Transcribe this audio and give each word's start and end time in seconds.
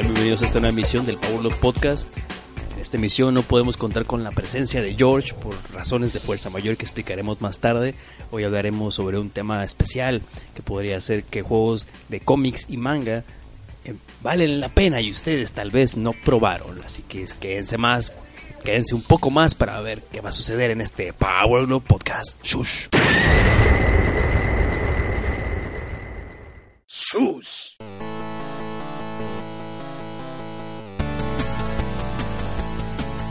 Bienvenidos 0.00 0.42
a 0.42 0.46
esta 0.46 0.58
nueva 0.58 0.72
emisión 0.72 1.06
del 1.06 1.18
Power 1.18 1.40
Love 1.40 1.58
Podcast. 1.58 2.08
En 2.74 2.80
esta 2.80 2.96
emisión 2.96 3.32
no 3.32 3.42
podemos 3.42 3.76
contar 3.76 4.06
con 4.06 4.24
la 4.24 4.32
presencia 4.32 4.82
de 4.82 4.94
George 4.94 5.34
por 5.34 5.54
razones 5.72 6.12
de 6.12 6.18
fuerza 6.18 6.50
mayor 6.50 6.76
que 6.76 6.84
explicaremos 6.84 7.40
más 7.40 7.60
tarde. 7.60 7.94
Hoy 8.32 8.42
hablaremos 8.42 8.96
sobre 8.96 9.18
un 9.18 9.30
tema 9.30 9.62
especial 9.62 10.20
que 10.54 10.62
podría 10.62 11.00
ser 11.00 11.22
que 11.22 11.42
juegos 11.42 11.86
de 12.08 12.18
cómics 12.18 12.66
y 12.68 12.76
manga 12.76 13.22
eh, 13.84 13.94
valen 14.20 14.60
la 14.60 14.68
pena 14.68 15.00
y 15.00 15.10
ustedes 15.10 15.52
tal 15.52 15.70
vez 15.70 15.96
no 15.96 16.12
probaron. 16.12 16.82
Así 16.84 17.02
que 17.02 17.24
quédense 17.38 17.78
más, 17.78 18.12
quédense 18.64 18.96
un 18.96 19.02
poco 19.02 19.30
más 19.30 19.54
para 19.54 19.80
ver 19.80 20.02
qué 20.10 20.20
va 20.20 20.30
a 20.30 20.32
suceder 20.32 20.72
en 20.72 20.80
este 20.80 21.12
Power 21.12 21.68
Love 21.68 21.84
Podcast. 21.84 22.44
Shush. 22.44 22.88
Sus. 26.84 27.76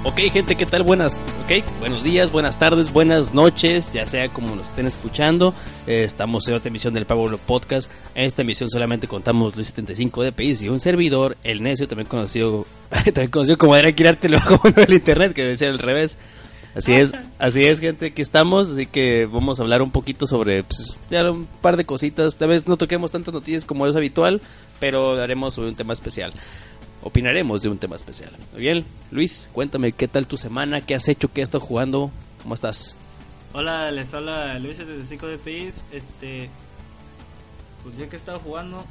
Ok, 0.05 0.19
gente, 0.33 0.57
¿qué 0.57 0.65
tal? 0.65 0.83
Buenas, 0.83 1.17
ok, 1.45 1.79
buenos 1.79 2.03
días, 2.03 2.29
buenas 2.29 2.59
tardes, 2.59 2.91
buenas 2.91 3.33
noches, 3.33 3.93
ya 3.93 4.05
sea 4.05 4.27
como 4.27 4.53
nos 4.53 4.67
estén 4.67 4.85
escuchando. 4.85 5.53
Eh, 5.87 6.03
estamos 6.03 6.45
en 6.49 6.55
otra 6.55 6.67
emisión 6.67 6.93
del 6.93 7.05
Power 7.05 7.37
Podcast. 7.37 7.89
En 8.13 8.25
esta 8.25 8.41
emisión 8.41 8.69
solamente 8.69 9.07
contamos 9.07 9.55
los 9.55 9.65
75 9.67 10.23
DPI 10.25 10.57
y 10.63 10.67
un 10.67 10.81
servidor, 10.81 11.37
el 11.45 11.63
necio, 11.63 11.87
también 11.87 12.09
conocido, 12.09 12.65
también 13.05 13.29
conocido 13.29 13.57
como 13.57 13.77
era 13.77 13.93
Kirarte, 13.93 14.27
luego 14.27 14.57
como 14.61 14.75
el 14.75 14.93
internet, 14.93 15.33
que 15.33 15.43
debe 15.43 15.55
ser 15.55 15.69
al 15.69 15.79
revés. 15.79 16.17
Así 16.75 16.93
es, 16.93 17.13
así 17.37 17.63
es, 17.63 17.79
gente, 17.79 18.07
aquí 18.07 18.21
estamos, 18.23 18.71
así 18.71 18.87
que 18.87 19.27
vamos 19.27 19.59
a 19.59 19.63
hablar 19.63 19.83
un 19.83 19.91
poquito 19.91 20.25
sobre 20.25 20.63
pues, 20.63 20.97
ya 21.09 21.31
un 21.31 21.47
par 21.61 21.77
de 21.77 21.85
cositas. 21.85 22.35
Tal 22.37 22.49
vez 22.49 22.67
no 22.67 22.77
toquemos 22.77 23.11
tantas 23.11 23.33
noticias 23.33 23.63
como 23.63 23.85
es 23.85 23.95
habitual, 23.95 24.41
pero 24.79 25.11
hablaremos 25.11 25.53
sobre 25.53 25.69
un 25.69 25.75
tema 25.75 25.93
especial. 25.93 26.33
Opinaremos 27.03 27.61
de 27.61 27.69
un 27.69 27.77
tema 27.77 27.95
especial. 27.95 28.31
Muy 28.53 28.61
bien, 28.61 28.85
Luis, 29.11 29.49
cuéntame 29.51 29.91
qué 29.91 30.07
tal 30.07 30.25
tu 30.25 30.37
semana, 30.37 30.81
qué 30.81 30.95
has 30.95 31.07
hecho, 31.09 31.31
qué 31.31 31.41
has 31.41 31.49
estado 31.49 31.65
jugando, 31.65 32.11
cómo 32.41 32.55
estás. 32.55 32.95
Hola, 33.53 33.91
les 33.91 34.13
habla 34.13 34.57
Luis 34.59 34.77
75 34.77 35.27
de 35.27 35.37
PIS. 35.37 35.83
Este, 35.91 36.49
pues 37.83 37.97
ya 37.97 38.07
que 38.07 38.15
he 38.15 38.19
estado 38.19 38.39
jugando, 38.39 38.85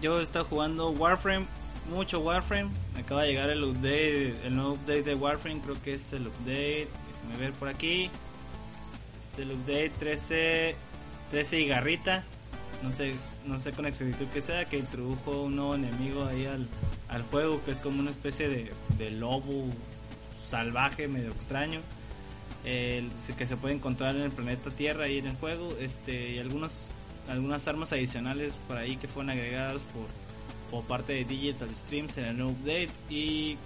yo 0.00 0.18
he 0.20 0.22
estado 0.22 0.46
jugando 0.46 0.90
Warframe, 0.90 1.46
mucho 1.92 2.20
Warframe. 2.20 2.70
Me 2.94 3.00
acaba 3.00 3.22
de 3.22 3.28
llegar 3.28 3.50
el 3.50 3.62
update, 3.62 4.34
el 4.46 4.56
nuevo 4.56 4.72
update 4.72 5.02
de 5.02 5.14
Warframe, 5.14 5.60
creo 5.60 5.80
que 5.82 5.94
es 5.94 6.12
el 6.12 6.26
update 6.26 6.88
me 7.28 7.36
ver 7.36 7.52
por 7.52 7.68
aquí. 7.68 8.10
Es 9.18 9.38
el 9.38 9.52
update 9.52 9.90
13, 9.98 10.74
13 11.30 11.60
y 11.60 11.66
garrita. 11.66 12.24
No 12.82 12.92
sé, 12.92 13.14
no 13.46 13.60
sé 13.60 13.72
con 13.72 13.86
exactitud 13.86 14.26
que 14.32 14.40
sea, 14.40 14.64
que 14.64 14.78
introdujo 14.78 15.42
un 15.42 15.56
nuevo 15.56 15.74
enemigo 15.74 16.24
ahí 16.24 16.46
al, 16.46 16.66
al 17.10 17.22
juego, 17.24 17.62
que 17.64 17.72
es 17.72 17.80
como 17.80 18.00
una 18.00 18.10
especie 18.10 18.48
de, 18.48 18.72
de 18.96 19.10
lobo 19.10 19.66
salvaje, 20.46 21.08
medio 21.08 21.30
extraño. 21.30 21.80
El, 22.64 23.10
que 23.36 23.46
se 23.46 23.56
puede 23.56 23.74
encontrar 23.74 24.16
en 24.16 24.22
el 24.22 24.30
planeta 24.30 24.70
Tierra 24.70 25.08
y 25.08 25.18
en 25.18 25.26
el 25.26 25.36
juego. 25.36 25.76
Este, 25.80 26.30
y 26.30 26.38
algunos, 26.38 26.96
algunas 27.28 27.66
armas 27.68 27.92
adicionales 27.92 28.58
por 28.68 28.76
ahí 28.76 28.96
que 28.96 29.08
fueron 29.08 29.30
agregadas 29.30 29.82
por, 29.82 30.06
por 30.70 30.84
parte 30.86 31.12
de 31.14 31.24
Digital 31.24 31.74
Streams 31.74 32.16
en 32.18 32.24
el 32.26 32.36
nuevo 32.38 32.52
update. 32.52 32.90
Y 33.08 33.58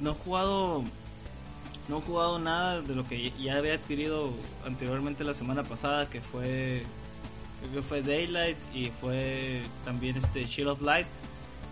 no 0.00 0.12
he 0.12 0.14
jugado 0.14 0.84
no 1.88 1.98
he 1.98 2.00
jugado 2.02 2.38
nada 2.38 2.82
de 2.82 2.94
lo 2.94 3.08
que 3.08 3.32
ya 3.40 3.56
había 3.56 3.74
adquirido 3.74 4.30
anteriormente 4.66 5.24
la 5.24 5.32
semana 5.32 5.62
pasada, 5.62 6.08
que 6.10 6.20
fue 6.20 6.82
creo 7.60 7.72
que 7.72 7.82
fue 7.82 8.02
Daylight 8.02 8.58
y 8.74 8.90
fue 9.00 9.62
también 9.86 10.16
este 10.16 10.44
Shield 10.44 10.68
of 10.68 10.82
Light. 10.82 11.06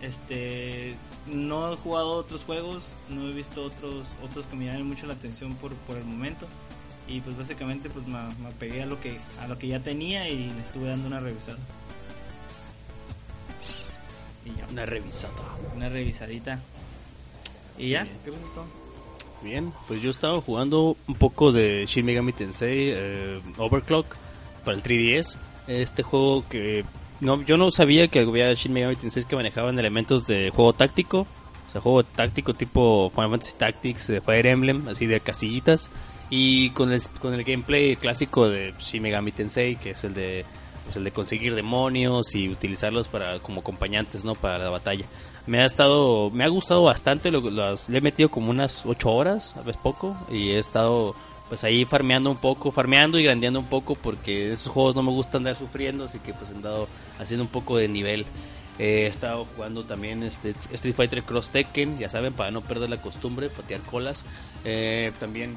Este 0.01 0.95
no 1.25 1.73
he 1.73 1.75
jugado 1.77 2.09
otros 2.09 2.43
juegos, 2.43 2.95
no 3.09 3.27
he 3.29 3.33
visto 3.33 3.63
otros 3.63 4.05
otros 4.23 4.45
que 4.45 4.55
me 4.55 4.65
llamen 4.65 4.85
mucho 4.85 5.07
la 5.07 5.13
atención 5.13 5.53
por, 5.55 5.73
por 5.73 5.97
el 5.97 6.05
momento 6.05 6.47
y 7.07 7.21
pues 7.21 7.37
básicamente 7.37 7.89
pues 7.89 8.05
me, 8.05 8.19
me 8.43 8.51
pegué 8.59 8.83
a 8.83 8.85
lo 8.85 8.99
que 8.99 9.19
a 9.39 9.47
lo 9.47 9.57
que 9.57 9.67
ya 9.67 9.79
tenía 9.79 10.29
y 10.29 10.51
le 10.51 10.61
estuve 10.61 10.89
dando 10.89 11.07
una 11.07 11.19
revisada. 11.19 11.57
Y 14.45 14.57
ya. 14.57 14.67
Una 14.71 14.85
revisada. 14.85 15.33
Una 15.75 15.89
revisadita. 15.89 16.61
¿Y 17.77 17.89
ya? 17.89 18.05
¿Qué 18.23 18.31
me 18.31 18.37
gustó? 18.37 18.65
Bien, 19.41 19.71
pues 19.87 20.01
yo 20.01 20.09
estaba 20.09 20.41
jugando 20.41 20.97
un 21.07 21.15
poco 21.15 21.51
de 21.51 21.85
Shin 21.85 22.05
Megami 22.05 22.33
Tensei 22.33 22.89
eh, 22.91 23.41
Overclock 23.57 24.15
para 24.65 24.75
el 24.75 24.83
3DS. 24.83 25.37
Este 25.67 26.01
juego 26.01 26.47
que 26.49 26.85
no, 27.19 27.41
yo 27.43 27.57
no 27.57 27.71
sabía 27.71 28.07
que 28.07 28.19
había 28.19 28.53
Shin 28.53 28.73
Megami 28.73 28.95
Tensei 28.95 29.25
que 29.25 29.35
manejaban 29.35 29.77
elementos 29.79 30.27
de 30.27 30.49
juego 30.49 30.73
táctico, 30.73 31.27
o 31.67 31.71
sea, 31.71 31.81
juego 31.81 32.03
táctico 32.03 32.53
tipo 32.53 33.11
Final 33.13 33.31
Fantasy 33.31 33.57
Tactics, 33.57 34.13
Fire 34.23 34.45
Emblem, 34.45 34.87
así 34.87 35.05
de 35.05 35.19
casillitas, 35.19 35.89
y 36.29 36.71
con 36.71 36.91
el, 36.91 37.01
con 37.19 37.33
el 37.33 37.43
gameplay 37.43 37.95
clásico 37.95 38.49
de 38.49 38.73
Shin 38.79 39.01
Megami 39.01 39.31
Tensei, 39.31 39.75
que 39.75 39.91
es 39.91 40.03
el 40.03 40.13
de 40.13 40.45
pues 40.87 40.95
el 40.95 41.03
de 41.03 41.11
conseguir 41.11 41.53
demonios 41.53 42.33
y 42.33 42.47
utilizarlos 42.47 43.09
para 43.09 43.39
como 43.39 43.59
acompañantes, 43.59 44.23
¿no? 44.23 44.35
Para 44.35 44.57
la 44.57 44.69
batalla. 44.69 45.05
Me 45.45 45.59
ha 45.59 45.65
estado, 45.65 46.29
me 46.31 46.45
ha 46.45 46.47
gustado 46.47 46.83
bastante, 46.83 47.29
lo, 47.29 47.41
le 47.41 47.97
he 47.97 48.01
metido 48.01 48.29
como 48.29 48.49
unas 48.49 48.85
8 48.85 49.11
horas, 49.11 49.53
a 49.57 49.63
veces 49.63 49.81
poco, 49.83 50.15
y 50.31 50.51
he 50.51 50.59
estado 50.59 51.13
pues 51.49 51.63
ahí 51.63 51.85
farmeando 51.85 52.29
un 52.29 52.37
poco, 52.37 52.71
farmeando 52.71 53.19
y 53.19 53.23
grandeando 53.23 53.59
un 53.59 53.67
poco 53.67 53.95
porque 53.95 54.51
esos 54.51 54.71
juegos 54.71 54.95
no 54.95 55.03
me 55.03 55.11
gusta 55.11 55.37
andar 55.37 55.55
sufriendo, 55.55 56.05
así 56.05 56.19
que 56.19 56.33
pues 56.33 56.51
he 56.51 56.53
andado 56.53 56.87
haciendo 57.19 57.43
un 57.43 57.49
poco 57.49 57.77
de 57.77 57.87
nivel. 57.87 58.25
he 58.79 59.07
estado 59.07 59.45
jugando 59.55 59.83
también 59.83 60.23
este 60.23 60.53
Street 60.73 60.95
Fighter 60.95 61.23
Cross 61.23 61.49
Tekken, 61.49 61.97
ya 61.97 62.09
saben, 62.09 62.33
para 62.33 62.51
no 62.51 62.61
perder 62.61 62.89
la 62.89 63.01
costumbre, 63.01 63.49
patear 63.49 63.81
colas. 63.81 64.25
Eh, 64.65 65.11
también 65.19 65.55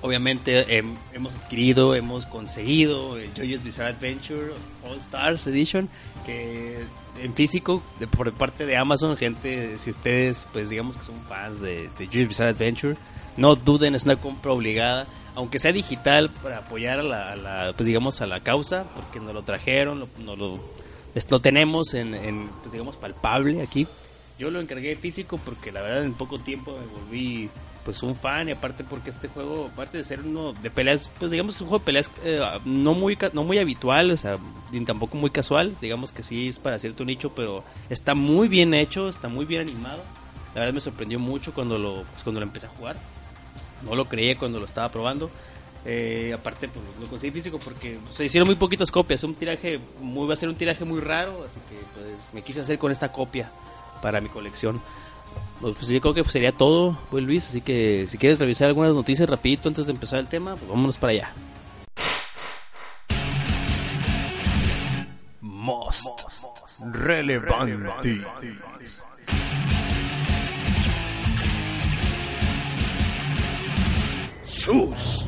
obviamente 0.00 0.78
hemos 1.12 1.34
adquirido, 1.34 1.94
hemos 1.94 2.26
conseguido 2.26 3.18
el 3.18 3.32
JoJo's 3.34 3.64
Bizarre 3.64 3.90
Adventure 3.90 4.52
All 4.84 4.98
Stars 4.98 5.46
Edition, 5.46 5.88
que 6.24 6.84
en 7.20 7.34
físico, 7.34 7.82
de, 7.98 8.06
por 8.06 8.32
parte 8.32 8.64
de 8.64 8.76
Amazon, 8.76 9.16
gente, 9.16 9.78
si 9.78 9.90
ustedes, 9.90 10.46
pues 10.52 10.68
digamos 10.68 10.96
que 10.96 11.04
son 11.04 11.20
fans 11.28 11.60
de, 11.60 11.90
de 11.98 12.06
JoJo's 12.06 12.28
Bizarre 12.28 12.50
Adventure, 12.50 12.96
no 13.38 13.54
duden, 13.54 13.94
es 13.94 14.04
una 14.04 14.16
compra 14.16 14.52
obligada, 14.52 15.06
aunque 15.34 15.60
sea 15.60 15.72
digital, 15.72 16.30
para 16.42 16.58
apoyar 16.58 16.98
a 16.98 17.02
la, 17.36 17.72
pues 17.76 17.86
digamos, 17.86 18.20
a 18.20 18.26
la 18.26 18.40
causa, 18.40 18.84
porque 18.94 19.20
nos 19.20 19.32
lo 19.32 19.42
trajeron, 19.42 20.00
lo, 20.00 20.08
no 20.24 20.34
lo, 20.34 20.58
lo 21.30 21.40
tenemos 21.40 21.94
en, 21.94 22.14
en 22.14 22.48
pues, 22.60 22.72
digamos, 22.72 22.96
palpable 22.96 23.62
aquí. 23.62 23.86
Yo 24.38 24.50
lo 24.50 24.60
encargué 24.60 24.96
físico 24.96 25.38
porque 25.44 25.72
la 25.72 25.80
verdad 25.80 26.04
en 26.04 26.14
poco 26.14 26.38
tiempo 26.38 26.72
me 26.72 26.86
volví 26.86 27.50
pues 27.84 28.02
un 28.04 28.14
fan. 28.14 28.48
Y 28.48 28.52
aparte 28.52 28.84
porque 28.84 29.10
este 29.10 29.26
juego 29.26 29.68
aparte 29.72 29.98
de 29.98 30.04
ser 30.04 30.20
uno 30.20 30.52
de 30.52 30.70
peleas 30.70 31.10
pues 31.18 31.32
digamos 31.32 31.56
es 31.56 31.60
un 31.60 31.68
juego 31.68 31.80
de 31.80 31.86
peleas 31.86 32.10
eh, 32.24 32.40
no 32.64 32.94
muy 32.94 33.18
no 33.32 33.42
muy 33.42 33.58
habitual 33.58 34.12
o 34.12 34.16
sea 34.16 34.38
ni 34.70 34.84
tampoco 34.84 35.16
muy 35.16 35.30
casual. 35.30 35.74
Digamos 35.80 36.12
que 36.12 36.22
sí 36.22 36.46
es 36.46 36.60
para 36.60 36.78
cierto 36.78 37.04
nicho 37.04 37.32
pero 37.34 37.64
está 37.90 38.14
muy 38.14 38.46
bien 38.46 38.74
hecho 38.74 39.08
está 39.08 39.28
muy 39.28 39.44
bien 39.44 39.62
animado. 39.62 40.02
La 40.54 40.60
verdad 40.60 40.74
me 40.74 40.80
sorprendió 40.80 41.18
mucho 41.18 41.52
cuando 41.52 41.76
lo 41.76 42.04
pues, 42.04 42.22
cuando 42.22 42.38
lo 42.38 42.46
empecé 42.46 42.66
a 42.66 42.70
jugar 42.70 42.96
no 43.82 43.94
lo 43.94 44.06
creía 44.06 44.38
cuando 44.38 44.58
lo 44.58 44.66
estaba 44.66 44.88
probando 44.88 45.30
eh, 45.84 46.32
aparte 46.34 46.68
pues, 46.68 46.84
lo 47.00 47.06
conseguí 47.06 47.32
físico 47.32 47.58
porque 47.58 47.98
se 48.12 48.24
hicieron 48.24 48.46
muy 48.46 48.56
poquitas 48.56 48.90
copias 48.90 49.22
un 49.24 49.34
tiraje 49.34 49.80
muy 50.00 50.26
va 50.26 50.34
a 50.34 50.36
ser 50.36 50.48
un 50.48 50.56
tiraje 50.56 50.84
muy 50.84 51.00
raro 51.00 51.44
así 51.44 51.60
que 51.68 51.76
pues 51.94 52.06
me 52.32 52.42
quise 52.42 52.60
hacer 52.60 52.78
con 52.78 52.92
esta 52.92 53.12
copia 53.12 53.50
para 54.02 54.20
mi 54.20 54.28
colección 54.28 54.80
pues, 55.60 55.74
pues 55.74 55.88
yo 55.88 56.00
creo 56.00 56.14
que 56.14 56.24
sería 56.24 56.52
todo, 56.52 56.96
pues 57.10 57.24
Luis, 57.24 57.48
así 57.48 57.60
que 57.60 58.06
si 58.08 58.16
quieres 58.16 58.38
revisar 58.38 58.68
algunas 58.68 58.94
noticias 58.94 59.28
rapidito 59.28 59.68
antes 59.68 59.86
de 59.86 59.92
empezar 59.92 60.20
el 60.20 60.28
tema, 60.28 60.54
pues 60.54 60.68
vámonos 60.68 60.96
para 60.98 61.12
allá. 61.12 61.32
Most 65.40 66.06
relevante. 66.92 68.24
Sus. 74.48 75.26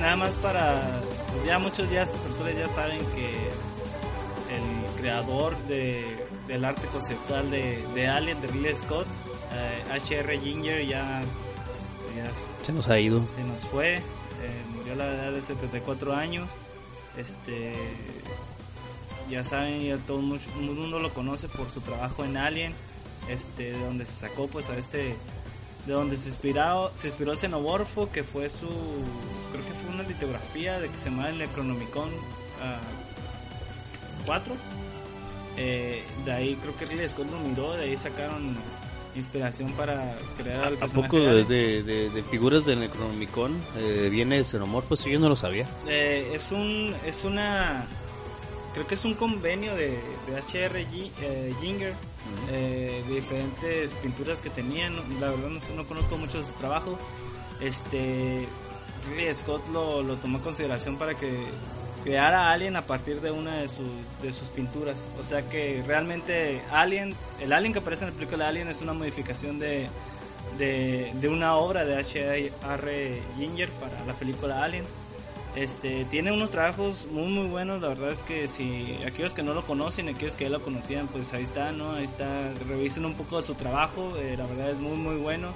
Nada 0.00 0.16
más 0.16 0.30
para. 0.42 0.80
Pues 1.32 1.46
ya 1.46 1.58
muchos 1.58 1.90
ya 1.90 2.00
a 2.00 2.02
estas 2.04 2.24
alturas 2.26 2.54
ya 2.56 2.68
saben 2.68 2.98
que 3.14 3.30
el 4.50 5.00
creador 5.00 5.56
de, 5.68 6.16
del 6.48 6.64
arte 6.64 6.86
conceptual 6.88 7.50
de, 7.50 7.84
de 7.94 8.08
Alien, 8.08 8.40
de 8.40 8.48
Ridley 8.48 8.74
Scott, 8.74 9.06
HR 9.92 10.32
eh, 10.32 10.40
Ginger, 10.42 10.84
ya, 10.84 11.22
Se 12.62 12.72
nos 12.72 12.88
ha 12.88 12.98
ido. 12.98 13.20
Se 13.36 13.44
nos 13.44 13.64
fue. 13.64 14.00
Eh, 14.42 14.62
murió 14.74 14.94
a 14.94 14.96
la 14.96 15.14
edad 15.14 15.32
de 15.32 15.42
74 15.42 16.14
años. 16.14 16.50
Este. 17.16 17.74
Ya 19.28 19.44
saben, 19.44 19.82
ya 19.84 19.96
todo 19.98 20.18
el 20.18 20.24
mundo 20.24 20.98
lo 20.98 21.14
conoce 21.14 21.48
por 21.48 21.70
su 21.70 21.80
trabajo 21.80 22.24
en 22.24 22.36
Alien. 22.36 22.74
este, 23.28 23.72
de 23.72 23.84
donde 23.84 24.04
se 24.04 24.12
sacó 24.12 24.48
pues 24.48 24.70
a 24.70 24.76
este 24.76 25.14
de 25.86 25.92
donde 25.92 26.16
se 26.16 26.28
inspiró, 26.28 26.90
se 26.94 27.08
inspiró 27.08 27.36
Xenomorfo, 27.36 28.10
que 28.10 28.22
fue 28.22 28.48
su, 28.48 28.68
creo 29.50 29.64
que 29.64 29.72
fue 29.72 29.94
una 29.94 30.02
litografía 30.02 30.78
de 30.78 30.88
que 30.88 30.98
se 30.98 31.10
llama 31.10 31.28
el 31.28 31.38
Necronomicon 31.38 32.10
4. 34.26 34.54
Eh, 35.56 36.02
de 36.24 36.32
ahí 36.32 36.56
creo 36.56 36.76
que 36.76 36.86
Ridley 36.86 37.08
Scott 37.08 37.30
lo 37.30 37.38
miró, 37.38 37.76
de 37.76 37.84
ahí 37.84 37.96
sacaron 37.96 38.56
inspiración 39.16 39.70
para 39.72 40.14
crear 40.36 40.64
al 40.64 40.74
¿A 40.80 40.86
poco 40.86 41.18
de, 41.18 41.44
de, 41.44 41.82
de- 41.82 42.10
de 42.10 42.22
figuras 42.22 42.64
del 42.64 42.80
Necronomicon 42.80 43.52
eh, 43.76 44.08
viene 44.10 44.36
el 44.38 44.44
xenomorfo? 44.46 44.94
Eso 44.94 45.08
yo 45.08 45.18
no 45.18 45.28
lo 45.28 45.36
sabía. 45.36 45.66
Eh, 45.88 46.30
es 46.34 46.52
un 46.52 46.94
es 47.06 47.24
una 47.24 47.86
creo 48.72 48.86
que 48.86 48.94
es 48.94 49.04
un 49.04 49.14
convenio 49.14 49.74
de, 49.74 50.00
de 50.26 50.40
HR 50.40 50.76
eh, 51.22 51.52
Ginger 51.60 51.92
eh, 52.52 53.02
de 53.08 53.14
diferentes 53.16 53.92
pinturas 53.94 54.40
que 54.42 54.50
tenían 54.50 54.94
la 55.18 55.30
verdad 55.30 55.48
no 55.74 55.84
conozco 55.84 56.16
mucho 56.16 56.38
de 56.38 56.46
su 56.46 56.52
trabajo 56.52 56.96
este 57.60 58.46
Ridley 59.10 59.34
Scott 59.34 59.66
lo, 59.72 60.02
lo 60.02 60.14
tomó 60.16 60.38
en 60.38 60.44
consideración 60.44 60.96
para 60.98 61.14
que 61.14 61.30
creara 62.04 62.48
a 62.48 62.52
Alien 62.52 62.76
a 62.76 62.82
partir 62.82 63.20
de 63.20 63.30
una 63.30 63.56
de, 63.56 63.68
sus 63.68 63.88
de 64.22 64.32
sus 64.32 64.48
pinturas 64.48 65.06
o 65.18 65.22
sea 65.22 65.42
que 65.42 65.82
realmente 65.86 66.62
Alien 66.70 67.14
el 67.40 67.52
Alien 67.52 67.72
que 67.72 67.78
aparece 67.80 68.04
en 68.04 68.10
el 68.10 68.14
película 68.14 68.48
Alien 68.48 68.68
es 68.68 68.82
una 68.82 68.92
modificación 68.92 69.58
de 69.58 69.88
de, 70.58 71.10
de 71.14 71.28
una 71.28 71.56
obra 71.56 71.84
de 71.84 71.96
H.R. 71.96 73.22
Ginger 73.36 73.68
para 73.70 74.04
la 74.04 74.14
película 74.14 74.64
Alien. 74.64 74.84
Este, 75.56 76.04
tiene 76.04 76.30
unos 76.30 76.52
trabajos 76.52 77.08
muy 77.10 77.26
muy 77.26 77.48
buenos, 77.48 77.82
la 77.82 77.88
verdad 77.88 78.10
es 78.10 78.20
que 78.20 78.46
si 78.46 78.96
aquellos 79.04 79.34
que 79.34 79.42
no 79.42 79.52
lo 79.52 79.64
conocen, 79.64 80.08
aquellos 80.08 80.34
que 80.34 80.44
ya 80.44 80.50
lo 80.50 80.62
conocían, 80.62 81.08
pues 81.08 81.32
ahí 81.32 81.42
está, 81.42 81.72
¿no? 81.72 81.92
Ahí 81.92 82.04
está, 82.04 82.52
revisen 82.68 83.04
un 83.04 83.14
poco 83.14 83.38
de 83.38 83.42
su 83.42 83.54
trabajo, 83.54 84.16
eh, 84.18 84.36
la 84.38 84.46
verdad 84.46 84.70
es 84.70 84.78
muy 84.78 84.96
muy 84.96 85.16
bueno. 85.16 85.48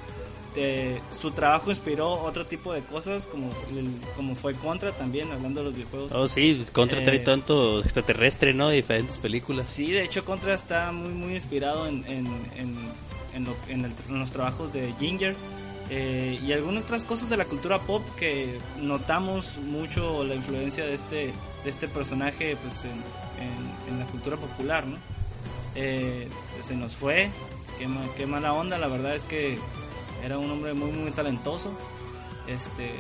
Eh, 0.57 1.01
su 1.11 1.33
trabajo 1.33 1.71
inspiró 1.71 2.13
otro 2.23 2.47
tipo 2.47 2.73
de 2.73 2.81
cosas, 2.83 3.27
como, 3.27 3.51
el- 3.77 3.91
como 4.17 4.37
fue 4.37 4.55
Contra 4.55 4.93
también, 4.93 5.31
hablando 5.33 5.61
de 5.61 5.65
los 5.67 5.75
videojuegos. 5.75 6.13
Oh, 6.13 6.29
sí, 6.29 6.65
Contra 6.73 7.03
trae 7.03 7.17
Eh, 7.17 7.21
tanto 7.21 7.81
extraterrestre, 7.81 8.55
¿no? 8.55 8.69
De 8.69 8.77
diferentes 8.77 9.19
películas. 9.19 9.69
Sí, 9.69 9.91
de 9.91 10.05
hecho 10.05 10.25
Contra 10.25 10.55
está 10.55 10.93
muy 10.93 11.13
muy 11.13 11.35
inspirado 11.35 11.89
en, 11.89 12.05
en, 12.07 12.27
en, 12.57 12.77
en 13.35 13.45
lo- 13.45 13.57
en 13.69 13.85
el- 13.87 13.93
en 14.09 14.19
los 14.21 14.31
trabajos 14.31 14.73
de 14.73 14.93
Ginger 15.01 15.35
eh, 15.91 16.39
y 16.47 16.53
algunas 16.53 16.85
otras 16.85 17.05
cosas 17.05 17.29
de 17.29 17.37
la 17.37 17.45
cultura 17.47 17.81
pop 17.81 18.03
que 18.17 18.57
notamos 18.81 19.57
mucho 19.59 20.23
la 20.25 20.35
influencia 20.37 20.87
de 20.87 20.95
este 20.95 21.33
de 21.65 21.71
este 21.71 21.89
personaje 21.89 22.57
pues 22.63 22.85
en, 22.85 22.93
en- 22.93 23.93
en 23.93 23.99
la 23.99 24.07
cultura 24.07 24.37
popular, 24.37 24.87
¿no? 24.87 24.97
Eh, 25.75 26.29
se 26.63 26.77
nos 26.77 26.95
fue, 26.95 27.29
qué, 27.79 27.89
ma- 27.89 28.07
qué 28.17 28.27
mala 28.27 28.53
onda, 28.53 28.79
la 28.79 28.87
verdad 28.87 29.15
es 29.17 29.25
que 29.25 29.59
era 30.25 30.39
un 30.39 30.51
hombre 30.51 30.73
muy 30.75 30.91
muy 30.91 31.11
talentoso. 31.11 31.71
Este, 32.49 32.91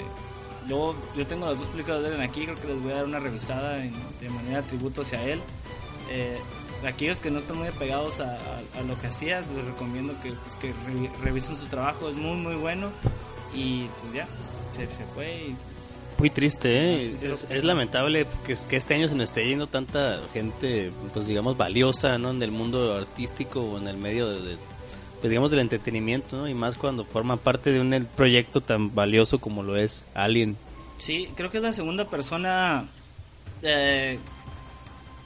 yo, 0.68 0.94
yo 1.16 1.26
tengo 1.26 1.46
las 1.46 1.58
dos 1.58 1.68
películas 1.68 2.02
de 2.02 2.14
él 2.14 2.20
aquí, 2.20 2.44
creo 2.44 2.60
que 2.60 2.68
les 2.68 2.82
voy 2.82 2.92
a 2.92 2.96
dar 2.96 3.04
una 3.04 3.20
revisada 3.20 3.84
en- 3.84 3.92
de 4.20 4.28
manera 4.30 4.62
de 4.62 4.68
tributo 4.68 5.02
hacia 5.02 5.22
él. 5.24 5.40
Eh, 6.10 6.38
aquellos 6.86 7.20
que 7.20 7.30
no 7.30 7.38
están 7.38 7.56
muy 7.58 7.68
apegados 7.68 8.20
a, 8.20 8.32
a- 8.32 8.78
a 8.78 8.82
lo 8.82 8.98
que 9.00 9.06
hacía, 9.08 9.40
les 9.40 9.64
recomiendo 9.64 10.14
que, 10.22 10.32
pues, 10.32 10.56
que 10.60 10.68
re- 10.68 11.10
revisen 11.22 11.56
su 11.56 11.66
trabajo, 11.66 12.08
es 12.08 12.16
muy 12.16 12.36
muy 12.36 12.54
bueno. 12.56 12.88
Y 13.54 13.86
pues 14.02 14.14
ya, 14.14 14.26
se, 14.72 14.86
se 14.86 15.04
fue 15.14 15.32
y 15.48 15.56
Muy 16.18 16.30
triste, 16.30 16.68
¿eh? 16.96 17.00
Sí, 17.00 17.16
sí, 17.18 17.26
lo 17.28 17.34
es, 17.34 17.46
es 17.50 17.64
lamentable 17.64 18.26
que, 18.46 18.56
que 18.68 18.76
este 18.76 18.94
año 18.94 19.08
se 19.08 19.14
nos 19.14 19.24
esté 19.24 19.46
yendo 19.46 19.66
tanta 19.66 20.20
gente, 20.32 20.90
pues 21.12 21.26
digamos, 21.26 21.56
valiosa, 21.56 22.18
¿no? 22.18 22.30
En 22.30 22.42
el 22.42 22.50
mundo 22.50 22.94
artístico 22.96 23.60
o 23.60 23.78
en 23.78 23.86
el 23.88 23.96
medio 23.96 24.28
de, 24.30 24.40
de, 24.40 24.56
pues 25.24 25.30
digamos, 25.30 25.50
del 25.50 25.60
entretenimiento, 25.60 26.36
¿no? 26.36 26.46
Y 26.46 26.52
más 26.52 26.76
cuando 26.76 27.02
forman 27.02 27.38
parte 27.38 27.72
de 27.72 27.80
un 27.80 28.06
proyecto 28.14 28.60
tan 28.60 28.94
valioso 28.94 29.38
como 29.38 29.62
lo 29.62 29.74
es 29.74 30.04
Alien. 30.12 30.54
Sí, 30.98 31.30
creo 31.34 31.50
que 31.50 31.56
es 31.56 31.62
la 31.62 31.72
segunda 31.72 32.10
persona, 32.10 32.84
eh, 33.62 34.18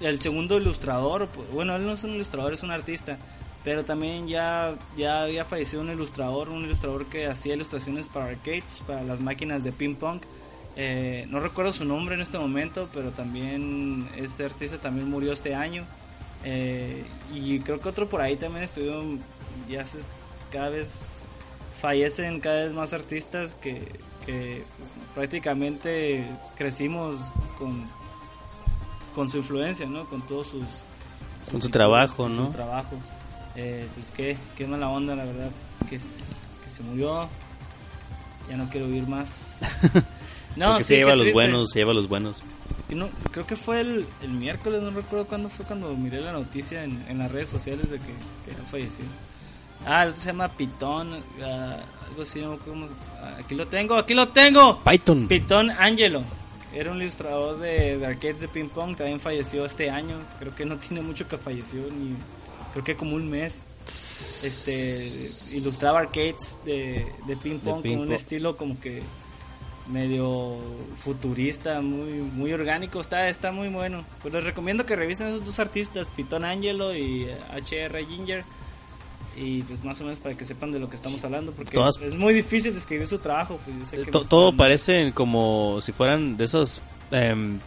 el 0.00 0.20
segundo 0.20 0.56
ilustrador, 0.56 1.22
pu- 1.24 1.52
bueno, 1.52 1.74
él 1.74 1.84
no 1.84 1.94
es 1.94 2.04
un 2.04 2.10
ilustrador, 2.10 2.52
es 2.52 2.62
un 2.62 2.70
artista, 2.70 3.18
pero 3.64 3.84
también 3.84 4.28
ya, 4.28 4.76
ya 4.96 5.22
había 5.24 5.44
fallecido 5.44 5.82
un 5.82 5.90
ilustrador, 5.90 6.48
un 6.50 6.64
ilustrador 6.64 7.06
que 7.06 7.26
hacía 7.26 7.54
ilustraciones 7.56 8.06
para 8.06 8.26
arcades, 8.26 8.80
para 8.86 9.02
las 9.02 9.20
máquinas 9.20 9.64
de 9.64 9.72
ping 9.72 9.96
pong. 9.96 10.20
Eh, 10.76 11.26
no 11.28 11.40
recuerdo 11.40 11.72
su 11.72 11.84
nombre 11.84 12.14
en 12.14 12.20
este 12.20 12.38
momento, 12.38 12.88
pero 12.94 13.10
también 13.10 14.08
ese 14.16 14.44
artista 14.44 14.78
también 14.78 15.10
murió 15.10 15.32
este 15.32 15.56
año. 15.56 15.84
Eh, 16.44 17.02
y 17.34 17.58
creo 17.58 17.80
que 17.80 17.88
otro 17.88 18.08
por 18.08 18.20
ahí 18.20 18.36
también 18.36 18.62
estuvieron, 18.62 19.18
ya 19.68 19.86
se, 19.86 19.98
cada 20.50 20.70
vez 20.70 21.18
fallecen 21.80 22.40
cada 22.40 22.64
vez 22.64 22.72
más 22.72 22.92
artistas 22.92 23.54
que, 23.54 23.80
que 24.26 24.64
prácticamente 25.14 26.24
crecimos 26.56 27.32
con, 27.58 27.84
con 29.14 29.28
su 29.28 29.38
influencia, 29.38 29.86
¿no? 29.86 30.04
Con 30.06 30.26
todos 30.26 30.48
sus... 30.48 30.64
Con 31.50 31.62
su 31.62 31.70
trabajo, 31.70 32.24
con 32.24 32.36
¿no? 32.36 32.46
Su 32.46 32.52
trabajo. 32.52 32.96
Eh, 33.56 33.86
pues 33.94 34.10
qué, 34.10 34.36
qué 34.56 34.66
mala 34.66 34.88
onda, 34.90 35.16
la 35.16 35.24
verdad, 35.24 35.50
que, 35.88 35.98
se 35.98 36.82
murió. 36.84 37.28
Ya 38.48 38.56
no 38.56 38.68
quiero 38.68 38.86
oír 38.86 39.06
más. 39.06 39.60
No, 40.56 40.70
Porque 40.70 40.82
sí, 40.84 40.88
se 40.88 40.96
lleva 40.96 41.12
los 41.12 41.20
triste. 41.20 41.34
buenos, 41.34 41.70
se 41.70 41.78
lleva 41.78 41.92
los 41.92 42.08
buenos. 42.08 42.42
No, 42.88 43.10
creo 43.30 43.46
que 43.46 43.54
fue 43.54 43.80
el, 43.80 44.06
el 44.22 44.30
miércoles, 44.30 44.82
no 44.82 44.90
recuerdo 44.90 45.26
cuándo 45.26 45.48
fue 45.48 45.64
cuando 45.64 45.94
miré 45.94 46.20
la 46.20 46.32
noticia 46.32 46.82
en, 46.82 47.00
en 47.06 47.18
las 47.18 47.30
redes 47.30 47.48
sociales 47.48 47.88
de 47.90 47.98
que, 47.98 48.12
que 48.44 48.52
había 48.52 48.64
fallecido. 48.64 49.08
Ah, 49.86 50.02
el 50.02 50.08
otro 50.10 50.20
se 50.20 50.26
llama 50.26 50.48
Pitón, 50.48 51.22
ah, 51.42 51.76
algo 52.08 52.22
así, 52.22 52.40
cómo- 52.66 52.86
ah, 53.22 53.36
aquí 53.40 53.54
lo 53.54 53.66
tengo, 53.68 53.94
aquí 53.96 54.14
lo 54.14 54.28
tengo. 54.28 54.78
Python. 54.84 55.28
Pitón 55.28 55.70
Angelo. 55.70 56.22
Era 56.74 56.90
un 56.92 57.00
ilustrador 57.00 57.58
de, 57.58 57.96
de 57.98 58.06
arcades 58.06 58.40
de 58.40 58.48
ping 58.48 58.68
pong, 58.68 58.94
también 58.94 59.20
falleció 59.20 59.64
este 59.64 59.88
año. 59.90 60.16
Creo 60.38 60.54
que 60.54 60.66
no 60.66 60.76
tiene 60.78 61.00
mucho 61.00 61.26
que 61.26 61.38
falleció, 61.38 61.80
ni 61.90 62.14
creo 62.72 62.84
que 62.84 62.94
como 62.96 63.16
un 63.16 63.28
mes. 63.30 63.64
Este 63.86 65.56
ilustraba 65.56 66.00
arcades 66.00 66.60
de, 66.66 67.06
de 67.26 67.36
ping 67.36 67.58
pong 67.58 67.82
ping 67.82 67.92
con 67.96 68.00
un 68.08 68.12
estilo 68.12 68.56
como 68.58 68.78
que 68.78 69.02
medio 69.88 70.58
futurista, 70.96 71.80
muy 71.80 72.12
muy 72.20 72.52
orgánico, 72.52 73.00
está 73.00 73.28
está 73.30 73.50
muy 73.50 73.68
bueno. 73.68 74.04
Pues 74.20 74.34
les 74.34 74.44
recomiendo 74.44 74.84
que 74.84 74.94
revisen 74.96 75.28
esos 75.28 75.44
dos 75.44 75.58
artistas, 75.58 76.10
Pitón 76.10 76.44
Angelo 76.44 76.94
y 76.94 77.24
eh, 77.24 77.36
HR 77.56 78.04
Ginger. 78.06 78.44
Y 79.40 79.62
pues 79.62 79.84
más 79.84 80.00
o 80.00 80.04
menos 80.04 80.18
para 80.18 80.34
que 80.36 80.44
sepan 80.44 80.72
de 80.72 80.80
lo 80.80 80.90
que 80.90 80.96
estamos 80.96 81.22
hablando, 81.22 81.52
porque 81.52 81.72
Todas- 81.72 81.96
es 82.02 82.16
muy 82.16 82.34
difícil 82.34 82.74
describir 82.74 83.06
su 83.06 83.18
trabajo. 83.18 83.60
Pues 83.64 83.78
yo 83.78 83.84
sé 83.86 83.96
que 84.04 84.10
To- 84.10 84.18
no 84.18 84.22
está 84.24 84.28
todo 84.28 84.56
parece 84.56 85.12
como 85.14 85.78
si 85.80 85.92
fueran 85.92 86.36
de 86.36 86.44
esas 86.44 86.82
em, 87.12 87.60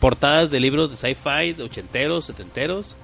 portadas 0.00 0.50
de 0.50 0.58
libros 0.60 0.90
de 0.90 0.96
sci-fi, 0.96 1.60
ochenteros, 1.60 2.24
setenteros. 2.26 2.96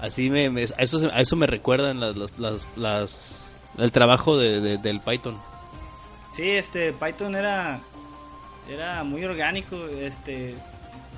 Así 0.00 0.28
me, 0.30 0.50
me- 0.50 0.62
a, 0.64 0.82
eso, 0.82 1.08
a 1.12 1.20
eso 1.20 1.36
me 1.36 1.46
recuerdan 1.46 2.00
las, 2.00 2.16
las, 2.16 2.38
las- 2.38 2.66
las- 2.76 3.52
el 3.78 3.92
trabajo 3.92 4.36
de, 4.36 4.60
de- 4.60 4.78
del 4.78 5.00
Python. 5.00 5.38
Sí, 6.34 6.50
este 6.50 6.92
Python 6.92 7.36
era 7.36 7.80
era 8.68 9.02
muy 9.04 9.24
orgánico, 9.24 9.76
este 10.00 10.54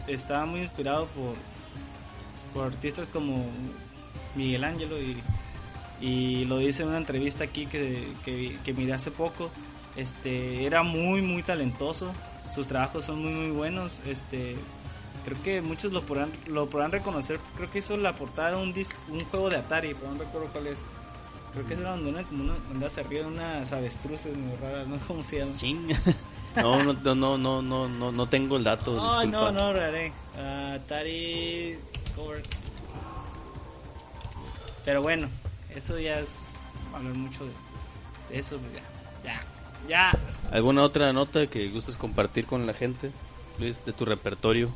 estaba 0.06 0.46
muy 0.46 0.60
inspirado 0.60 1.06
por 1.08 1.34
por 2.54 2.66
artistas 2.72 3.08
como 3.08 3.44
Miguel 4.36 4.64
Ángelo 4.64 4.98
y, 5.00 5.16
y 6.02 6.44
lo 6.46 6.58
dice 6.58 6.82
en 6.82 6.88
una 6.90 6.98
entrevista 6.98 7.44
aquí 7.44 7.66
que, 7.66 8.08
que, 8.24 8.58
que 8.64 8.72
miré 8.74 8.92
hace 8.92 9.12
poco, 9.12 9.50
este 9.96 10.66
era 10.66 10.82
muy 10.82 11.22
muy 11.22 11.42
talentoso, 11.42 12.12
sus 12.52 12.66
trabajos 12.66 13.04
son 13.04 13.22
muy 13.22 13.32
muy 13.32 13.50
buenos, 13.50 14.02
este 14.06 14.56
creo 15.24 15.40
que 15.44 15.62
muchos 15.62 15.92
lo 15.92 16.02
podrán 16.02 16.32
lo 16.48 16.68
podrán 16.68 16.90
reconocer, 16.90 17.38
creo 17.56 17.70
que 17.70 17.78
hizo 17.78 17.96
la 17.96 18.16
portada 18.16 18.50
de 18.50 18.56
un 18.56 18.72
disco, 18.72 18.98
un 19.08 19.24
juego 19.26 19.48
de 19.48 19.56
Atari, 19.56 19.94
pero 19.94 20.12
no 20.12 20.18
recuerdo 20.18 20.48
cuál 20.48 20.66
es. 20.66 20.80
Creo 21.52 21.66
que 21.66 21.74
es 21.74 21.82
donde 21.82 22.08
una, 22.08 22.22
como 22.22 22.44
una, 22.44 22.54
donde 22.70 22.88
se 22.88 23.00
arriba 23.00 23.26
de 23.26 23.28
unas 23.28 23.72
avestruces 23.72 24.34
muy 24.34 24.56
raras, 24.56 24.86
¿no? 24.86 24.98
¿Cómo 25.06 25.22
se 25.22 25.38
llama? 25.38 25.52
Ching. 25.56 25.88
No, 26.54 26.82
no, 26.82 26.92
no, 26.92 27.14
no, 27.14 27.38
no, 27.38 27.62
no, 27.62 27.88
no, 27.88 28.12
no 28.12 28.26
tengo 28.26 28.58
el 28.58 28.64
dato. 28.64 28.94
No, 28.94 29.20
disculpa. 29.22 29.52
no, 29.52 29.72
raré. 29.72 30.12
Ah, 30.36 30.74
Atari 30.74 31.78
cover. 32.14 32.42
Pero 34.84 35.00
bueno, 35.00 35.30
eso 35.76 35.98
ya 35.98 36.18
es 36.18 36.60
hablar 36.94 37.14
mucho 37.14 37.44
de, 37.44 37.52
de 38.30 38.38
eso, 38.40 38.58
pues 38.58 38.72
ya. 38.74 38.82
Ya, 39.24 39.42
ya. 39.88 40.18
¿Alguna 40.50 40.82
otra 40.82 41.12
nota 41.12 41.46
que 41.46 41.68
gustes 41.68 41.96
compartir 41.96 42.46
con 42.46 42.66
la 42.66 42.74
gente, 42.74 43.10
Luis, 43.58 43.84
de 43.84 43.92
tu 43.92 44.04
repertorio? 44.04 44.70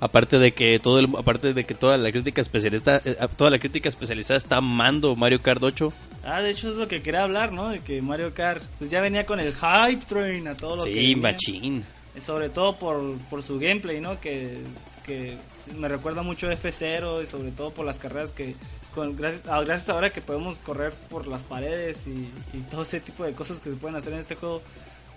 Aparte 0.00 0.38
de 0.38 0.52
que 0.52 0.78
todo 0.78 0.98
el, 0.98 1.08
aparte 1.16 1.54
de 1.54 1.64
que 1.64 1.74
toda 1.74 1.96
la 1.96 2.10
crítica 2.10 2.40
especialista, 2.40 3.00
eh, 3.04 3.16
toda 3.36 3.50
la 3.50 3.58
crítica 3.58 3.88
especializada 3.88 4.36
está 4.36 4.56
amando 4.56 5.16
Mario 5.16 5.40
Kart 5.40 5.62
8. 5.62 5.92
Ah, 6.24 6.42
de 6.42 6.50
hecho 6.50 6.68
es 6.68 6.76
lo 6.76 6.88
que 6.88 7.00
quería 7.00 7.22
hablar, 7.22 7.52
¿no? 7.52 7.68
De 7.70 7.80
que 7.80 8.02
Mario 8.02 8.34
Kart, 8.34 8.62
pues 8.78 8.90
ya 8.90 9.00
venía 9.00 9.24
con 9.24 9.40
el 9.40 9.54
hype 9.54 10.04
train 10.06 10.46
a 10.48 10.56
todo 10.56 10.76
lo 10.76 10.84
que 10.84 10.92
Sí, 10.92 11.16
machín. 11.16 11.84
Sobre 12.18 12.48
todo 12.48 12.76
por, 12.76 13.16
por 13.30 13.42
su 13.42 13.58
gameplay, 13.58 14.00
¿no? 14.00 14.20
Que 14.20 14.58
que 15.04 15.36
me 15.76 15.88
recuerda 15.88 16.22
mucho 16.22 16.50
F0 16.50 17.22
y 17.22 17.26
sobre 17.26 17.52
todo 17.52 17.70
por 17.70 17.86
las 17.86 17.98
carreras 17.98 18.32
que 18.32 18.54
con, 18.94 19.16
gracias, 19.16 19.46
a, 19.46 19.60
gracias 19.62 19.88
ahora 19.88 20.10
que 20.10 20.20
podemos 20.20 20.58
correr 20.58 20.92
por 21.10 21.26
las 21.26 21.42
paredes 21.42 22.06
y, 22.06 22.28
y, 22.56 22.60
todo 22.70 22.82
ese 22.82 23.00
tipo 23.00 23.24
de 23.24 23.32
cosas 23.32 23.60
que 23.60 23.70
se 23.70 23.76
pueden 23.76 23.96
hacer 23.96 24.12
en 24.12 24.20
este 24.20 24.34
juego, 24.34 24.62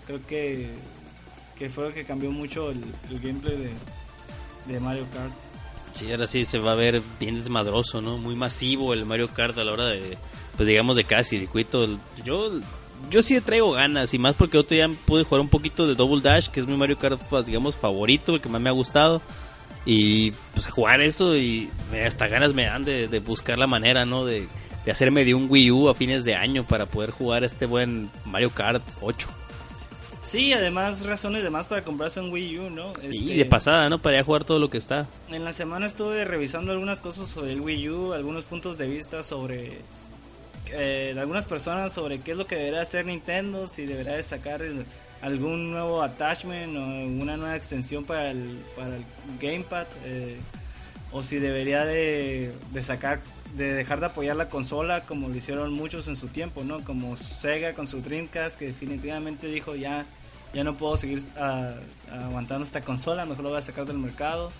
creo 0.06 0.20
que, 0.26 0.68
que 1.56 1.68
fue 1.68 1.84
lo 1.84 1.94
que 1.94 2.04
cambió 2.04 2.30
mucho 2.30 2.70
el, 2.70 2.82
el 3.10 3.20
gameplay 3.20 3.56
de, 3.56 4.72
de 4.72 4.80
Mario 4.80 5.06
Kart. 5.12 5.32
Sí, 5.94 6.10
ahora 6.10 6.26
sí 6.26 6.44
se 6.44 6.58
va 6.58 6.72
a 6.72 6.76
ver 6.76 7.02
bien 7.18 7.36
desmadroso, 7.36 8.00
¿no? 8.00 8.18
Muy 8.18 8.36
masivo 8.36 8.92
el 8.92 9.04
Mario 9.04 9.28
Kart 9.28 9.56
a 9.58 9.64
la 9.64 9.72
hora 9.72 9.86
de, 9.86 10.18
pues 10.56 10.68
digamos, 10.68 10.96
de 10.96 11.04
cada 11.04 11.24
circuito. 11.24 11.98
Yo 12.24 12.52
yo 13.10 13.22
sí 13.22 13.40
traigo 13.40 13.72
ganas 13.72 14.12
y 14.12 14.18
más 14.18 14.34
porque 14.34 14.58
otro 14.58 14.74
día 14.74 14.90
pude 15.06 15.24
jugar 15.24 15.40
un 15.40 15.48
poquito 15.48 15.86
de 15.86 15.94
Double 15.94 16.20
Dash, 16.20 16.48
que 16.48 16.60
es 16.60 16.66
mi 16.66 16.76
Mario 16.76 16.98
Kart, 16.98 17.20
pues, 17.30 17.46
digamos, 17.46 17.76
favorito, 17.76 18.34
el 18.34 18.40
que 18.40 18.48
más 18.48 18.60
me 18.60 18.68
ha 18.68 18.72
gustado. 18.72 19.22
Y 19.90 20.32
pues 20.52 20.66
jugar 20.66 21.00
eso 21.00 21.34
y 21.34 21.70
hasta 22.06 22.28
ganas 22.28 22.52
me 22.52 22.66
dan 22.66 22.84
de, 22.84 23.22
buscar 23.24 23.58
la 23.58 23.66
manera, 23.66 24.04
¿no? 24.04 24.26
De, 24.26 24.46
de, 24.84 24.90
hacerme 24.90 25.24
de 25.24 25.32
un 25.32 25.46
Wii 25.48 25.70
U 25.70 25.88
a 25.88 25.94
fines 25.94 26.24
de 26.24 26.34
año 26.34 26.62
para 26.62 26.84
poder 26.84 27.10
jugar 27.10 27.42
este 27.42 27.64
buen 27.64 28.10
Mario 28.26 28.50
Kart 28.50 28.82
8. 29.00 29.28
Sí, 30.20 30.52
además 30.52 31.06
razones 31.06 31.42
de 31.42 31.48
más 31.48 31.68
para 31.68 31.84
comprarse 31.84 32.20
un 32.20 32.30
Wii 32.30 32.58
U, 32.58 32.68
¿no? 32.68 32.92
Este, 33.00 33.16
y 33.16 33.34
de 33.34 33.46
pasada, 33.46 33.88
¿no? 33.88 34.02
Para 34.02 34.18
ya 34.18 34.24
jugar 34.24 34.44
todo 34.44 34.58
lo 34.58 34.68
que 34.68 34.76
está. 34.76 35.06
En 35.30 35.42
la 35.42 35.54
semana 35.54 35.86
estuve 35.86 36.22
revisando 36.26 36.72
algunas 36.72 37.00
cosas 37.00 37.30
sobre 37.30 37.54
el 37.54 37.62
Wii 37.62 37.88
U, 37.88 38.12
algunos 38.12 38.44
puntos 38.44 38.76
de 38.76 38.88
vista 38.88 39.22
sobre 39.22 39.78
eh, 40.66 41.12
de 41.14 41.18
algunas 41.18 41.46
personas 41.46 41.94
sobre 41.94 42.20
qué 42.20 42.32
es 42.32 42.36
lo 42.36 42.46
que 42.46 42.56
debería 42.56 42.82
hacer 42.82 43.06
Nintendo, 43.06 43.66
si 43.68 43.86
debería 43.86 44.16
de 44.16 44.22
sacar 44.22 44.60
algún 45.20 45.70
nuevo 45.70 46.02
attachment 46.02 46.76
o 46.76 46.80
una 46.80 47.36
nueva 47.36 47.56
extensión 47.56 48.04
para 48.04 48.30
el, 48.30 48.58
para 48.76 48.96
el 48.96 49.04
gamepad, 49.40 49.86
eh, 50.04 50.36
o 51.10 51.22
si 51.22 51.38
debería 51.38 51.84
de, 51.84 52.52
de, 52.72 52.82
sacar, 52.82 53.20
de 53.56 53.72
dejar 53.72 54.00
de 54.00 54.06
apoyar 54.06 54.36
la 54.36 54.48
consola 54.48 55.02
como 55.02 55.28
lo 55.28 55.34
hicieron 55.34 55.72
muchos 55.72 56.06
en 56.08 56.16
su 56.16 56.28
tiempo, 56.28 56.64
¿no? 56.64 56.84
Como 56.84 57.16
Sega 57.16 57.72
con 57.72 57.86
su 57.86 58.02
Dreamcast 58.02 58.58
que 58.58 58.66
definitivamente 58.66 59.46
dijo 59.46 59.74
ya, 59.74 60.04
ya 60.52 60.64
no 60.64 60.76
puedo 60.76 60.96
seguir 60.96 61.22
ah, 61.38 61.74
aguantando 62.12 62.64
esta 62.64 62.82
consola, 62.82 63.24
mejor 63.24 63.44
lo 63.44 63.50
voy 63.50 63.58
a 63.58 63.62
sacar 63.62 63.86
del 63.86 63.98
mercado 63.98 64.52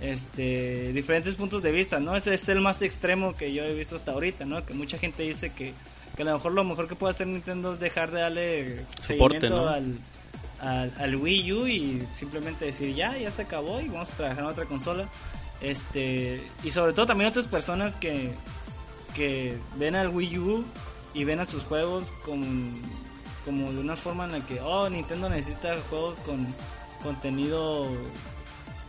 este 0.00 0.92
diferentes 0.92 1.34
puntos 1.34 1.62
de 1.62 1.72
vista, 1.72 1.98
¿no? 1.98 2.14
Ese 2.14 2.34
es 2.34 2.48
el 2.48 2.60
más 2.60 2.82
extremo 2.82 3.34
que 3.34 3.52
yo 3.52 3.64
he 3.64 3.74
visto 3.74 3.96
hasta 3.96 4.12
ahorita, 4.12 4.44
¿no? 4.44 4.64
Que 4.64 4.74
mucha 4.74 4.98
gente 4.98 5.22
dice 5.24 5.50
que, 5.52 5.72
que 6.18 6.22
a 6.22 6.24
lo 6.24 6.32
mejor 6.32 6.52
lo 6.52 6.64
mejor 6.64 6.88
que 6.88 6.96
puede 6.96 7.12
hacer 7.12 7.28
Nintendo 7.28 7.72
es 7.72 7.78
dejar 7.78 8.10
de 8.10 8.20
darle 8.20 8.84
Soporte, 9.00 9.38
seguimiento 9.38 9.68
al, 9.68 10.90
al, 10.98 11.14
Wii 11.14 11.52
U 11.52 11.68
y 11.68 12.04
simplemente 12.12 12.64
decir 12.64 12.92
ya, 12.92 13.16
ya 13.16 13.30
se 13.30 13.42
acabó 13.42 13.80
y 13.80 13.86
vamos 13.86 14.12
a 14.12 14.16
trabajar 14.16 14.42
en 14.42 14.50
otra 14.50 14.64
consola. 14.64 15.08
Este, 15.60 16.42
y 16.64 16.72
sobre 16.72 16.92
todo 16.92 17.06
también 17.06 17.30
otras 17.30 17.46
personas 17.46 17.94
que, 17.94 18.32
que 19.14 19.56
ven 19.76 19.94
al 19.94 20.08
Wii 20.08 20.38
U 20.40 20.64
y 21.14 21.22
ven 21.22 21.38
a 21.38 21.46
sus 21.46 21.62
juegos 21.62 22.12
como, 22.24 22.44
como 23.44 23.72
de 23.72 23.78
una 23.78 23.94
forma 23.94 24.24
en 24.24 24.32
la 24.32 24.40
que, 24.40 24.60
oh, 24.60 24.90
Nintendo 24.90 25.28
necesita 25.28 25.76
juegos 25.88 26.18
con 26.18 26.48
contenido 27.00 27.86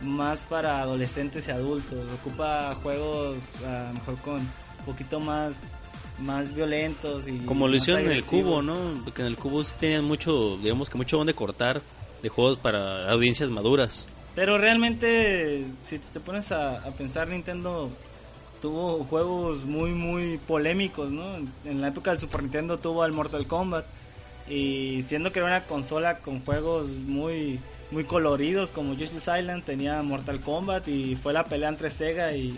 más 0.00 0.42
para 0.42 0.80
adolescentes 0.80 1.46
y 1.46 1.52
adultos. 1.52 2.10
Ocupa 2.12 2.74
juegos 2.82 3.54
a 3.62 3.86
lo 3.86 3.94
mejor 4.00 4.16
con 4.16 4.38
un 4.38 4.84
poquito 4.84 5.20
más 5.20 5.70
más 6.20 6.54
violentos 6.54 7.26
y 7.28 7.38
como 7.38 7.68
lo 7.68 7.76
hicieron 7.76 8.04
en 8.04 8.12
el 8.12 8.24
cubo, 8.24 8.62
¿no? 8.62 8.76
Porque 9.04 9.22
en 9.22 9.28
el 9.28 9.36
cubo 9.36 9.62
sí 9.62 9.74
tenían 9.78 10.04
mucho, 10.04 10.58
digamos 10.62 10.90
que 10.90 10.96
mucho 10.96 11.18
donde 11.18 11.34
cortar 11.34 11.82
de 12.22 12.28
juegos 12.28 12.58
para 12.58 13.10
audiencias 13.10 13.50
maduras. 13.50 14.08
Pero 14.34 14.58
realmente 14.58 15.64
si 15.82 15.98
te 15.98 16.20
pones 16.20 16.52
a, 16.52 16.78
a 16.86 16.90
pensar 16.92 17.28
Nintendo 17.28 17.90
tuvo 18.60 19.04
juegos 19.04 19.64
muy 19.64 19.90
muy 19.90 20.38
polémicos, 20.38 21.10
¿no? 21.10 21.24
En 21.64 21.80
la 21.80 21.88
época 21.88 22.10
del 22.10 22.20
Super 22.20 22.42
Nintendo 22.42 22.78
tuvo 22.78 23.02
al 23.02 23.12
Mortal 23.12 23.46
Kombat 23.46 23.86
y 24.48 25.02
siendo 25.02 25.32
que 25.32 25.38
era 25.38 25.46
una 25.46 25.64
consola 25.66 26.18
con 26.18 26.40
juegos 26.44 26.90
muy 27.06 27.58
muy 27.90 28.04
coloridos 28.04 28.70
como 28.70 28.94
Yoshi's 28.94 29.28
Island, 29.28 29.64
tenía 29.64 30.02
Mortal 30.02 30.40
Kombat 30.40 30.86
y 30.88 31.16
fue 31.16 31.32
la 31.32 31.44
pelea 31.44 31.68
entre 31.68 31.90
Sega 31.90 32.32
y, 32.32 32.56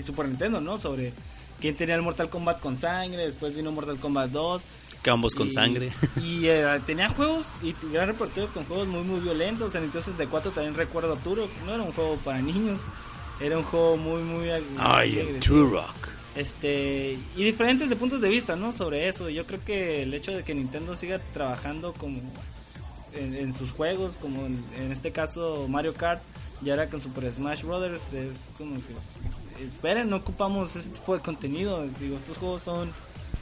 Super 0.00 0.26
Nintendo, 0.28 0.60
¿no? 0.60 0.78
Sobre 0.78 1.12
quién 1.60 1.76
tenía 1.76 1.94
el 1.94 2.02
Mortal 2.02 2.28
Kombat 2.28 2.60
con 2.60 2.76
sangre, 2.76 3.24
después 3.24 3.54
vino 3.54 3.70
Mortal 3.72 3.98
Kombat 3.98 4.30
2. 4.30 4.64
Que 5.02 5.10
ambos 5.10 5.34
con 5.34 5.50
sangre. 5.52 5.92
Y 6.22 6.46
eh, 6.46 6.80
tenía 6.86 7.08
juegos 7.08 7.46
y 7.62 7.74
gran 7.92 8.08
repertorio 8.08 8.52
con 8.52 8.64
juegos 8.64 8.88
muy 8.88 9.02
muy 9.02 9.20
violentos. 9.20 9.74
En 9.74 9.82
Nintendo 9.82 10.04
64 10.04 10.50
también 10.50 10.74
recuerdo 10.74 11.16
Turok, 11.16 11.50
no 11.64 11.74
era 11.74 11.82
un 11.82 11.92
juego 11.92 12.16
para 12.16 12.40
niños, 12.42 12.80
era 13.40 13.56
un 13.56 13.64
juego 13.64 13.96
muy 13.96 14.22
muy... 14.22 14.48
Ay, 14.78 15.38
Turok. 15.44 16.20
Este, 16.34 17.18
y 17.36 17.44
diferentes 17.44 17.90
de 17.90 17.96
puntos 17.96 18.20
de 18.20 18.28
vista, 18.28 18.56
¿no? 18.56 18.72
Sobre 18.72 19.08
eso. 19.08 19.28
Yo 19.28 19.46
creo 19.46 19.64
que 19.64 20.02
el 20.02 20.14
hecho 20.14 20.32
de 20.32 20.44
que 20.44 20.54
Nintendo 20.54 20.94
siga 20.94 21.18
trabajando 21.32 21.92
como 21.92 22.20
en, 23.14 23.52
sus 23.52 23.72
juegos, 23.72 24.16
como 24.16 24.46
en, 24.46 24.92
este 24.92 25.10
caso 25.10 25.66
Mario 25.68 25.94
Kart, 25.94 26.22
y 26.64 26.70
ahora 26.70 26.88
con 26.88 27.00
Super 27.00 27.32
Smash 27.32 27.62
Brothers, 27.62 28.12
es 28.12 28.52
como 28.56 28.76
que, 28.76 28.94
esperen, 29.66 30.10
no 30.10 30.16
ocupamos 30.16 30.74
ese 30.76 30.90
tipo 30.90 31.16
de 31.16 31.22
contenido, 31.22 31.86
digo, 32.00 32.16
estos 32.16 32.38
juegos 32.38 32.62
son 32.62 32.90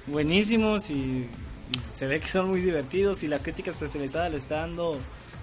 buenísimos 0.06 0.90
y, 0.90 1.26
se 1.92 2.06
ve 2.06 2.18
que 2.18 2.26
son 2.26 2.48
muy 2.48 2.62
divertidos 2.62 3.22
y 3.25 3.28
la 3.28 3.40
crítica 3.40 3.70
especializada 3.70 4.30
le 4.30 4.38
está 4.38 4.60
dando 4.60 4.98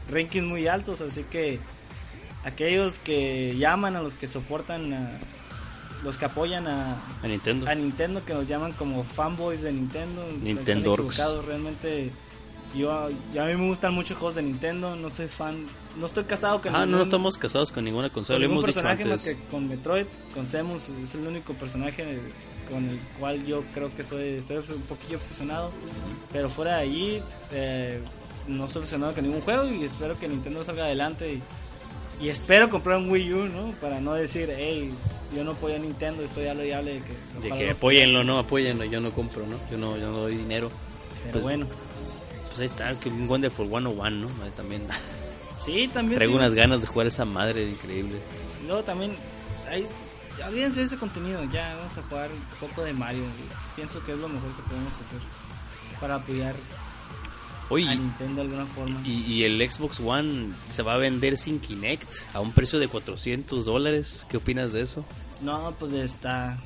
rankings 0.10 0.48
muy 0.48 0.68
altos, 0.68 1.02
así 1.02 1.24
que 1.24 1.60
aquellos 2.44 2.98
que 2.98 3.56
llaman 3.58 3.96
a 3.96 4.02
los 4.02 4.16
que 4.16 4.28
soportan 4.28 4.92
a 4.94 5.12
los 6.04 6.18
que 6.18 6.26
apoyan 6.26 6.68
a, 6.68 7.02
Nintendo. 7.24 7.68
a 7.68 7.76
Nintendo 7.76 8.26
que 8.26 8.34
nos 8.34 8.48
llaman 8.48 8.74
como 8.74 9.04
fanboys 9.04 9.62
de 9.62 9.74
Nintendo 9.74 10.24
Nintendo 10.42 10.96
realmente 11.46 12.12
yo, 12.74 12.92
a 12.92 13.10
mí 13.10 13.56
me 13.56 13.68
gustan 13.68 13.94
muchos 13.94 14.18
juegos 14.18 14.36
de 14.36 14.44
Nintendo, 14.44 14.96
no 14.96 15.10
soy 15.10 15.28
fan, 15.28 15.66
no 15.98 16.06
estoy 16.06 16.26
casado 16.26 16.62
con 16.62 16.76
Ah, 16.76 16.86
no 16.86 17.02
estamos 17.02 17.38
casados 17.38 17.72
con 17.72 17.86
ninguna 17.86 18.10
consola, 18.10 18.40
con 18.40 18.52
hemos 18.52 18.66
personaje 18.66 19.04
dicho 19.04 19.14
antes. 19.14 19.28
más 19.28 19.36
que 19.36 19.50
con 19.50 19.68
Metroid, 19.68 20.06
con 20.34 20.46
Samus, 20.46 20.90
es 20.90 21.16
el 21.16 21.28
único 21.28 21.54
personaje 21.54 22.20
con 22.70 22.90
el 22.90 23.00
cual 23.20 23.46
yo 23.46 23.64
creo 23.74 23.94
que 23.96 24.04
soy 24.04 24.30
estoy 24.30 24.58
un 24.58 24.82
poquillo 24.84 25.18
obsesionado, 25.18 25.72
pero 26.34 26.50
fuera 26.50 26.78
de 26.78 26.82
allí 26.82 27.24
eh, 27.52 28.02
no 28.48 28.66
estoy 28.66 28.82
obsesionado 28.82 29.14
con 29.14 29.24
ningún 29.24 29.42
juego 29.42 29.66
y 29.66 29.84
espero 29.84 30.18
que 30.20 30.28
Nintendo 30.28 30.64
salga 30.64 30.86
adelante 30.86 31.40
y, 32.20 32.30
espero 32.30 32.70
comprar 32.70 32.98
un 32.98 33.10
Wii 33.10 33.34
U, 33.34 33.46
¿no? 33.46 33.72
Para 33.82 34.00
no 34.00 34.14
decir, 34.14 34.50
hey, 34.58 34.90
yo 35.36 35.44
no 35.44 35.52
apoyo 35.52 35.76
a 35.76 35.80
Nintendo, 35.80 36.24
estoy 36.24 36.48
hable 36.48 36.68
y 36.68 36.72
hable 36.72 36.94
de 36.94 37.02
que... 37.02 37.50
De 37.50 37.58
que 37.58 37.72
apóyenlo, 37.72 38.24
no, 38.24 38.40
apóyenlo, 38.40 38.86
yo 38.86 39.02
no 39.02 39.12
compro, 39.12 39.46
¿no? 39.46 39.58
Yo 39.70 39.78
no, 39.78 39.98
yo 39.98 40.12
no 40.12 40.20
doy 40.20 40.38
dinero. 40.38 40.72
Pero 41.24 41.32
pues, 41.34 41.44
bueno 41.44 41.68
pues 42.56 42.72
ahí 42.72 42.78
está, 42.78 43.00
que 43.00 43.10
un 43.10 43.28
Wonderful 43.28 43.68
101, 43.68 44.10
¿no? 44.12 44.28
También. 44.56 44.84
Sí, 45.58 45.88
también. 45.88 46.18
Traigo 46.18 46.36
unas 46.36 46.54
ganas 46.54 46.82
de 46.82 46.86
jugar 46.86 47.08
esa 47.08 47.24
madre 47.24 47.68
increíble. 47.70 48.20
Luego 48.68 48.84
también, 48.84 49.16
ahí, 49.70 49.88
olvídense 50.46 50.82
de 50.82 50.86
ese 50.86 50.98
contenido, 50.98 51.42
ya 51.46 51.78
vamos 51.78 51.98
a 51.98 52.04
jugar 52.04 52.30
un 52.30 52.68
poco 52.68 52.84
de 52.84 52.92
Mario. 52.92 53.24
Pienso 53.74 54.04
que 54.04 54.12
es 54.12 54.18
lo 54.18 54.28
mejor 54.28 54.54
que 54.54 54.62
podemos 54.64 54.94
hacer 54.94 55.18
para 56.00 56.16
apoyar 56.16 56.54
a 57.72 57.96
Nintendo 57.96 58.36
de 58.36 58.42
alguna 58.42 58.66
forma. 58.66 59.00
Y, 59.06 59.22
y, 59.34 59.44
el 59.46 59.72
Xbox 59.72 60.02
One 60.02 60.50
se 60.70 60.84
va 60.84 60.96
a 60.96 60.98
vender 60.98 61.38
sin 61.38 61.60
Kinect 61.60 62.14
a 62.34 62.42
un 62.42 62.52
precio 62.52 62.78
de 62.78 62.90
400 62.90 63.64
dólares. 63.64 64.28
¿Qué 64.30 64.36
opinas 64.36 64.74
de 64.74 64.82
eso? 64.82 65.06
No, 65.42 65.74
pues 65.80 65.94
está, 65.94 66.60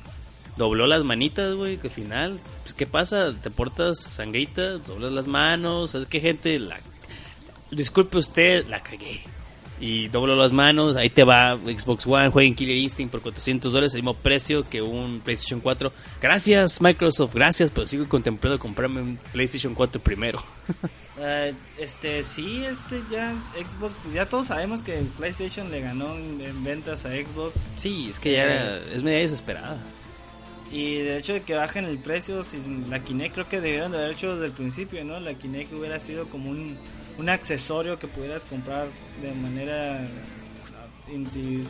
dobló 0.56 0.86
las 0.86 1.04
manitas, 1.04 1.54
güey, 1.54 1.76
que 1.76 1.88
al 1.88 1.94
final, 1.94 2.40
pues, 2.62 2.74
¿qué 2.74 2.86
pasa? 2.86 3.34
Te 3.42 3.50
portas 3.50 4.00
sangrita, 4.00 4.78
doblas 4.78 5.12
las 5.12 5.26
manos, 5.26 5.92
¿sabes 5.92 6.06
qué 6.06 6.20
gente? 6.20 6.58
La... 6.58 6.78
Disculpe 7.70 8.18
usted, 8.18 8.66
la 8.68 8.82
cagué. 8.82 9.22
Y 9.80 10.08
doblo 10.08 10.36
las 10.36 10.52
manos, 10.52 10.96
ahí 10.96 11.08
te 11.08 11.24
va 11.24 11.56
Xbox 11.56 12.06
One, 12.06 12.28
jueguen 12.28 12.54
Killer 12.54 12.76
Instinct 12.76 13.10
por 13.10 13.22
400 13.22 13.72
dólares, 13.72 13.94
el 13.94 14.02
mismo 14.02 14.12
precio 14.12 14.62
que 14.62 14.82
un 14.82 15.20
PlayStation 15.20 15.60
4. 15.60 15.90
Gracias 16.20 16.82
Microsoft, 16.82 17.34
gracias, 17.34 17.70
pero 17.70 17.86
sigo 17.86 18.06
contemplando 18.06 18.58
comprarme 18.58 19.00
un 19.00 19.18
PlayStation 19.32 19.74
4 19.74 20.02
primero. 20.02 20.44
Uh, 21.16 21.54
este, 21.78 22.22
sí, 22.24 22.62
este 22.62 23.00
ya 23.10 23.34
Xbox, 23.54 23.94
ya 24.12 24.26
todos 24.26 24.48
sabemos 24.48 24.82
que 24.82 25.02
PlayStation 25.16 25.70
le 25.70 25.80
ganó 25.80 26.14
en, 26.14 26.62
ventas 26.62 27.06
a 27.06 27.12
Xbox. 27.12 27.54
Sí, 27.76 28.08
es 28.10 28.18
que 28.18 28.32
ya 28.32 28.76
es 28.76 29.02
media 29.02 29.20
desesperada. 29.20 29.82
Y 30.70 30.98
de 30.98 31.18
hecho 31.18 31.32
de 31.32 31.42
que 31.42 31.54
bajen 31.54 31.84
el 31.84 31.98
precio, 31.98 32.44
sin 32.44 32.88
la 32.90 33.00
Kinect 33.00 33.34
creo 33.34 33.48
que 33.48 33.60
debieron 33.60 33.90
de 33.90 33.98
haber 33.98 34.12
hecho 34.12 34.34
desde 34.34 34.46
el 34.46 34.52
principio, 34.52 35.04
¿no? 35.04 35.18
La 35.18 35.34
Kinect 35.34 35.72
hubiera 35.72 35.98
sido 35.98 36.26
como 36.26 36.50
un, 36.50 36.76
un 37.18 37.28
accesorio 37.28 37.98
que 37.98 38.06
pudieras 38.06 38.44
comprar 38.44 38.86
de 39.20 39.32
manera 39.32 40.06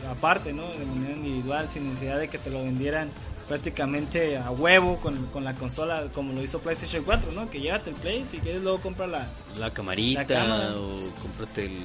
aparte, 0.09 0.53
¿no? 0.53 0.67
De 0.69 0.85
manera 0.85 1.15
individual, 1.15 1.69
sin 1.69 1.89
necesidad 1.89 2.19
de 2.19 2.27
que 2.27 2.37
te 2.37 2.51
lo 2.51 2.63
vendieran 2.63 3.09
prácticamente 3.47 4.37
a 4.37 4.51
huevo 4.51 4.97
con, 4.97 5.25
con 5.27 5.43
la 5.43 5.55
consola, 5.55 6.05
como 6.13 6.33
lo 6.33 6.43
hizo 6.43 6.59
PlayStation 6.59 7.03
4, 7.03 7.31
¿no? 7.31 7.49
Que 7.49 7.59
llévate 7.59 7.89
el 7.89 7.95
Play, 7.95 8.23
si 8.23 8.37
quieres 8.37 8.61
luego 8.61 8.79
compra 8.79 9.07
la... 9.07 9.27
La 9.57 9.73
camarita 9.73 10.75
o 10.77 11.11
cómprate 11.21 11.65
el 11.65 11.77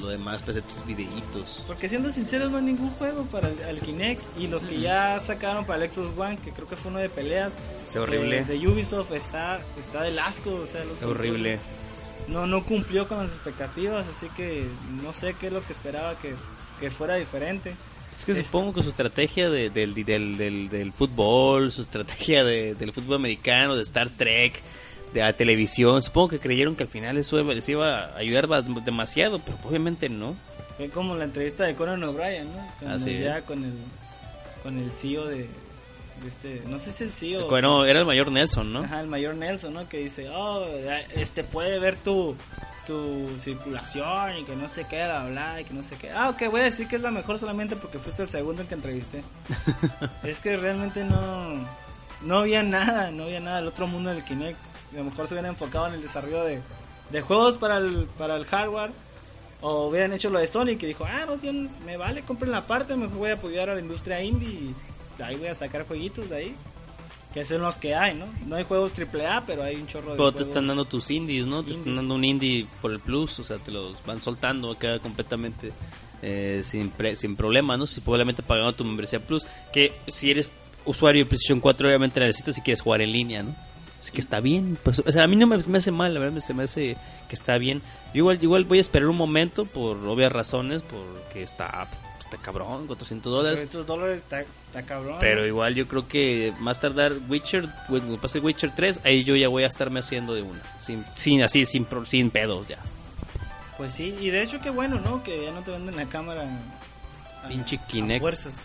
lo 0.00 0.08
demás, 0.08 0.42
pues 0.42 0.62
tus 0.62 0.86
videitos. 0.86 1.64
Porque 1.66 1.88
siendo 1.88 2.10
sinceros, 2.10 2.50
no 2.50 2.58
hay 2.58 2.64
ningún 2.64 2.90
juego 2.90 3.24
para 3.24 3.48
el, 3.48 3.80
Kinect. 3.80 4.22
Y 4.38 4.46
los 4.46 4.64
que 4.64 4.80
ya 4.80 5.18
sacaron 5.20 5.64
para 5.64 5.84
el 5.84 5.90
Xbox 5.90 6.18
One, 6.18 6.36
que 6.38 6.50
creo 6.50 6.68
que 6.68 6.76
fue 6.76 6.90
uno 6.90 7.00
de 7.00 7.08
peleas. 7.08 7.58
Está 7.84 8.00
horrible. 8.00 8.44
De, 8.44 8.66
Ubisoft 8.66 9.12
está, 9.12 9.60
está 9.78 10.02
del 10.02 10.18
asco. 10.18 10.54
O 10.54 10.66
sea, 10.66 10.84
los 10.84 10.94
está 10.94 11.08
horrible. 11.08 11.60
No, 12.28 12.46
no 12.46 12.64
cumplió 12.64 13.08
con 13.08 13.18
las 13.18 13.32
expectativas, 13.32 14.06
así 14.08 14.28
que 14.36 14.66
no 15.02 15.12
sé 15.12 15.34
qué 15.34 15.48
es 15.48 15.52
lo 15.52 15.64
que 15.66 15.72
esperaba 15.72 16.16
que, 16.16 16.34
que 16.80 16.90
fuera 16.90 17.16
diferente. 17.16 17.74
Es 18.10 18.24
que 18.24 18.34
supongo 18.44 18.74
que 18.74 18.82
su 18.82 18.90
estrategia 18.90 19.50
de, 19.50 19.70
del, 19.70 19.94
del, 19.94 20.36
del, 20.36 20.68
del, 20.68 20.92
fútbol, 20.92 21.72
su 21.72 21.82
estrategia 21.82 22.44
de, 22.44 22.74
del 22.74 22.92
fútbol 22.92 23.16
americano, 23.16 23.74
de 23.74 23.82
Star 23.82 24.10
Trek, 24.10 24.62
de 25.12 25.20
la 25.20 25.32
televisión, 25.32 26.02
supongo 26.02 26.28
que 26.28 26.38
creyeron 26.38 26.76
que 26.76 26.84
al 26.84 26.88
final 26.88 27.18
eso 27.18 27.42
les 27.42 27.68
iba 27.68 28.06
a 28.06 28.16
ayudar 28.16 28.48
demasiado, 28.64 29.38
pero 29.40 29.58
obviamente 29.64 30.08
no. 30.08 30.34
Fue 30.76 30.88
como 30.88 31.14
la 31.16 31.24
entrevista 31.24 31.64
de 31.64 31.74
Conan 31.74 32.02
O'Brien, 32.02 32.48
¿no? 32.52 32.88
Así 32.88 33.18
ya 33.18 33.42
con 33.42 33.62
el, 33.62 33.74
con 34.62 34.78
el 34.78 34.90
CEO 34.92 35.26
de, 35.26 35.48
este, 36.26 36.62
no 36.66 36.78
sé 36.78 36.92
si 36.92 37.04
el 37.04 37.10
CEO. 37.12 37.48
Bueno, 37.48 37.84
era 37.84 38.00
el 38.00 38.06
mayor 38.06 38.30
Nelson, 38.30 38.72
¿no? 38.72 38.80
Ajá, 38.80 39.00
el 39.00 39.08
mayor 39.08 39.34
Nelson, 39.34 39.74
¿no? 39.74 39.88
Que 39.88 39.98
dice, 39.98 40.28
oh, 40.30 40.64
este 41.14 41.44
puede 41.44 41.78
ver 41.78 41.96
tu, 41.96 42.36
tu 42.86 43.36
circulación 43.38 44.38
y 44.38 44.44
que 44.44 44.54
no 44.54 44.68
sé 44.68 44.86
qué, 44.88 45.04
bla, 45.04 45.60
y 45.60 45.64
que 45.64 45.74
no 45.74 45.82
sé 45.82 45.96
qué. 45.96 46.10
Ah, 46.10 46.30
ok, 46.30 46.50
voy 46.50 46.60
a 46.60 46.64
decir 46.64 46.86
que 46.86 46.96
es 46.96 47.02
la 47.02 47.10
mejor 47.10 47.38
solamente 47.38 47.76
porque 47.76 47.98
fuiste 47.98 48.22
el 48.22 48.28
segundo 48.28 48.62
en 48.62 48.68
que 48.68 48.74
entrevisté. 48.74 49.22
es 50.22 50.40
que 50.40 50.56
realmente 50.56 51.04
no, 51.04 51.66
no 52.22 52.38
había 52.38 52.62
nada, 52.62 53.10
no 53.10 53.24
había 53.24 53.40
nada 53.40 53.56
del 53.56 53.68
otro 53.68 53.86
mundo 53.86 54.10
del 54.10 54.24
Kinect. 54.24 54.58
A 54.92 54.96
lo 54.96 55.04
mejor 55.04 55.26
se 55.26 55.34
hubieran 55.34 55.52
enfocado 55.52 55.88
en 55.88 55.94
el 55.94 56.02
desarrollo 56.02 56.44
de, 56.44 56.60
de 57.10 57.20
juegos 57.20 57.56
para 57.56 57.78
el, 57.78 58.06
para 58.18 58.36
el 58.36 58.44
hardware. 58.46 58.90
O 59.60 59.86
hubieran 59.86 60.12
hecho 60.12 60.28
lo 60.28 60.40
de 60.40 60.46
Sony 60.48 60.76
que 60.76 60.88
dijo, 60.88 61.04
ah, 61.04 61.24
no, 61.24 61.38
me 61.86 61.96
vale, 61.96 62.22
compren 62.22 62.50
la 62.50 62.66
parte, 62.66 62.96
mejor 62.96 63.16
voy 63.16 63.30
a 63.30 63.34
apoyar 63.34 63.70
a 63.70 63.74
la 63.74 63.80
industria 63.80 64.20
indie 64.20 64.48
y 64.48 64.74
ahí 65.22 65.36
voy 65.36 65.46
a 65.46 65.54
sacar 65.54 65.86
jueguitos 65.86 66.28
de 66.28 66.36
ahí. 66.36 66.56
Que 67.32 67.46
son 67.46 67.62
los 67.62 67.78
que 67.78 67.94
hay, 67.94 68.14
¿no? 68.14 68.26
No 68.46 68.56
hay 68.56 68.64
juegos 68.64 68.92
AAA, 68.92 69.46
pero 69.46 69.62
hay 69.62 69.76
un 69.76 69.86
chorro 69.86 70.10
de 70.10 70.16
Pero 70.18 70.32
te 70.32 70.42
están 70.42 70.66
dando 70.66 70.84
tus 70.84 71.10
indies, 71.10 71.46
¿no? 71.46 71.62
Te 71.62 71.72
están 71.72 71.96
dando 71.96 72.14
un 72.14 72.24
indie 72.24 72.66
por 72.82 72.92
el 72.92 73.00
plus, 73.00 73.38
o 73.38 73.44
sea, 73.44 73.56
te 73.56 73.70
los 73.70 73.96
van 74.04 74.20
soltando 74.20 74.70
acá 74.70 74.98
completamente 74.98 75.72
eh, 76.20 76.60
sin, 76.62 76.92
sin 77.16 77.36
problema, 77.36 77.78
¿no? 77.78 77.86
Si 77.86 78.02
probablemente 78.02 78.42
pagando 78.42 78.74
tu 78.74 78.84
membresía 78.84 79.18
plus, 79.20 79.46
que 79.72 79.94
si 80.08 80.30
eres 80.30 80.50
usuario 80.84 81.24
de 81.24 81.30
PlayStation 81.30 81.60
4 81.60 81.88
obviamente 81.88 82.20
la 82.20 82.26
necesitas 82.26 82.54
si 82.56 82.60
quieres 82.60 82.82
jugar 82.82 83.00
en 83.00 83.12
línea, 83.12 83.42
¿no? 83.42 83.54
Así 84.02 84.10
que 84.10 84.20
está 84.20 84.40
bien, 84.40 84.76
pues, 84.82 85.00
o 85.06 85.12
sea, 85.12 85.22
a 85.22 85.26
mí 85.28 85.36
no 85.36 85.46
me, 85.46 85.54
hace 85.54 85.92
mal, 85.92 86.12
la 86.12 86.18
verdad 86.18 86.40
se 86.40 86.54
me 86.54 86.64
hace 86.64 86.96
que 87.28 87.36
está 87.36 87.56
bien. 87.56 87.82
Yo 88.12 88.18
igual, 88.18 88.38
igual 88.42 88.64
voy 88.64 88.78
a 88.78 88.80
esperar 88.80 89.08
un 89.08 89.16
momento 89.16 89.64
por 89.64 89.96
obvias 90.08 90.32
razones, 90.32 90.82
porque 90.82 91.44
está 91.44 91.86
está 92.18 92.36
cabrón, 92.36 92.88
400 92.88 93.32
dólares. 93.32 93.60
400 93.60 93.86
dólares 93.86 94.16
está, 94.16 94.40
está, 94.40 94.82
cabrón. 94.82 95.18
Pero 95.20 95.46
igual 95.46 95.76
yo 95.76 95.86
creo 95.86 96.08
que 96.08 96.52
más 96.58 96.80
tardar 96.80 97.12
Witcher, 97.28 97.68
cuando 97.86 98.20
pase 98.20 98.40
Witcher 98.40 98.74
3, 98.74 99.02
ahí 99.04 99.22
yo 99.22 99.36
ya 99.36 99.46
voy 99.46 99.62
a 99.62 99.68
estarme 99.68 100.00
haciendo 100.00 100.34
de 100.34 100.42
una. 100.42 100.60
Sin, 100.80 101.04
sin 101.14 101.44
así, 101.44 101.64
sin, 101.64 101.86
sin 102.04 102.30
pedos 102.30 102.66
ya. 102.66 102.78
Pues 103.76 103.92
sí, 103.92 104.16
y 104.20 104.30
de 104.30 104.42
hecho 104.42 104.60
qué 104.60 104.70
bueno, 104.70 104.98
¿no? 104.98 105.22
Que 105.22 105.44
ya 105.44 105.52
no 105.52 105.60
te 105.60 105.70
venden 105.70 105.94
la 105.94 106.06
cámara. 106.06 106.44
Pinche 107.46 107.78
Kinect. 107.86 108.20
fuerzas. 108.20 108.64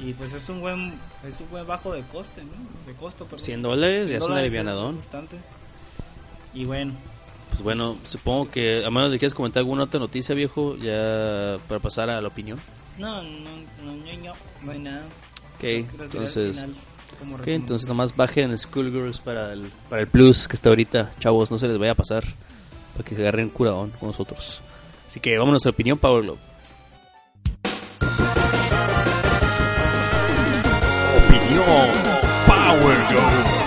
Y 0.00 0.12
pues 0.12 0.32
es 0.32 0.48
un 0.48 0.60
buen 0.60 0.94
es 1.26 1.40
un 1.40 1.50
buen 1.50 1.66
bajo 1.66 1.92
de 1.92 2.02
coste, 2.02 2.42
¿no? 2.44 2.86
De 2.86 2.96
costo, 2.96 3.24
perdón. 3.24 3.44
100 3.44 3.62
dólares, 3.62 4.08
ya 4.10 4.18
es 4.18 4.24
un 4.24 4.32
alivianadón. 4.32 4.98
Y 6.54 6.64
bueno, 6.64 6.92
pues 7.50 7.62
bueno, 7.62 7.94
supongo 7.94 8.48
que 8.48 8.84
a 8.84 8.90
menos 8.90 9.10
de 9.10 9.16
que 9.16 9.20
quieras 9.20 9.34
comentar 9.34 9.60
alguna 9.60 9.84
otra 9.84 9.98
noticia, 9.98 10.34
viejo, 10.34 10.76
ya 10.76 11.56
para 11.66 11.80
pasar 11.80 12.10
a 12.10 12.20
la 12.20 12.28
opinión. 12.28 12.60
No, 12.98 13.22
no, 13.22 13.28
no, 13.84 13.92
no, 13.92 14.34
no 14.62 14.72
hay 14.72 14.78
nada. 14.78 15.04
Ok, 15.56 15.64
entonces... 15.64 16.64
Ok, 17.34 17.48
entonces 17.48 17.88
nomás 17.88 18.14
bajen 18.14 18.56
Schoolgirls 18.56 19.18
para 19.18 19.52
el, 19.52 19.72
para 19.88 20.02
el 20.02 20.06
plus 20.06 20.46
que 20.46 20.54
está 20.54 20.68
ahorita. 20.68 21.10
Chavos, 21.18 21.50
no 21.50 21.58
se 21.58 21.66
les 21.66 21.76
vaya 21.78 21.92
a 21.92 21.96
pasar. 21.96 22.24
Para 22.92 23.04
que 23.04 23.16
se 23.16 23.22
agarren 23.22 23.48
curadón 23.48 23.90
con 23.98 24.08
nosotros. 24.08 24.62
Así 25.08 25.18
que 25.18 25.36
vámonos 25.36 25.66
a 25.66 25.70
opinión, 25.70 25.98
Power 25.98 26.24
Opinión 31.68 31.88
Power 32.46 32.96
Glove. 33.10 33.58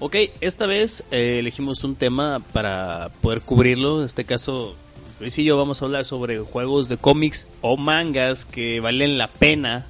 Ok, 0.00 0.16
esta 0.42 0.66
vez 0.66 1.02
eh, 1.10 1.38
elegimos 1.38 1.82
un 1.82 1.96
tema 1.96 2.42
para 2.52 3.10
poder 3.22 3.40
cubrirlo. 3.40 4.00
En 4.00 4.04
este 4.04 4.24
caso, 4.24 4.76
Luis 5.18 5.38
y 5.38 5.44
yo 5.44 5.56
vamos 5.56 5.80
a 5.80 5.86
hablar 5.86 6.04
sobre 6.04 6.40
juegos 6.40 6.90
de 6.90 6.98
cómics 6.98 7.48
o 7.62 7.78
mangas 7.78 8.44
que 8.44 8.80
valen 8.80 9.16
la 9.16 9.28
pena 9.28 9.86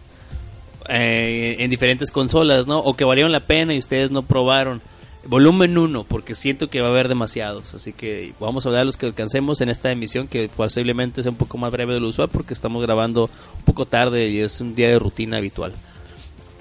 eh, 0.89 1.57
en 1.61 1.71
diferentes 1.71 2.11
consolas, 2.11 2.67
¿no? 2.67 2.79
O 2.79 2.95
que 2.95 3.05
valieron 3.05 3.33
la 3.33 3.41
pena 3.41 3.75
y 3.75 3.79
ustedes 3.79 4.11
no 4.11 4.23
probaron. 4.23 4.81
Volumen 5.27 5.79
1, 5.79 6.05
porque 6.05 6.35
siento 6.35 6.69
que 6.69 6.81
va 6.81 6.89
a 6.89 6.91
haber 6.91 7.09
demasiados. 7.09 7.75
Así 7.75 7.93
que 7.93 8.35
vamos 8.39 8.67
a 8.67 8.69
hablar 8.69 8.83
de 8.83 8.87
los 8.87 8.97
que 8.97 9.07
alcancemos 9.07 9.61
en 9.61 9.71
esta 9.71 9.91
emisión, 9.91 10.29
que 10.29 10.51
posiblemente 10.55 11.23
sea 11.23 11.33
un 11.33 11.39
poco 11.39 11.57
más 11.57 11.73
breve 11.73 11.95
de 11.95 12.01
lo 12.01 12.09
usual, 12.09 12.29
porque 12.29 12.53
estamos 12.53 12.83
grabando 12.83 13.31
un 13.59 13.65
poco 13.65 13.87
tarde 13.87 14.29
y 14.29 14.41
es 14.41 14.61
un 14.61 14.75
día 14.75 14.89
de 14.89 14.99
rutina 14.99 15.39
habitual. 15.39 15.73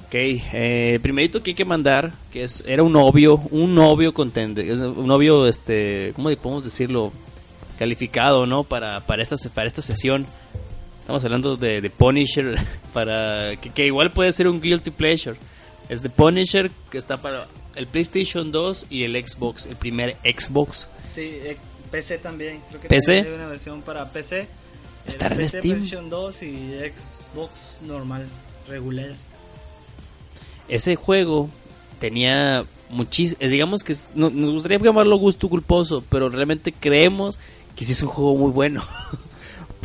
Ok, 0.07 0.15
eh, 0.15 0.99
primerito 1.01 1.43
que 1.43 1.51
hay 1.51 1.55
que 1.55 1.65
mandar, 1.65 2.13
que 2.31 2.43
es 2.43 2.63
era 2.67 2.83
un 2.83 2.93
novio, 2.93 3.41
un 3.51 3.75
novio 3.75 4.13
contender, 4.13 4.71
un 4.71 5.07
novio, 5.07 5.47
este, 5.47 6.13
¿cómo 6.15 6.29
podemos 6.35 6.63
decirlo? 6.63 7.11
Calificado, 7.79 8.45
¿no? 8.45 8.63
Para, 8.63 9.01
para, 9.01 9.23
esta, 9.23 9.35
para 9.49 9.67
esta 9.67 9.81
sesión. 9.81 10.25
Estamos 11.03 11.23
hablando 11.25 11.57
de, 11.57 11.81
de 11.81 11.89
Punisher, 11.89 12.55
para 12.93 13.55
que, 13.57 13.85
igual 13.85 14.11
puede 14.11 14.31
ser 14.31 14.47
un 14.47 14.61
guilty 14.61 14.89
pleasure. 14.89 15.37
Es 15.89 16.01
de 16.01 16.09
Punisher, 16.09 16.71
que 16.89 16.97
está 16.97 17.17
para 17.17 17.47
el 17.75 17.87
PlayStation 17.87 18.51
2 18.51 18.87
y 18.89 19.03
el 19.03 19.21
Xbox, 19.21 19.67
el 19.67 19.75
primer 19.75 20.15
Xbox. 20.23 20.87
Sí, 21.13 21.21
eh, 21.43 21.57
PC 21.91 22.19
también. 22.19 22.61
Creo 22.69 22.81
que 22.81 22.87
¿PC? 22.87 23.15
hay 23.19 23.33
una 23.33 23.47
versión 23.47 23.81
para 23.81 24.09
PC. 24.09 24.47
Está 25.05 25.27
en 25.27 25.37
PC, 25.37 25.59
Steam. 25.59 25.75
PlayStation 25.75 26.09
2 26.09 26.43
y 26.43 26.55
Xbox 26.95 27.79
normal, 27.81 28.25
regular 28.69 29.11
ese 30.67 30.95
juego 30.95 31.49
tenía 31.99 32.63
muchísimo, 32.89 33.39
digamos 33.41 33.83
que 33.83 33.95
nos 34.15 34.33
gustaría 34.33 34.77
llamarlo 34.79 35.17
gusto 35.17 35.49
culposo, 35.49 36.03
pero 36.09 36.29
realmente 36.29 36.71
creemos 36.71 37.39
que 37.75 37.85
sí 37.85 37.93
es 37.93 38.03
un 38.03 38.09
juego 38.09 38.35
muy 38.35 38.51
bueno. 38.51 38.83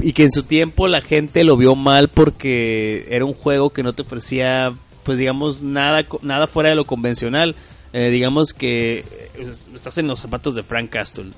y 0.02 0.12
que 0.12 0.24
en 0.24 0.32
su 0.32 0.42
tiempo 0.42 0.88
la 0.88 1.00
gente 1.00 1.44
lo 1.44 1.56
vio 1.56 1.74
mal 1.74 2.08
porque 2.08 3.06
era 3.10 3.24
un 3.24 3.34
juego 3.34 3.70
que 3.70 3.82
no 3.82 3.92
te 3.92 4.02
ofrecía, 4.02 4.72
pues 5.04 5.18
digamos, 5.18 5.62
nada, 5.62 6.06
nada 6.22 6.46
fuera 6.46 6.70
de 6.70 6.74
lo 6.74 6.84
convencional. 6.84 7.54
Eh, 7.92 8.10
digamos 8.10 8.52
que 8.52 8.98
eh, 8.98 9.52
estás 9.74 9.98
en 9.98 10.06
los 10.06 10.20
zapatos 10.20 10.54
de 10.54 10.62
Frank 10.62 10.90
Castle. 10.90 11.30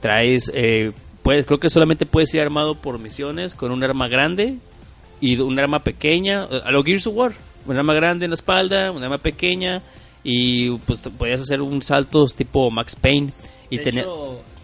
Traes, 0.00 0.50
eh, 0.54 0.92
puedes, 1.22 1.44
creo 1.44 1.58
que 1.58 1.70
solamente 1.70 2.06
puedes 2.06 2.32
ir 2.34 2.40
armado 2.40 2.76
por 2.76 2.98
misiones 2.98 3.54
con 3.54 3.72
un 3.72 3.82
arma 3.82 4.08
grande 4.08 4.56
y 5.20 5.38
un 5.38 5.58
arma 5.58 5.80
pequeña, 5.80 6.44
a 6.44 6.70
lo 6.70 6.84
Gears 6.84 7.08
of 7.08 7.14
War 7.16 7.32
un 7.68 7.76
arma 7.76 7.94
grande 7.94 8.24
en 8.24 8.30
la 8.30 8.34
espalda, 8.34 8.90
un 8.90 9.02
arma 9.02 9.18
pequeña 9.18 9.82
y 10.24 10.70
pues 10.78 11.00
podías 11.16 11.40
hacer 11.40 11.60
un 11.62 11.82
salto 11.82 12.26
tipo 12.26 12.70
Max 12.70 12.96
Payne 12.96 13.32
y 13.70 13.78
tener 13.78 14.06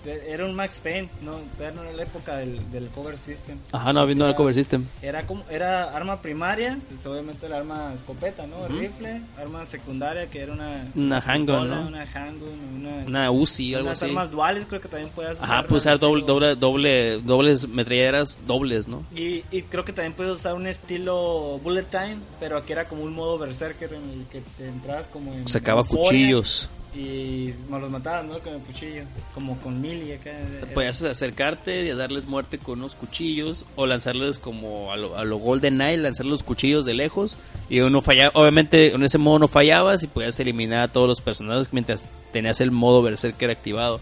era 0.05 0.45
un 0.45 0.55
Max 0.55 0.81
Payne, 0.83 1.09
no, 1.23 1.33
no 1.33 1.83
era 1.83 1.93
la 1.93 2.03
época 2.03 2.37
del, 2.37 2.71
del 2.71 2.89
cover 2.89 3.19
system. 3.19 3.59
Ajá, 3.73 3.93
no, 3.93 4.01
habiendo 4.01 4.27
el 4.27 4.35
cover 4.35 4.55
system. 4.55 4.85
Era 5.03 5.27
como 5.27 5.45
era 5.51 5.95
arma 5.97 6.21
primaria, 6.21 6.79
pues 6.89 7.05
obviamente 7.07 7.47
el 7.47 7.53
arma 7.53 7.93
escopeta, 7.95 8.47
¿no? 8.47 8.67
Rifle, 8.69 9.21
arma 9.39 9.67
secundaria 9.67 10.29
que 10.29 10.41
era 10.41 10.53
una 10.53 10.87
una 10.95 11.19
handgun, 11.21 11.69
¿no? 11.69 11.87
Una 11.89 12.03
handgun, 12.03 12.51
una 12.77 13.05
una 13.07 13.31
Uzi, 13.31 13.75
algo 13.75 13.91
así. 13.91 14.07
armas 14.07 14.31
duales 14.31 14.67
creo 14.69 14.81
que 14.81 14.89
también 14.89 15.11
puedes 15.15 15.33
usar. 15.33 15.45
Ajá, 15.45 15.63
puedes 15.67 15.83
usar 15.85 15.99
doble, 15.99 16.25
doble, 16.25 16.55
doble, 16.57 17.21
dobles 17.21 17.69
metralleras 17.69 18.39
dobles, 18.47 18.89
¿no? 18.89 19.03
Y, 19.15 19.43
y 19.51 19.63
creo 19.63 19.85
que 19.85 19.93
también 19.93 20.13
puedes 20.15 20.33
usar 20.33 20.55
un 20.55 20.67
estilo 20.67 21.59
bullet 21.63 21.85
time, 21.85 22.19
pero 22.41 22.57
aquí 22.59 22.73
era 22.73 22.87
como 22.87 23.03
un 23.03 23.15
modo 23.15 23.39
berserker 23.39 23.93
en 23.93 24.11
el 24.11 24.27
que 24.27 24.43
te 24.59 24.69
entras 24.69 25.09
como 25.09 25.33
en 25.33 25.49
sacaba 25.49 25.85
cuchillos 25.85 26.69
y 26.95 27.53
me 27.69 27.79
los 27.79 27.91
mataban, 27.91 28.29
¿no? 28.29 28.39
Con 28.39 28.55
el 28.55 28.61
cuchillo, 28.61 29.03
como 29.35 29.59
con 29.59 29.81
mil 29.81 30.03
y 30.03 30.13
acá. 30.13 30.31
Puedes 30.73 31.03
acercarte 31.03 31.85
y 31.85 31.91
darles 31.91 32.27
muerte 32.27 32.59
con 32.59 32.79
unos 32.79 32.95
cuchillos 32.95 33.65
o 33.77 33.87
lanzarles 33.87 34.39
como 34.39 34.93
a 34.93 34.97
lo, 34.97 35.17
a 35.17 35.25
lo 35.25 35.39
Golden 35.39 35.75
Knight, 35.75 36.01
lanzar 36.01 36.27
los 36.27 36.43
cuchillos 36.43 36.85
de 36.85 36.95
lejos 36.95 37.37
y 37.69 37.81
uno 37.81 38.01
fallaba, 38.01 38.33
obviamente 38.35 38.95
en 38.95 39.03
ese 39.03 39.19
modo 39.19 39.41
no 39.41 39.49
fallabas 39.49 40.03
y 40.03 40.07
podías 40.07 40.39
eliminar 40.41 40.83
a 40.83 40.89
todos 40.89 41.09
los 41.09 41.21
personajes 41.21 41.73
mientras 41.73 42.07
tenías 42.33 42.61
el 42.61 42.71
modo 42.71 43.03
Berserker 43.03 43.51
activado. 43.51 44.01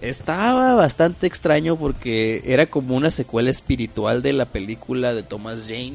Estaba 0.00 0.74
bastante 0.74 1.26
extraño 1.26 1.76
porque 1.76 2.42
era 2.44 2.66
como 2.66 2.94
una 2.94 3.10
secuela 3.10 3.50
espiritual 3.50 4.22
de 4.22 4.34
la 4.34 4.44
película 4.44 5.14
de 5.14 5.22
Thomas 5.22 5.66
Jane. 5.66 5.94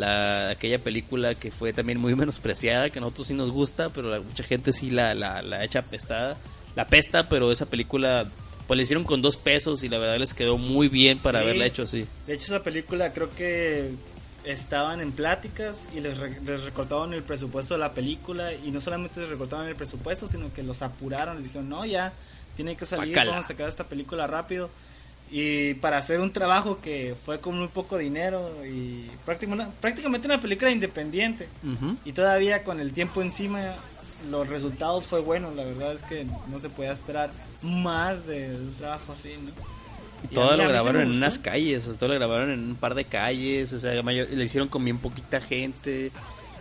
La, 0.00 0.50
aquella 0.50 0.78
película 0.80 1.34
que 1.34 1.50
fue 1.50 1.72
también 1.72 2.00
muy 2.00 2.14
menospreciada, 2.16 2.90
que 2.90 2.98
a 2.98 3.02
nosotros 3.02 3.28
sí 3.28 3.34
nos 3.34 3.50
gusta, 3.50 3.90
pero 3.90 4.12
a 4.14 4.20
mucha 4.20 4.42
gente 4.42 4.72
sí 4.72 4.90
la, 4.90 5.14
la, 5.14 5.42
la 5.42 5.64
echa 5.64 5.82
pestada. 5.82 6.36
La 6.76 6.86
pesta, 6.86 7.28
pero 7.28 7.50
esa 7.52 7.66
película 7.66 8.26
pues 8.66 8.76
la 8.76 8.82
hicieron 8.84 9.02
con 9.04 9.20
dos 9.20 9.36
pesos 9.36 9.82
y 9.82 9.88
la 9.88 9.98
verdad 9.98 10.16
les 10.18 10.32
quedó 10.32 10.56
muy 10.56 10.88
bien 10.88 11.18
para 11.18 11.40
Sí. 11.40 11.44
haberla 11.44 11.66
hecho 11.66 11.82
así. 11.82 12.06
De 12.28 12.34
hecho, 12.34 12.44
esa 12.54 12.62
película 12.62 13.12
creo 13.12 13.28
que 13.34 13.90
estaban 14.44 15.00
en 15.00 15.10
pláticas 15.12 15.86
y 15.94 16.00
les, 16.00 16.18
re- 16.18 16.40
les 16.44 16.62
recortaron 16.64 17.12
el 17.12 17.22
presupuesto 17.24 17.74
de 17.74 17.80
la 17.80 17.92
película 17.92 18.52
y 18.54 18.70
no 18.70 18.80
solamente 18.80 19.20
les 19.20 19.28
recortaron 19.28 19.66
el 19.66 19.74
presupuesto, 19.74 20.28
sino 20.28 20.52
que 20.54 20.62
los 20.62 20.82
apuraron, 20.82 21.34
les 21.36 21.44
dijeron, 21.44 21.68
no, 21.68 21.84
ya, 21.84 22.12
tiene 22.56 22.76
que 22.76 22.86
salir, 22.86 23.16
vamos 23.16 23.44
a 23.44 23.48
sacar 23.48 23.68
esta 23.68 23.84
película 23.84 24.26
rápido. 24.28 24.70
Y 25.32 25.74
para 25.74 25.98
hacer 25.98 26.18
un 26.20 26.32
trabajo 26.32 26.80
que 26.80 27.14
fue 27.24 27.38
con 27.40 27.56
muy 27.58 27.68
poco 27.68 27.96
dinero 27.98 28.50
y 28.66 29.06
prácticamente, 29.24 29.72
prácticamente 29.80 30.26
una 30.26 30.40
película 30.40 30.70
independiente. 30.72 31.46
Y 32.04 32.12
todavía 32.12 32.64
con 32.64 32.80
el 32.80 32.92
tiempo 32.92 33.22
encima, 33.22 33.74
los 34.30 34.48
resultados 34.48 35.04
fue 35.06 35.20
bueno. 35.20 35.52
La 35.54 35.62
verdad 35.64 35.92
es 35.94 36.02
que 36.02 36.26
no 36.50 36.58
se 36.58 36.68
podía 36.68 36.92
esperar 36.92 37.30
más 37.62 38.26
de 38.26 38.48
un 38.56 38.74
trabajo 38.74 39.12
así, 39.12 39.30
¿no? 39.42 39.50
Y 40.22 40.26
Y 40.32 40.34
todo 40.34 40.56
lo 40.56 40.68
grabaron 40.68 41.02
en 41.02 41.12
unas 41.12 41.38
calles, 41.38 41.86
o 41.86 41.92
sea, 41.92 42.00
todo 42.00 42.08
lo 42.10 42.14
grabaron 42.16 42.50
en 42.50 42.60
un 42.70 42.74
par 42.76 42.94
de 42.96 43.04
calles, 43.04 43.72
o 43.72 43.78
sea, 43.80 44.02
mayor- 44.02 44.28
le 44.30 44.44
hicieron 44.44 44.68
con 44.68 44.84
bien 44.84 44.98
poquita 44.98 45.40
gente. 45.40 46.10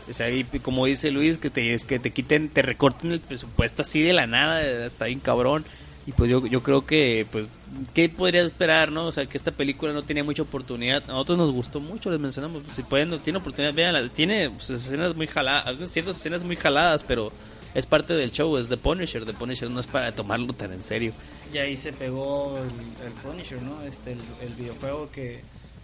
O 0.09 0.13
sea, 0.13 0.29
y 0.29 0.43
como 0.43 0.85
dice 0.85 1.11
Luis, 1.11 1.39
que 1.39 1.49
te, 1.49 1.73
es 1.73 1.85
que 1.85 1.99
te 1.99 2.11
quiten, 2.11 2.49
te 2.49 2.61
recorten 2.61 3.11
el 3.11 3.19
presupuesto 3.19 3.81
así 3.81 4.01
de 4.01 4.13
la 4.13 4.27
nada, 4.27 4.61
está 4.85 5.05
bien 5.05 5.19
cabrón. 5.19 5.65
Y 6.09 6.11
pues 6.13 6.27
yo, 6.31 6.43
yo 6.47 6.63
creo 6.63 6.87
que, 6.87 7.27
pues, 7.31 7.45
¿qué 7.93 8.09
podrías 8.09 8.45
esperar, 8.45 8.91
no? 8.91 9.05
O 9.05 9.11
sea, 9.11 9.27
que 9.27 9.37
esta 9.37 9.51
película 9.51 9.93
no 9.93 10.01
tenía 10.01 10.23
mucha 10.23 10.41
oportunidad. 10.41 11.03
A 11.07 11.13
nosotros 11.13 11.37
nos 11.37 11.51
gustó 11.51 11.79
mucho, 11.79 12.09
les 12.09 12.19
mencionamos. 12.19 12.63
Si 12.71 12.81
pueden, 12.81 13.09
no 13.11 13.19
tiene 13.19 13.37
oportunidad, 13.37 13.75
veanla. 13.75 14.09
Tiene 14.09 14.49
pues, 14.49 14.71
escenas 14.71 15.15
muy 15.15 15.27
jaladas, 15.27 15.77
ciertas 15.91 16.17
escenas 16.17 16.43
muy 16.43 16.55
jaladas, 16.55 17.03
pero 17.03 17.31
es 17.75 17.85
parte 17.85 18.15
del 18.15 18.31
show, 18.31 18.57
es 18.57 18.69
The 18.69 18.77
Punisher. 18.77 19.23
The 19.23 19.33
Punisher 19.33 19.69
no 19.69 19.79
es 19.79 19.85
para 19.85 20.11
tomarlo 20.11 20.51
tan 20.53 20.73
en 20.73 20.81
serio. 20.81 21.13
Y 21.53 21.59
ahí 21.59 21.77
se 21.77 21.93
pegó 21.93 22.57
el, 22.57 23.05
el 23.05 23.13
Punisher, 23.13 23.61
¿no? 23.61 23.83
Este, 23.83 24.13
el, 24.13 24.19
el 24.41 24.53
videojuego 24.55 25.11
que, 25.11 25.41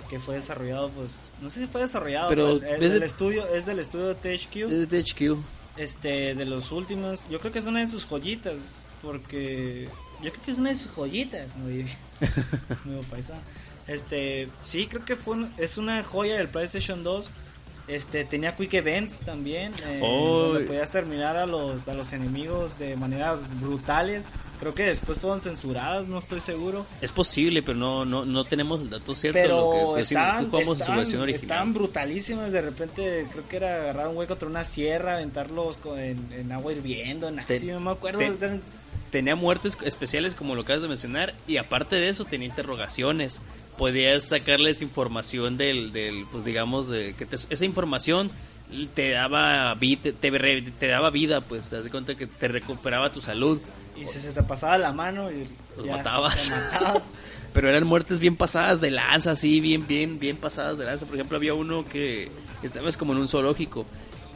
que 0.09 0.17
fue 0.19 0.33
desarrollado, 0.35 0.89
pues, 0.89 1.29
no 1.39 1.51
sé 1.51 1.59
si 1.61 1.67
fue 1.67 1.81
desarrollado, 1.81 2.29
Pero 2.29 2.59
pero, 2.59 2.75
el, 2.77 2.83
es 2.83 2.93
el 2.93 3.01
de- 3.01 3.05
estudio, 3.05 3.47
es 3.53 3.67
del 3.67 3.77
estudio 3.77 4.15
THQ, 4.15 4.55
Es 4.71 4.89
de 4.89 5.03
HQ. 5.03 5.37
este, 5.77 6.33
de 6.33 6.45
los 6.45 6.71
últimos, 6.71 7.29
yo 7.29 7.39
creo 7.39 7.51
que 7.51 7.59
es 7.59 7.65
una 7.65 7.81
de 7.81 7.87
sus 7.87 8.07
joyitas, 8.07 8.83
porque 9.03 9.87
yo 10.23 10.31
creo 10.31 10.43
que 10.45 10.51
es 10.51 10.57
una 10.57 10.69
de 10.69 10.75
sus 10.77 10.91
joyitas, 10.91 11.55
muy, 11.57 11.87
muy 12.85 13.03
paisa. 13.05 13.35
Este, 13.87 14.47
sí, 14.65 14.87
creo 14.87 15.05
que 15.05 15.15
fue 15.15 15.35
un- 15.35 15.53
es 15.57 15.77
una 15.77 16.03
joya 16.03 16.37
del 16.37 16.47
PlayStation 16.47 17.03
2. 17.03 17.29
Este, 17.87 18.25
tenía 18.25 18.55
quick 18.55 18.73
events 18.73 19.19
también, 19.19 19.71
eh, 19.85 19.99
Oh. 20.01 20.47
donde 20.53 20.61
podías 20.61 20.89
terminar 20.89 21.37
a 21.37 21.45
los 21.45 21.87
a 21.87 21.93
los 21.93 22.13
enemigos 22.13 22.79
de 22.79 22.95
manera 22.95 23.35
brutales. 23.61 24.23
Creo 24.59 24.73
que 24.73 24.83
después 24.83 25.19
fueron 25.19 25.39
censuradas, 25.41 26.07
no 26.07 26.17
estoy 26.17 26.39
seguro. 26.41 26.85
Es 27.01 27.11
posible, 27.11 27.61
pero 27.61 27.77
no 27.77 28.03
no, 28.05 28.25
no 28.25 28.43
tenemos 28.45 28.79
el 28.81 28.89
dato 28.89 29.13
cierto. 29.13 29.37
Pero 29.39 29.89
lo 29.89 29.95
que, 29.95 30.05
sí, 30.05 30.15
estaban, 30.15 30.45
sí 30.45 30.49
jugamos 30.49 30.61
en 30.61 30.65
su 30.77 30.81
estaban- 30.81 30.97
versión 30.97 31.21
original. 31.21 31.43
estaban 31.43 31.73
brutalísimas. 31.73 32.51
De 32.51 32.61
repente, 32.61 33.27
creo 33.31 33.47
que 33.49 33.57
era 33.57 33.75
agarrar 33.75 34.07
un 34.07 34.15
güey 34.15 34.27
contra 34.27 34.47
una 34.47 34.63
sierra, 34.63 35.13
aventarlos 35.15 35.77
con- 35.77 35.99
en, 35.99 36.17
en 36.31 36.51
agua 36.53 36.71
hirviendo. 36.73 37.27
En 37.27 37.45
Te- 37.45 37.57
así, 37.57 37.67
no 37.67 37.79
me 37.81 37.91
acuerdo. 37.91 38.19
te- 38.19 38.59
Tenía 39.11 39.35
muertes 39.35 39.77
especiales, 39.85 40.35
como 40.35 40.55
lo 40.55 40.61
acabas 40.63 40.81
de 40.81 40.87
mencionar, 40.89 41.33
y 41.47 41.57
aparte 41.57 41.95
de 41.95 42.09
eso, 42.09 42.25
tenía 42.25 42.47
interrogaciones. 42.47 43.39
Podías 43.77 44.23
sacarles 44.25 44.81
información 44.81 45.57
del, 45.57 45.91
del 45.91 46.25
pues 46.31 46.45
digamos, 46.45 46.87
de 46.87 47.13
que 47.17 47.25
te- 47.25 47.35
esa 47.35 47.65
información 47.65 48.31
te 48.95 49.11
daba, 49.11 49.77
te, 49.79 50.11
te 50.13 50.87
daba 50.87 51.09
vida, 51.11 51.41
pues, 51.41 51.69
te 51.69 51.77
das 51.77 51.87
cuenta 51.89 52.15
que 52.15 52.25
te 52.27 52.47
recuperaba 52.47 53.11
tu 53.11 53.21
salud. 53.21 53.59
Y 53.99 54.05
si 54.05 54.19
se 54.19 54.31
te 54.31 54.43
pasaba 54.43 54.77
la 54.77 54.91
mano 54.91 55.29
y 55.31 55.45
Los 55.77 55.85
ya, 55.85 55.97
matabas. 55.97 56.51
Pero 57.53 57.69
eran 57.69 57.85
muertes 57.85 58.19
bien 58.19 58.35
pasadas 58.35 58.81
de 58.81 58.91
lanza, 58.91 59.31
así, 59.31 59.59
bien, 59.61 59.87
bien, 59.87 60.19
bien 60.19 60.35
pasadas 60.35 60.77
de 60.77 60.85
lanza. 60.85 61.05
Por 61.05 61.15
ejemplo, 61.15 61.37
había 61.37 61.53
uno 61.53 61.85
que 61.87 62.29
estaba 62.63 62.91
como 62.93 63.13
en 63.13 63.19
un 63.19 63.27
zoológico 63.27 63.85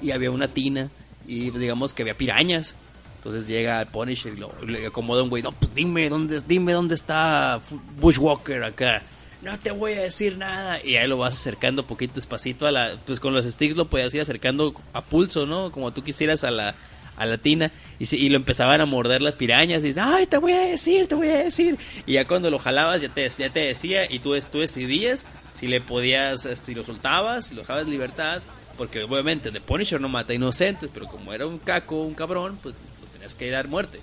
y 0.01 0.11
había 0.11 0.31
una 0.31 0.47
tina 0.47 0.89
y 1.27 1.49
pues, 1.49 1.59
digamos 1.61 1.93
que 1.93 2.03
había 2.03 2.13
pirañas. 2.13 2.75
Entonces 3.17 3.47
llega 3.47 3.81
el 3.81 3.87
Punisher 3.87 4.33
y 4.33 4.37
lo, 4.37 4.53
le 4.65 4.87
acomoda 4.87 5.23
un 5.23 5.29
güey. 5.29 5.43
No, 5.43 5.51
pues 5.51 5.73
dime 5.75 6.07
dónde, 6.07 6.39
dime 6.47 6.71
dónde 6.71 6.95
está 6.95 7.59
Bushwalker 7.99 8.63
acá. 8.63 9.01
No 9.41 9.57
te 9.57 9.71
voy 9.71 9.93
a 9.93 10.01
decir 10.01 10.37
nada. 10.37 10.83
Y 10.85 10.97
ahí 10.97 11.07
lo 11.07 11.17
vas 11.17 11.33
acercando 11.33 11.85
poquito 11.85 12.15
despacito 12.15 12.67
a 12.67 12.71
la... 12.71 12.95
Pues 13.05 13.19
con 13.21 13.33
los 13.33 13.45
sticks 13.45 13.77
lo 13.77 13.85
podías 13.89 14.13
ir 14.13 14.21
acercando 14.21 14.73
a 14.93 15.01
pulso, 15.01 15.45
¿no? 15.45 15.71
Como 15.71 15.91
tú 15.93 16.03
quisieras 16.03 16.43
a 16.43 16.51
la, 16.51 16.75
a 17.15 17.25
la 17.25 17.37
tina. 17.37 17.71
Y, 17.99 18.05
si- 18.07 18.17
y 18.17 18.27
lo 18.27 18.35
empezaban 18.35 18.81
a 18.81 18.85
morder 18.85 19.21
las 19.21 19.35
pirañas. 19.37 19.79
Y 19.83 19.87
dices, 19.87 20.03
ay, 20.05 20.27
te 20.27 20.37
voy 20.37 20.51
a 20.51 20.59
decir, 20.59 21.07
te 21.07 21.15
voy 21.15 21.29
a 21.29 21.37
decir. 21.43 21.77
Y 22.05 22.13
ya 22.13 22.25
cuando 22.27 22.51
lo 22.51 22.59
jalabas 22.59 22.99
ya 23.01 23.07
te, 23.07 23.29
ya 23.29 23.49
te 23.49 23.61
decía. 23.61 24.11
Y 24.11 24.19
tú, 24.19 24.37
tú 24.51 24.59
decidías 24.59 25.25
si 25.53 25.67
le 25.67 25.79
podías, 25.79 26.45
este, 26.45 26.67
si 26.67 26.75
lo 26.75 26.83
soltabas, 26.83 27.45
si 27.45 27.55
lo 27.55 27.61
dejabas 27.61 27.87
libertad. 27.87 28.41
Porque 28.77 29.03
obviamente 29.03 29.51
The 29.51 29.61
Punisher 29.61 30.01
no 30.01 30.09
mata 30.09 30.33
inocentes. 30.33 30.89
Pero 30.93 31.07
como 31.07 31.31
era 31.33 31.47
un 31.47 31.59
caco, 31.59 32.01
un 32.03 32.13
cabrón, 32.13 32.59
pues 32.61 32.75
lo 33.01 33.07
tenías 33.07 33.35
que 33.35 33.49
dar 33.49 33.69
muerte. 33.69 34.01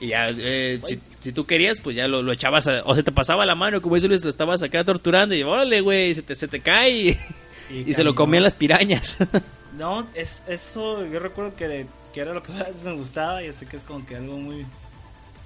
Y 0.00 0.08
ya, 0.08 0.28
eh, 0.30 0.80
si 1.22 1.32
tú 1.32 1.46
querías, 1.46 1.80
pues 1.80 1.96
ya 1.96 2.06
lo, 2.08 2.22
lo 2.22 2.32
echabas, 2.32 2.66
a- 2.66 2.82
o 2.84 2.94
se 2.94 3.02
te 3.02 3.12
pasaba 3.12 3.46
la 3.46 3.54
mano, 3.54 3.80
como 3.80 3.94
dice 3.94 4.08
Luis, 4.08 4.22
lo 4.24 4.28
estabas 4.30 4.62
acá 4.62 4.84
torturando 4.84 5.34
y 5.34 5.42
órale, 5.42 5.80
güey, 5.80 6.14
se 6.14 6.22
te, 6.22 6.34
se 6.34 6.48
te 6.48 6.60
cae 6.60 6.90
y, 6.90 7.08
Y 7.70 7.90
y 7.90 7.94
se 7.94 8.04
lo 8.04 8.14
comían 8.14 8.42
las 8.42 8.54
pirañas. 8.54 9.16
No, 9.78 10.06
es, 10.14 10.44
eso 10.48 11.06
yo 11.06 11.18
recuerdo 11.18 11.56
que, 11.56 11.66
de- 11.66 11.86
que 12.12 12.20
era 12.20 12.34
lo 12.34 12.42
que 12.42 12.52
más 12.52 12.82
me 12.82 12.92
gustaba. 12.92 13.42
Y 13.42 13.50
sé 13.54 13.64
que 13.64 13.78
es 13.78 13.82
como 13.84 14.04
que 14.04 14.16
algo 14.16 14.36
muy 14.36 14.66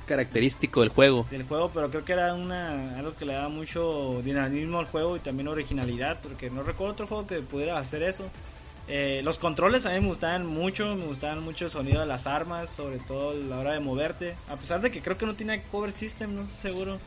Característico 0.06 0.80
del 0.80 0.88
juego. 0.90 1.26
del 1.30 1.44
juego, 1.44 1.70
pero 1.74 1.90
creo 1.90 2.04
que 2.04 2.12
era 2.12 2.34
una 2.34 2.96
algo 2.98 3.14
que 3.14 3.24
le 3.24 3.32
daba 3.34 3.48
mucho 3.48 4.20
dinamismo 4.24 4.78
al 4.80 4.86
juego 4.86 5.16
y 5.16 5.20
también 5.20 5.48
originalidad, 5.48 6.18
porque 6.22 6.48
no 6.50 6.62
recuerdo 6.64 6.92
otro 6.94 7.06
juego 7.06 7.26
que 7.26 7.38
pudiera 7.40 7.78
hacer 7.78 8.02
eso. 8.02 8.24
Eh, 8.88 9.20
los 9.24 9.38
controles 9.38 9.84
a 9.86 9.90
mí 9.90 10.00
me 10.00 10.06
gustaban 10.06 10.46
mucho, 10.46 10.94
me 10.94 11.06
gustaban 11.06 11.42
mucho 11.42 11.64
el 11.64 11.70
sonido 11.72 12.00
de 12.00 12.06
las 12.06 12.26
armas, 12.28 12.70
sobre 12.70 12.98
todo 12.98 13.30
a 13.30 13.34
la 13.34 13.58
hora 13.58 13.72
de 13.72 13.80
moverte, 13.80 14.36
a 14.48 14.56
pesar 14.56 14.80
de 14.80 14.90
que 14.92 15.00
creo 15.02 15.18
que 15.18 15.26
no 15.26 15.34
tenía 15.34 15.60
cover 15.64 15.90
system, 15.90 16.34
no 16.34 16.42
estoy 16.42 16.70
seguro. 16.72 16.98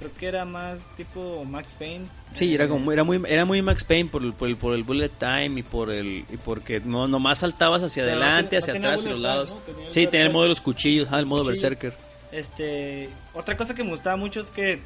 Creo 0.00 0.12
que 0.16 0.26
era 0.28 0.44
más 0.44 0.88
tipo 0.96 1.44
Max 1.44 1.74
Payne. 1.76 2.06
Sí, 2.34 2.54
era 2.54 2.68
como 2.68 2.92
era 2.92 3.02
muy 3.02 3.20
era 3.26 3.44
muy 3.44 3.62
Max 3.62 3.82
Payne 3.82 4.08
por 4.08 4.22
el, 4.22 4.32
por 4.32 4.48
el, 4.48 4.56
por 4.56 4.72
el 4.74 4.84
bullet 4.84 5.08
time 5.10 5.58
y 5.58 5.62
por 5.64 5.90
el 5.90 6.24
y 6.32 6.36
porque 6.44 6.78
no 6.78 7.08
nomás 7.08 7.38
saltabas 7.38 7.82
hacia 7.82 8.04
Pero 8.04 8.16
no 8.16 8.22
adelante, 8.22 8.50
ten- 8.50 8.58
hacia 8.60 8.74
atrás 8.74 9.02
bullet 9.02 9.10
los 9.14 9.18
time, 9.20 9.28
lados. 9.28 9.54
¿no? 9.54 9.58
Tenía 9.60 9.86
el 9.86 9.92
sí, 9.92 10.06
tenía 10.06 10.26
el 10.26 10.32
modo 10.32 10.42
de 10.44 10.48
los 10.50 10.60
cuchillos, 10.60 11.08
ah, 11.10 11.18
el 11.18 11.26
modo 11.26 11.42
Cuchillo. 11.42 11.62
berserker. 11.62 11.94
Este, 12.30 13.08
otra 13.34 13.56
cosa 13.56 13.74
que 13.74 13.82
me 13.82 13.90
gustaba 13.90 14.16
mucho 14.16 14.38
es 14.38 14.50
que 14.52 14.80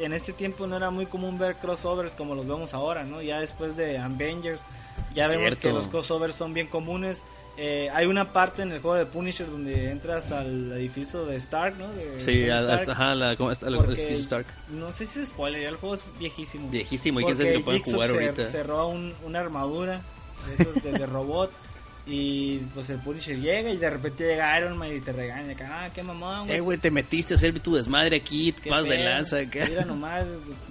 en 0.00 0.12
ese 0.12 0.32
tiempo 0.32 0.66
no 0.66 0.76
era 0.76 0.90
muy 0.90 1.06
común 1.06 1.38
ver 1.38 1.56
crossovers 1.56 2.14
como 2.14 2.34
los 2.34 2.46
vemos 2.46 2.74
ahora, 2.74 3.04
¿no? 3.04 3.20
Ya 3.22 3.40
después 3.40 3.76
de 3.76 3.98
Avengers, 3.98 4.64
ya 5.14 5.28
vemos 5.28 5.56
que 5.56 5.72
los 5.72 5.88
crossovers 5.88 6.34
son 6.34 6.54
bien 6.54 6.66
comunes. 6.66 7.22
Eh, 7.60 7.88
hay 7.92 8.06
una 8.06 8.32
parte 8.32 8.62
en 8.62 8.70
el 8.70 8.80
juego 8.80 8.94
de 8.96 9.04
Punisher 9.04 9.50
donde 9.50 9.90
entras 9.90 10.30
al 10.30 10.70
edificio 10.72 11.26
de 11.26 11.34
Stark, 11.36 11.76
¿no? 11.76 11.88
De 11.88 12.20
Sí, 12.20 12.48
hasta, 12.48 12.76
Stark, 12.76 12.90
ajá, 12.92 13.14
la, 13.16 13.36
¿cómo 13.36 13.50
está? 13.50 13.66
El- 13.66 13.74
Stark. 14.20 14.46
No 14.68 14.92
sé 14.92 15.06
si 15.06 15.18
es 15.20 15.28
spoiler, 15.30 15.64
el 15.64 15.74
juego 15.76 15.96
es 15.96 16.04
viejísimo. 16.20 16.70
Viejísimo, 16.70 17.20
y 17.20 17.24
quién 17.24 17.36
sabe 17.36 17.48
si 17.48 17.54
lo 17.56 17.64
pueden 17.64 17.82
jugar 17.82 18.08
se- 18.10 18.14
ahorita. 18.14 18.46
cerró 18.46 18.86
un, 18.86 19.12
una 19.24 19.40
armadura 19.40 20.02
de, 20.82 20.92
de 20.92 21.06
robot. 21.06 21.50
Y 22.10 22.58
pues 22.74 22.88
el 22.88 22.98
Punisher 23.00 23.38
llega 23.38 23.70
y 23.70 23.76
de 23.76 23.90
repente 23.90 24.24
llega 24.26 24.58
Iron 24.58 24.78
Man 24.78 24.96
y 24.96 25.00
te 25.00 25.12
regaña. 25.12 25.52
acá, 25.52 25.84
Ah, 25.84 25.90
qué 25.94 26.02
mamón, 26.02 26.48
Eh, 26.50 26.60
güey, 26.60 26.78
te 26.78 26.90
metiste 26.90 27.34
a 27.34 27.36
hacer 27.36 27.58
tu 27.60 27.74
desmadre 27.74 28.16
aquí, 28.16 28.54
pasas 28.68 28.88
de 28.88 29.04
lanza 29.04 29.38
acá. 29.40 29.66
Mira 29.68 29.84
nomás, 29.84 30.24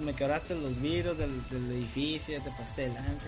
me 0.04 0.12
quebraste 0.14 0.54
los 0.56 0.80
vidrios 0.82 1.16
del, 1.16 1.30
del 1.50 1.70
edificio, 1.76 2.40
te 2.42 2.50
pasaste 2.50 2.82
de 2.82 2.88
lanza. 2.88 3.26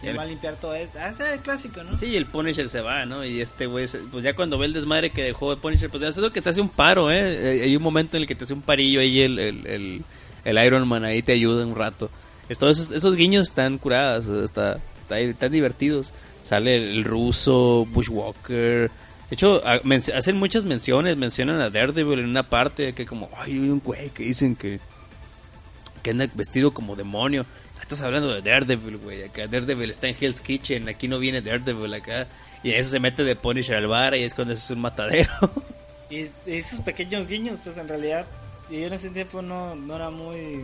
¿Quién 0.00 0.12
El- 0.12 0.18
va 0.18 0.22
a 0.22 0.26
limpiar 0.26 0.54
todo 0.56 0.74
esto? 0.74 0.98
Ah, 0.98 1.10
ese 1.10 1.24
es 1.28 1.32
el 1.34 1.40
clásico, 1.40 1.84
¿no? 1.84 1.98
Sí, 1.98 2.06
y 2.06 2.16
el 2.16 2.24
Punisher 2.26 2.68
se 2.70 2.80
va, 2.80 3.04
¿no? 3.04 3.22
Y 3.24 3.40
este 3.42 3.66
güey, 3.66 3.86
pues 4.10 4.24
ya 4.24 4.34
cuando 4.34 4.56
ve 4.58 4.64
el 4.66 4.72
desmadre 4.72 5.10
que 5.10 5.22
dejó 5.22 5.54
de 5.54 5.60
Punisher, 5.60 5.90
pues 5.90 6.02
es 6.02 6.16
lo 6.16 6.32
que 6.32 6.40
te 6.40 6.48
hace 6.48 6.60
un 6.62 6.70
paro, 6.70 7.10
¿eh? 7.12 7.58
Eh, 7.58 7.62
Hay 7.64 7.76
un 7.76 7.82
momento 7.82 8.16
en 8.16 8.22
el 8.22 8.26
que 8.26 8.34
te 8.34 8.44
hace 8.44 8.54
un 8.54 8.62
parillo 8.62 9.00
ahí 9.00 9.20
el, 9.20 9.38
el, 9.38 9.66
el, 9.66 10.02
el 10.44 10.64
Iron 10.66 10.88
Man 10.88 11.04
ahí 11.04 11.22
te 11.22 11.32
ayuda 11.32 11.66
un 11.66 11.76
rato. 11.76 12.10
Es- 12.48 12.56
todos 12.58 12.78
esos, 12.78 12.94
esos 12.96 13.14
guiños 13.14 13.48
están 13.48 13.76
curados, 13.78 14.26
está- 14.42 14.78
están 15.10 15.52
divertidos. 15.52 16.12
Sale 16.42 16.76
el, 16.76 17.04
ruso, 17.04 17.86
Bushwalker. 17.90 18.90
De 19.30 19.34
hecho, 19.34 19.62
hacen 19.64 20.36
muchas 20.36 20.64
menciones, 20.64 21.16
mencionan 21.16 21.60
a 21.60 21.70
Daredevil 21.70 22.18
en 22.18 22.26
una 22.26 22.42
parte 22.42 22.92
que 22.92 23.06
como, 23.06 23.30
ay, 23.36 23.52
hay 23.52 23.68
un 23.70 23.80
güey 23.80 24.10
que 24.10 24.24
dicen 24.24 24.56
que 24.56 24.80
que 26.02 26.10
anda 26.10 26.28
vestido 26.34 26.74
como 26.74 26.96
demonio. 26.96 27.46
Estás 27.80 28.02
hablando 28.02 28.32
de 28.32 28.42
Daredevil, 28.42 28.96
güey. 28.98 29.22
Acá 29.22 29.46
Daredevil 29.46 29.90
está 29.90 30.08
en 30.08 30.16
Hell's 30.18 30.40
Kitchen. 30.40 30.88
Aquí 30.88 31.08
no 31.08 31.18
viene 31.18 31.42
Daredevil 31.42 31.92
acá. 31.94 32.26
Y 32.62 32.70
eso 32.70 32.90
se 32.90 33.00
mete 33.00 33.24
de 33.24 33.36
Punisher 33.36 33.76
al 33.76 33.86
bar 33.86 34.14
y 34.14 34.24
es 34.24 34.34
cuando 34.34 34.54
eso 34.54 34.64
es 34.64 34.70
un 34.70 34.80
matadero. 34.80 35.30
Y, 36.10 36.28
esos 36.44 36.80
pequeños 36.80 37.26
guiños, 37.26 37.58
pues 37.64 37.78
en 37.78 37.88
realidad 37.88 38.26
yo 38.70 38.86
en 38.86 38.92
ese 38.92 39.08
tiempo 39.08 39.40
no, 39.40 39.74
no 39.74 39.96
era 39.96 40.10
muy 40.10 40.60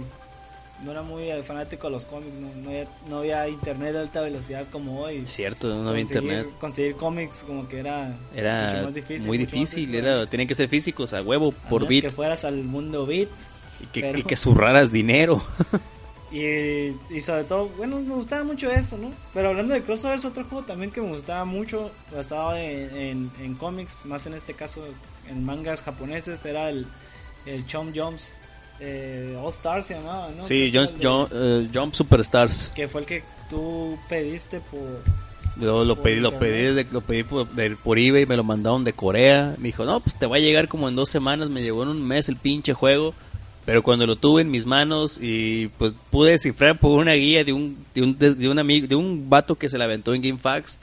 no 0.82 0.92
era 0.92 1.02
muy 1.02 1.30
fanático 1.42 1.88
de 1.88 1.92
los 1.92 2.04
cómics, 2.04 2.32
no, 2.32 2.68
había, 2.68 2.86
no 3.08 3.18
había, 3.18 3.48
internet 3.48 3.92
de 3.92 3.98
alta 4.00 4.20
velocidad 4.20 4.66
como 4.70 5.00
hoy. 5.00 5.26
Cierto, 5.26 5.82
no 5.82 5.90
había 5.90 6.02
internet. 6.02 6.48
Conseguir 6.60 6.94
cómics 6.94 7.44
como 7.46 7.68
que 7.68 7.80
era, 7.80 8.16
era 8.34 8.82
más 8.84 8.94
difícil, 8.94 9.26
muy 9.26 9.38
difícil, 9.38 9.94
era, 9.94 10.26
tenían 10.26 10.48
que 10.48 10.54
ser 10.54 10.68
físicos 10.68 11.12
a 11.12 11.22
huevo 11.22 11.52
por 11.68 11.86
bit. 11.86 12.04
que 12.04 12.10
fueras 12.10 12.44
al 12.44 12.62
mundo 12.62 13.06
bit. 13.06 13.28
Y 13.80 13.86
que, 13.86 14.18
y 14.18 14.22
que 14.24 14.34
zurraras 14.34 14.90
dinero. 14.90 15.40
y, 16.32 16.88
y 17.14 17.20
sobre 17.24 17.44
todo, 17.44 17.68
bueno, 17.76 18.00
me 18.00 18.14
gustaba 18.14 18.42
mucho 18.42 18.68
eso, 18.70 18.98
¿no? 18.98 19.12
Pero 19.32 19.50
hablando 19.50 19.72
de 19.74 19.82
crossovers, 19.82 20.24
otro 20.24 20.44
juego 20.44 20.64
también 20.64 20.90
que 20.90 21.00
me 21.00 21.08
gustaba 21.08 21.44
mucho, 21.44 21.92
basado 22.12 22.56
en, 22.56 22.96
en, 22.96 23.30
en 23.40 23.54
cómics, 23.54 24.04
más 24.04 24.26
en 24.26 24.34
este 24.34 24.54
caso 24.54 24.84
en 25.28 25.44
mangas 25.44 25.82
japoneses, 25.82 26.44
era 26.44 26.70
el, 26.70 26.86
el 27.46 27.66
Chom 27.66 27.92
Jumps 27.94 28.32
eh, 28.80 29.36
All 29.40 29.50
Stars 29.50 29.86
se 29.86 29.94
llamaba, 29.94 30.30
¿no? 30.36 30.42
Sí, 30.42 30.72
Jump, 30.72 31.30
eh, 31.32 31.68
Jump, 31.72 31.94
Superstars. 31.94 32.72
Que 32.74 32.88
fue 32.88 33.02
el 33.02 33.06
que 33.06 33.22
tú 33.50 33.98
pediste 34.08 34.60
por... 34.60 35.02
Yo 35.60 35.84
lo 35.84 36.00
pedí, 36.00 36.20
lo 36.20 36.38
pedí, 36.38 36.86
lo 36.92 37.00
pedí 37.00 37.24
por, 37.24 37.48
por, 37.82 37.98
eBay, 37.98 38.26
me 38.26 38.36
lo 38.36 38.44
mandaron 38.44 38.84
de 38.84 38.92
Corea. 38.92 39.56
Me 39.58 39.68
dijo, 39.68 39.84
no, 39.84 39.98
pues 39.98 40.16
te 40.16 40.26
va 40.26 40.36
a 40.36 40.38
llegar 40.38 40.68
como 40.68 40.88
en 40.88 40.94
dos 40.94 41.08
semanas. 41.08 41.48
Me 41.48 41.62
llegó 41.62 41.82
en 41.82 41.88
un 41.88 42.06
mes 42.06 42.28
el 42.28 42.36
pinche 42.36 42.74
juego. 42.74 43.12
Pero 43.64 43.82
cuando 43.82 44.06
lo 44.06 44.16
tuve 44.16 44.42
en 44.42 44.50
mis 44.50 44.64
manos 44.64 45.18
y 45.20 45.66
pues 45.76 45.92
pude 46.10 46.30
descifrar 46.30 46.78
por 46.78 46.98
una 46.98 47.12
guía 47.14 47.44
de 47.44 47.52
un, 47.52 47.84
de 47.94 48.02
un, 48.02 48.16
de 48.16 48.48
un 48.48 48.58
amigo, 48.58 48.86
de 48.86 48.94
un 48.94 49.28
vato 49.28 49.56
que 49.56 49.68
se 49.68 49.76
la 49.76 49.84
aventó 49.84 50.14
en 50.14 50.22
GameFAQs 50.22 50.78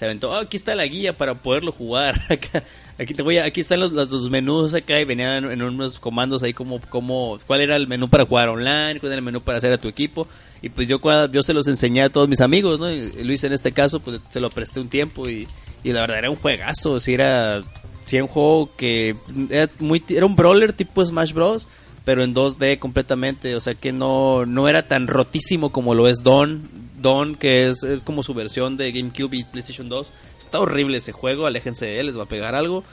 se 0.00 0.06
aventó, 0.06 0.30
oh, 0.30 0.36
aquí 0.36 0.56
está 0.56 0.74
la 0.74 0.86
guía 0.86 1.14
para 1.14 1.34
poderlo 1.34 1.72
jugar. 1.72 2.18
aquí 3.00 3.14
te 3.14 3.22
voy 3.22 3.38
aquí 3.38 3.62
están 3.62 3.80
los, 3.80 3.92
los, 3.92 4.30
menús 4.30 4.74
acá 4.74 5.00
y 5.00 5.04
venían 5.04 5.50
en 5.50 5.62
unos 5.62 5.98
comandos 5.98 6.42
ahí 6.42 6.52
como, 6.52 6.80
como, 6.80 7.38
cuál 7.46 7.62
era 7.62 7.76
el 7.76 7.88
menú 7.88 8.08
para 8.08 8.26
jugar 8.26 8.50
online, 8.50 9.00
cuál 9.00 9.12
era 9.12 9.18
el 9.20 9.24
menú 9.24 9.40
para 9.40 9.58
hacer 9.58 9.72
a 9.72 9.78
tu 9.78 9.88
equipo. 9.88 10.28
Y 10.60 10.68
pues 10.68 10.86
yo, 10.86 11.00
yo 11.28 11.42
se 11.42 11.54
los 11.54 11.66
enseñé 11.66 12.02
a 12.02 12.10
todos 12.10 12.28
mis 12.28 12.40
amigos, 12.40 12.78
¿no? 12.78 12.90
Y 12.90 13.24
Luis 13.24 13.42
en 13.44 13.54
este 13.54 13.72
caso, 13.72 14.00
pues 14.00 14.20
se 14.28 14.40
lo 14.40 14.50
presté 14.50 14.80
un 14.80 14.88
tiempo 14.88 15.28
y, 15.28 15.48
y 15.82 15.92
la 15.92 16.02
verdad 16.02 16.18
era 16.18 16.30
un 16.30 16.36
juegazo, 16.36 17.00
si 17.00 17.14
era, 17.14 17.62
si 18.04 18.16
era 18.16 18.24
un 18.24 18.30
juego 18.30 18.70
que 18.76 19.16
era, 19.48 19.70
era 20.08 20.26
un 20.26 20.36
brawler 20.36 20.72
tipo 20.74 21.04
Smash 21.04 21.32
Bros 21.32 21.68
pero 22.04 22.22
en 22.22 22.34
2D 22.34 22.78
completamente, 22.78 23.54
o 23.54 23.60
sea 23.60 23.74
que 23.74 23.92
no, 23.92 24.46
no 24.46 24.68
era 24.68 24.88
tan 24.88 25.06
rotísimo 25.06 25.70
como 25.70 25.94
lo 25.94 26.08
es 26.08 26.22
Don. 26.22 26.62
Don, 27.00 27.34
que 27.34 27.68
es, 27.68 27.82
es 27.82 28.02
como 28.02 28.22
su 28.22 28.34
versión 28.34 28.76
de 28.76 28.92
GameCube 28.92 29.36
y 29.36 29.44
PlayStation 29.44 29.88
2. 29.88 30.12
Está 30.38 30.60
horrible 30.60 30.98
ese 30.98 31.12
juego, 31.12 31.46
aléjense 31.46 31.86
de 31.86 32.00
él, 32.00 32.06
les 32.06 32.18
va 32.18 32.24
a 32.24 32.26
pegar 32.26 32.54
algo. 32.54 32.84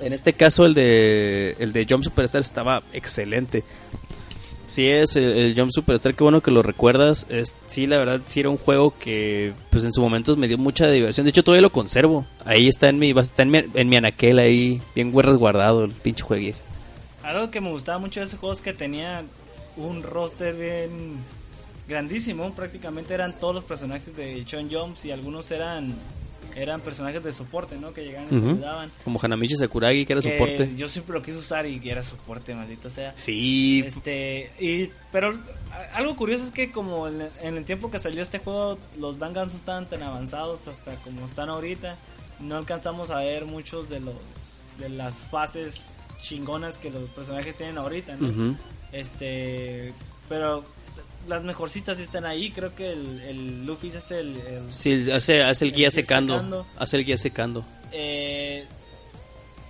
En 0.00 0.12
este, 0.12 0.32
caso 0.32 0.64
el 0.64 0.74
de 0.74 1.56
el 1.58 1.72
de 1.72 1.86
Jump 1.88 2.04
Superstar 2.04 2.40
estaba 2.40 2.82
excelente. 2.92 3.64
Sí 4.68 4.88
es 4.88 5.16
el, 5.16 5.54
Jump 5.56 5.70
Superstar, 5.72 6.14
qué 6.14 6.22
bueno 6.22 6.40
que 6.40 6.50
lo 6.50 6.62
recuerdas. 6.62 7.26
Es, 7.28 7.54
sí, 7.66 7.86
la 7.86 7.98
verdad, 7.98 8.20
sí 8.26 8.40
era 8.40 8.50
un 8.50 8.58
juego 8.58 8.94
que 8.98 9.52
pues 9.70 9.84
en 9.84 9.92
su 9.92 10.00
momento 10.00 10.36
me 10.36 10.48
dio 10.48 10.58
mucha 10.58 10.90
diversión. 10.90 11.24
De 11.24 11.30
hecho, 11.30 11.42
todavía 11.42 11.62
lo 11.62 11.70
conservo. 11.70 12.26
Ahí 12.44 12.68
está 12.68 12.88
en 12.88 12.98
mi, 12.98 13.10
está 13.10 13.42
en 13.42 13.50
mi, 13.50 13.64
en 13.74 13.88
mi 13.88 13.96
anaquel 13.96 14.38
ahí, 14.38 14.80
bien 14.94 15.12
resguardado 15.16 15.84
el 15.84 15.92
pinche 15.92 16.22
jueguito. 16.22 16.58
Algo 17.22 17.50
que 17.50 17.60
me 17.60 17.70
gustaba 17.70 17.98
mucho 17.98 18.20
de 18.20 18.26
ese 18.26 18.36
juego 18.36 18.52
es 18.52 18.62
que 18.62 18.72
tenía 18.72 19.24
un 19.76 20.02
roster 20.02 20.54
bien 20.54 21.18
grandísimo. 21.88 22.52
Prácticamente 22.54 23.14
eran 23.14 23.38
todos 23.38 23.54
los 23.54 23.64
personajes 23.64 24.16
de 24.16 24.44
Sean 24.46 24.68
Jones 24.70 25.04
y 25.04 25.10
algunos 25.10 25.50
eran 25.50 25.94
eran 26.56 26.80
personajes 26.80 27.22
de 27.22 27.32
soporte, 27.32 27.76
¿no? 27.76 27.92
Que 27.92 28.02
llegaban 28.02 28.28
y 28.32 28.36
ayudaban. 28.36 28.90
Como 29.04 29.20
Hanamichi 29.22 29.56
Sakuragi, 29.56 30.06
que 30.06 30.14
era 30.14 30.22
soporte. 30.22 30.72
Yo 30.74 30.88
siempre 30.88 31.14
lo 31.14 31.22
quise 31.22 31.36
usar 31.36 31.66
y 31.66 31.78
que 31.78 31.90
era 31.90 32.02
soporte, 32.02 32.54
maldito 32.54 32.88
sea. 32.88 33.12
Sí. 33.16 33.84
Este, 33.86 34.50
y, 34.58 34.90
pero 35.12 35.38
algo 35.92 36.16
curioso 36.16 36.44
es 36.44 36.50
que 36.50 36.72
como 36.72 37.08
en, 37.08 37.28
el 37.42 37.64
tiempo 37.64 37.90
que 37.90 37.98
salió 37.98 38.22
este 38.22 38.38
juego, 38.38 38.78
los 38.98 39.18
Bangans 39.18 39.52
no 39.52 39.58
estaban 39.58 39.86
tan 39.86 40.02
avanzados 40.02 40.66
hasta 40.66 40.94
como 40.96 41.26
están 41.26 41.50
ahorita. 41.50 41.96
No 42.40 42.56
alcanzamos 42.56 43.10
a 43.10 43.18
ver 43.20 43.44
muchos 43.44 43.90
de 43.90 44.00
los 44.00 44.64
de 44.78 44.88
las 44.88 45.22
fases 45.22 46.06
chingonas 46.22 46.78
que 46.78 46.90
los 46.90 47.08
personajes 47.10 47.54
tienen 47.56 47.78
ahorita, 47.78 48.16
¿no? 48.16 48.56
Este, 48.92 49.92
pero 50.28 50.64
las 51.28 51.42
mejorcitas 51.42 51.98
están 51.98 52.24
ahí, 52.24 52.50
creo 52.50 52.74
que 52.74 52.92
el, 52.92 53.20
el 53.22 53.66
Luffy 53.66 53.88
es 53.88 54.10
el, 54.10 54.36
sí, 54.70 55.10
hace, 55.10 55.42
hace 55.42 55.64
el, 55.64 55.72
guía 55.72 55.90
secando, 55.90 56.66
hace 56.78 56.96
el 56.96 57.04
guía 57.04 57.18
secando. 57.18 57.64
Eh, 57.92 58.64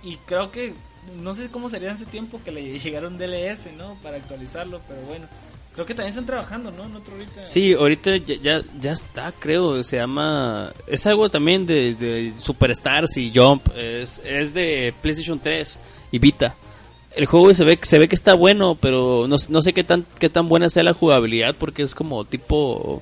y 0.03 0.15
creo 0.25 0.51
que 0.51 0.73
no 1.21 1.33
sé 1.33 1.49
cómo 1.49 1.69
sería 1.69 1.89
en 1.89 1.95
ese 1.95 2.05
tiempo 2.05 2.39
que 2.43 2.51
le 2.51 2.79
llegara 2.79 3.07
un 3.07 3.17
DLS, 3.17 3.73
¿no? 3.77 3.95
Para 4.03 4.17
actualizarlo, 4.17 4.81
pero 4.87 5.01
bueno. 5.01 5.27
Creo 5.73 5.85
que 5.85 5.93
también 5.93 6.09
están 6.09 6.25
trabajando, 6.25 6.71
¿no? 6.71 6.85
En 6.85 6.95
otro 6.95 7.13
ahorita. 7.13 7.45
Sí, 7.45 7.73
ahorita 7.73 8.17
ya, 8.17 8.63
ya, 8.81 8.91
está, 8.91 9.31
creo. 9.31 9.83
Se 9.83 9.97
llama. 9.97 10.73
Es 10.87 11.05
algo 11.05 11.29
también 11.29 11.67
de, 11.67 11.93
de 11.93 12.33
Superstars 12.39 13.15
y 13.17 13.31
Jump. 13.33 13.67
Es, 13.77 14.19
es 14.25 14.55
de 14.55 14.91
PlayStation 15.03 15.39
3 15.39 15.79
y 16.11 16.17
Vita. 16.17 16.55
El 17.17 17.25
juego 17.25 17.53
se 17.53 17.65
ve, 17.65 17.79
se 17.81 17.99
ve 17.99 18.07
que 18.07 18.15
está 18.15 18.35
bueno, 18.35 18.77
pero 18.79 19.25
no, 19.27 19.37
no 19.49 19.61
sé 19.61 19.73
qué 19.73 19.83
tan, 19.83 20.05
qué 20.19 20.29
tan 20.29 20.47
buena 20.47 20.69
sea 20.69 20.83
la 20.83 20.93
jugabilidad 20.93 21.55
porque 21.59 21.83
es 21.83 21.95
como 21.95 22.25
tipo... 22.25 23.01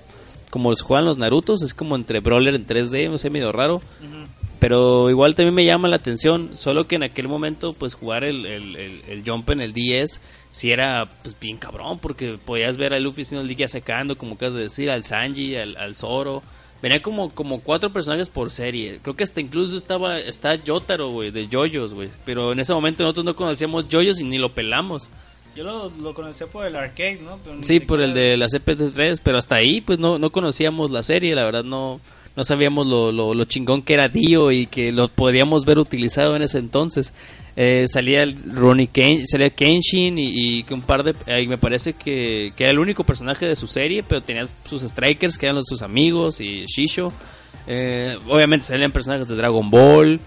Como 0.49 0.69
los 0.69 0.83
juegan 0.83 1.03
los 1.03 1.17
Narutos, 1.17 1.61
es 1.61 1.73
como 1.73 1.97
entre 1.97 2.21
brawler 2.21 2.55
en 2.55 2.65
3D, 2.65 3.09
no 3.09 3.17
sé, 3.17 3.29
medio 3.29 3.51
raro. 3.51 3.81
Pero 4.59 5.09
igual 5.09 5.35
también 5.35 5.53
me 5.53 5.65
llama 5.65 5.89
la 5.89 5.97
atención, 5.97 6.51
solo 6.55 6.87
que 6.87 6.95
en 6.95 7.03
aquel 7.03 7.27
momento 7.27 7.73
pues 7.73 7.93
jugar 7.93 8.23
el, 8.23 8.45
el, 8.45 8.75
el, 8.77 9.23
jump 9.25 9.49
en 9.49 9.59
el 9.59 9.73
10 9.73 10.21
si 10.51 10.71
era 10.71 11.09
pues 11.23 11.37
bien 11.39 11.57
cabrón, 11.57 11.99
porque 11.99 12.37
podías 12.43 12.77
ver 12.77 12.93
a 12.93 12.99
Luffy 12.99 13.23
haciendo 13.23 13.41
el 13.41 13.53
día 13.53 13.67
secando, 13.67 14.17
como 14.17 14.35
acabas 14.35 14.55
de 14.55 14.61
decir, 14.61 14.89
al 14.89 15.03
Sanji, 15.03 15.57
al, 15.57 15.75
al 15.75 15.93
Zoro 15.93 16.41
Venía 16.85 17.01
como, 17.01 17.31
como 17.31 17.61
cuatro 17.61 17.91
personajes 17.91 18.29
por 18.29 18.51
serie. 18.51 18.99
Creo 19.01 19.15
que 19.15 19.23
hasta 19.23 19.41
incluso 19.41 19.75
estaba 19.75 20.19
está 20.19 20.53
Yotaro, 20.53 21.09
güey, 21.09 21.31
de 21.31 21.47
Joyos, 21.51 21.95
güey. 21.95 22.11
Pero 22.25 22.51
en 22.51 22.59
ese 22.59 22.75
momento 22.75 23.01
nosotros 23.01 23.25
no 23.25 23.35
conocíamos 23.35 23.87
Joyos 23.91 24.19
y 24.19 24.23
ni 24.23 24.37
lo 24.37 24.49
pelamos. 24.49 25.09
Yo 25.55 25.63
lo, 25.63 25.89
lo 25.89 26.13
conocía 26.13 26.45
por 26.45 26.63
el 26.63 26.75
arcade, 26.75 27.21
¿no? 27.23 27.39
sí, 27.63 27.79
por 27.79 28.01
el 28.01 28.13
de 28.13 28.37
la 28.37 28.45
CP3, 28.45 29.19
pero 29.23 29.39
hasta 29.39 29.55
ahí 29.55 29.81
pues 29.81 29.97
no, 29.97 30.19
no 30.19 30.29
conocíamos 30.29 30.91
la 30.91 31.01
serie, 31.01 31.33
la 31.33 31.43
verdad 31.45 31.63
no 31.63 31.99
no 32.35 32.43
sabíamos 32.43 32.85
lo, 32.87 33.11
lo, 33.11 33.33
lo 33.33 33.45
chingón 33.45 33.81
que 33.81 33.93
era 33.93 34.09
Dio 34.09 34.51
y 34.51 34.67
que 34.67 34.91
lo 34.91 35.07
podríamos 35.07 35.65
ver 35.65 35.79
utilizado 35.79 36.35
en 36.35 36.41
ese 36.41 36.59
entonces. 36.59 37.13
Eh, 37.57 37.85
salía 37.87 38.23
el 38.23 38.37
Ronnie 38.53 38.89
salía 39.25 39.49
Kenshin 39.49 40.17
y, 40.17 40.63
que 40.63 40.73
un 40.73 40.81
par 40.81 41.03
de 41.03 41.15
eh, 41.25 41.47
me 41.47 41.57
parece 41.57 41.93
que, 41.93 42.51
que, 42.53 42.65
era 42.65 42.71
el 42.71 42.79
único 42.79 43.05
personaje 43.05 43.45
de 43.45 43.55
su 43.55 43.65
serie 43.65 44.03
pero 44.03 44.21
tenía 44.21 44.45
sus 44.65 44.81
strikers 44.81 45.37
que 45.37 45.45
eran 45.45 45.55
los, 45.55 45.65
sus 45.65 45.81
amigos 45.81 46.41
y 46.41 46.65
Shisho 46.65 47.13
eh, 47.65 48.17
obviamente 48.27 48.65
salían 48.65 48.91
personajes 48.91 49.29
de 49.29 49.37
Dragon 49.37 49.69
Ball 49.69 50.19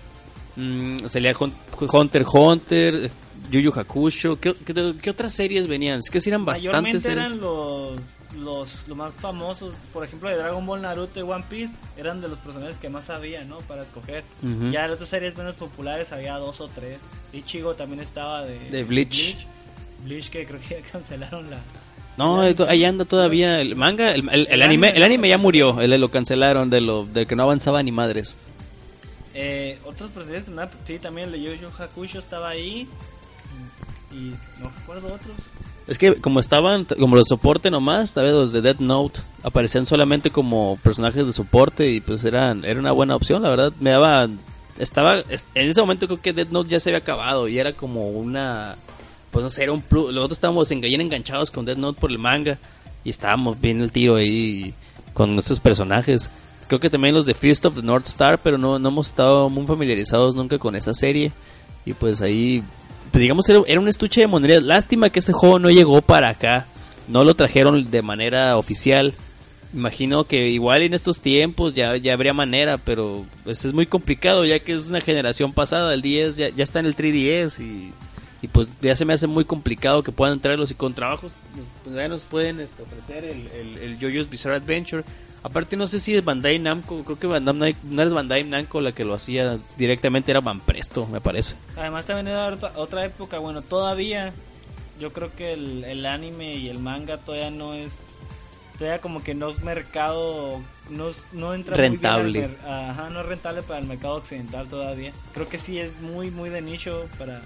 mm, 0.56 1.00
salía 1.04 1.34
Hunter 1.38 2.24
Hunter 2.26 3.10
Yu 3.50 3.60
Yu 3.60 3.72
Hakusho 3.78 4.40
¿qué, 4.40 4.54
qué, 4.64 5.10
otras 5.10 5.34
series 5.34 5.66
venían? 5.66 5.98
es 5.98 6.08
que 6.08 6.26
eran 6.26 6.46
bastantes 6.46 7.04
eran 7.04 7.40
los 7.40 8.00
los, 8.36 8.86
más 8.88 9.16
famosos, 9.16 9.74
por 9.92 10.04
ejemplo, 10.04 10.28
de 10.28 10.36
Dragon 10.36 10.64
Ball, 10.66 10.82
Naruto 10.82 11.20
y 11.20 11.22
One 11.22 11.44
Piece, 11.48 11.76
eran 11.96 12.20
de 12.20 12.28
los 12.28 12.38
personajes 12.38 12.76
que 12.76 12.88
más 12.88 13.10
había, 13.10 13.44
¿no? 13.44 13.58
Para 13.60 13.82
escoger. 13.82 14.24
Ya 14.70 14.84
en 14.84 14.90
otras 14.90 15.08
series 15.08 15.36
menos 15.36 15.54
populares 15.54 16.12
había 16.12 16.36
dos 16.36 16.60
o 16.60 16.68
tres. 16.68 16.98
Ichigo 17.32 17.74
también 17.74 18.00
estaba 18.00 18.44
de, 18.44 18.58
de 18.70 18.84
Bleach. 18.84 19.46
Bleach. 20.04 20.30
que 20.30 20.46
creo 20.46 20.60
que 20.60 20.80
ya 20.80 20.82
cancelaron 20.92 21.50
la... 21.50 21.58
No, 22.16 22.40
ahí 22.40 22.84
anda 22.84 23.04
todavía 23.04 23.60
el 23.60 23.76
manga, 23.76 24.12
el, 24.12 24.28
el, 24.28 24.62
anime, 24.62 24.88
el 24.90 25.04
anime 25.04 25.28
ya 25.28 25.38
murió, 25.38 25.80
el, 25.80 26.00
lo 26.00 26.10
cancelaron 26.10 26.68
de 26.68 26.80
lo 26.80 27.04
del 27.04 27.28
que 27.28 27.36
no 27.36 27.44
avanzaba 27.44 27.80
ni 27.80 27.92
madres. 27.92 28.36
Eh, 29.34 29.78
otros 29.84 30.10
personajes, 30.10 30.50
sí, 30.84 30.98
también 30.98 31.32
el 31.32 31.40
Yu 31.40 31.52
Yu 31.52 31.68
Hakusho 31.68 32.18
estaba 32.18 32.48
ahí 32.48 32.88
y 34.10 34.34
no 34.60 34.68
recuerdo 34.80 35.14
otros. 35.14 35.36
Es 35.88 35.96
que 35.96 36.16
como 36.16 36.38
estaban, 36.38 36.84
como 36.84 37.16
los 37.16 37.28
soporte 37.28 37.70
nomás, 37.70 38.12
tal 38.12 38.24
vez 38.24 38.34
los 38.34 38.52
de 38.52 38.60
Death 38.60 38.78
Note 38.80 39.20
aparecían 39.42 39.86
solamente 39.86 40.28
como 40.28 40.78
personajes 40.82 41.26
de 41.26 41.32
soporte 41.32 41.90
y 41.90 42.02
pues 42.02 42.24
eran, 42.26 42.62
era 42.66 42.78
una 42.78 42.92
buena 42.92 43.16
opción, 43.16 43.42
la 43.42 43.48
verdad. 43.48 43.72
Me 43.80 43.90
daba, 43.90 44.28
estaba, 44.78 45.16
en 45.20 45.70
ese 45.70 45.80
momento 45.80 46.06
creo 46.06 46.20
que 46.20 46.34
Death 46.34 46.50
Note 46.50 46.68
ya 46.68 46.78
se 46.78 46.90
había 46.90 46.98
acabado 46.98 47.48
y 47.48 47.58
era 47.58 47.72
como 47.72 48.10
una, 48.10 48.76
pues 49.30 49.42
no 49.42 49.48
sé, 49.48 49.62
era 49.62 49.72
un 49.72 49.80
plus. 49.80 50.12
Nosotros 50.12 50.36
estábamos 50.36 50.68
bien 50.68 51.00
enganchados 51.00 51.50
con 51.50 51.64
Death 51.64 51.78
Note 51.78 51.98
por 51.98 52.10
el 52.10 52.18
manga 52.18 52.58
y 53.02 53.08
estábamos 53.08 53.58
viendo 53.58 53.84
el 53.84 53.90
tiro 53.90 54.16
ahí 54.16 54.74
con 55.14 55.32
nuestros 55.32 55.58
personajes. 55.58 56.28
Creo 56.66 56.80
que 56.80 56.90
también 56.90 57.14
los 57.14 57.24
de 57.24 57.32
Feast 57.32 57.64
of 57.64 57.76
the 57.76 57.82
North 57.82 58.06
Star, 58.06 58.38
pero 58.38 58.58
no, 58.58 58.78
no 58.78 58.90
hemos 58.90 59.06
estado 59.06 59.48
muy 59.48 59.66
familiarizados 59.66 60.34
nunca 60.34 60.58
con 60.58 60.76
esa 60.76 60.92
serie. 60.92 61.32
Y 61.86 61.94
pues 61.94 62.20
ahí 62.20 62.62
pues 63.10 63.22
digamos, 63.22 63.48
era, 63.48 63.80
un 63.80 63.88
estuche 63.88 64.20
de 64.20 64.26
monedas. 64.26 64.62
Lástima 64.62 65.10
que 65.10 65.20
ese 65.20 65.32
juego 65.32 65.58
no 65.58 65.70
llegó 65.70 66.02
para 66.02 66.30
acá. 66.30 66.66
No 67.08 67.24
lo 67.24 67.34
trajeron 67.34 67.90
de 67.90 68.02
manera 68.02 68.56
oficial. 68.56 69.14
Imagino 69.74 70.24
que 70.24 70.48
igual 70.48 70.82
en 70.82 70.94
estos 70.94 71.20
tiempos 71.20 71.74
ya, 71.74 71.96
ya 71.96 72.14
habría 72.14 72.32
manera, 72.32 72.78
pero 72.78 73.24
pues 73.44 73.64
es 73.64 73.72
muy 73.72 73.86
complicado 73.86 74.44
ya 74.44 74.58
que 74.58 74.72
es 74.72 74.88
una 74.88 75.00
generación 75.00 75.52
pasada. 75.52 75.94
El 75.94 76.02
10 76.02 76.36
ya, 76.36 76.48
ya 76.50 76.64
está 76.64 76.80
en 76.80 76.86
el 76.86 76.96
3DS 76.96 77.60
y 77.60 77.92
Y 78.40 78.48
pues 78.48 78.70
ya 78.80 78.94
se 78.94 79.04
me 79.04 79.12
hace 79.12 79.26
muy 79.26 79.44
complicado 79.44 80.02
que 80.02 80.12
puedan 80.12 80.40
traerlos 80.40 80.70
y 80.70 80.74
con 80.74 80.94
trabajos 80.94 81.32
pues 81.84 81.96
ya 81.96 82.08
nos 82.08 82.24
pueden 82.24 82.60
este, 82.60 82.82
ofrecer 82.82 83.24
el, 83.24 83.48
el, 83.48 83.78
el 83.78 83.98
JoJo's 83.98 84.30
Bizarre 84.30 84.56
Adventure. 84.56 85.04
Aparte 85.42 85.76
no 85.76 85.86
sé 85.86 86.00
si 86.00 86.14
es 86.16 86.24
Bandai 86.24 86.58
Namco, 86.58 87.04
creo 87.04 87.18
que 87.18 87.26
Bandai, 87.26 87.76
no 87.84 88.02
es 88.02 88.12
Bandai 88.12 88.44
Namco 88.44 88.80
la 88.80 88.92
que 88.92 89.04
lo 89.04 89.14
hacía 89.14 89.58
directamente, 89.76 90.30
era 90.32 90.40
Van 90.40 90.60
Presto, 90.60 91.06
me 91.06 91.20
parece. 91.20 91.54
Además 91.76 92.06
también 92.06 92.28
era 92.28 92.46
otra, 92.48 92.72
otra 92.76 93.04
época, 93.04 93.38
bueno, 93.38 93.62
todavía 93.62 94.32
yo 94.98 95.12
creo 95.12 95.34
que 95.34 95.52
el, 95.52 95.84
el 95.84 96.04
anime 96.06 96.56
y 96.56 96.68
el 96.68 96.80
manga 96.80 97.18
todavía 97.18 97.50
no 97.52 97.72
es 97.74 98.14
todavía 98.78 99.00
como 99.00 99.22
que 99.22 99.34
no 99.34 99.48
es 99.48 99.60
mercado 99.62 100.60
no, 100.90 101.08
es- 101.08 101.26
no 101.32 101.54
entra 101.54 101.76
muy 101.76 101.96
bien 101.96 102.06
al 102.06 102.22
Rentable. 102.24 102.40
mer- 102.40 102.58
ajá 102.68 103.10
no 103.10 103.20
es 103.20 103.26
rentable 103.26 103.62
para 103.62 103.78
el 103.80 103.86
mercado 103.86 104.14
occidental 104.14 104.66
todavía 104.68 105.12
creo 105.34 105.48
que 105.48 105.58
sí 105.58 105.78
es 105.78 106.00
muy 106.00 106.30
muy 106.32 106.48
de 106.50 106.62
nicho 106.62 107.06
para 107.18 107.42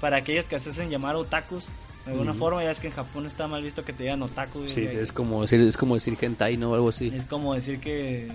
para 0.00 0.16
aquellos 0.18 0.44
que 0.46 0.58
se 0.58 0.70
hacen 0.70 0.88
llamar 0.90 1.16
otakus 1.16 1.66
de 2.08 2.12
alguna 2.14 2.34
forma 2.34 2.62
ya 2.64 2.70
es 2.70 2.80
que 2.80 2.88
en 2.88 2.92
Japón 2.94 3.26
está 3.26 3.46
mal 3.48 3.62
visto 3.62 3.84
que 3.84 3.92
te 3.92 4.02
digan 4.04 4.22
otaku 4.22 4.66
Sí, 4.68 4.82
es 4.84 5.12
como 5.12 5.42
decir, 5.42 5.60
es 5.60 5.76
como 5.76 5.94
decir 5.94 6.16
hentai, 6.20 6.56
¿no? 6.56 6.74
Algo 6.74 6.88
así. 6.88 7.12
es 7.14 7.24
como 7.26 7.54
decir 7.54 7.78
que 7.80 8.28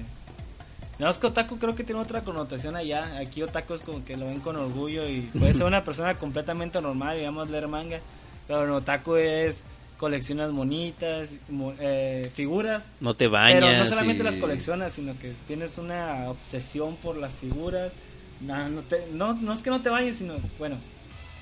no 0.99 1.09
es 1.09 1.17
que 1.17 1.27
otaku 1.27 1.57
creo 1.57 1.75
que 1.75 1.83
tiene 1.83 1.99
otra 2.01 2.21
connotación 2.23 2.75
allá 2.75 3.17
aquí 3.17 3.41
otaku 3.41 3.73
es 3.73 3.81
como 3.81 4.05
que 4.05 4.15
lo 4.15 4.27
ven 4.27 4.39
con 4.39 4.55
orgullo 4.55 5.07
y 5.09 5.21
puede 5.21 5.53
ser 5.53 5.63
una 5.67 5.83
persona 5.83 6.15
completamente 6.15 6.81
normal 6.81 7.17
digamos 7.17 7.49
leer 7.49 7.67
manga 7.67 7.99
pero 8.47 8.63
en 8.65 8.69
otaku 8.71 9.15
es 9.15 9.63
coleccionas 9.97 10.51
monitas 10.51 11.29
mo- 11.49 11.73
eh, 11.79 12.29
figuras 12.35 12.89
No 12.99 13.13
te 13.15 13.27
bañas. 13.27 13.61
pero 13.63 13.77
no 13.77 13.85
solamente 13.85 14.21
y- 14.21 14.25
las 14.25 14.35
coleccionas, 14.35 14.93
sino 14.93 15.17
que 15.17 15.33
tienes 15.47 15.77
una 15.77 16.29
obsesión 16.29 16.95
por 16.97 17.15
las 17.15 17.35
figuras. 17.35 17.93
No, 18.41 18.67
no, 18.67 18.81
te- 18.81 19.07
no, 19.13 19.33
no 19.35 19.53
es 19.53 19.61
que 19.61 19.69
no 19.69 19.81
te 19.81 19.89
bañes, 19.89 20.17
sino, 20.17 20.33
bueno, 20.59 20.75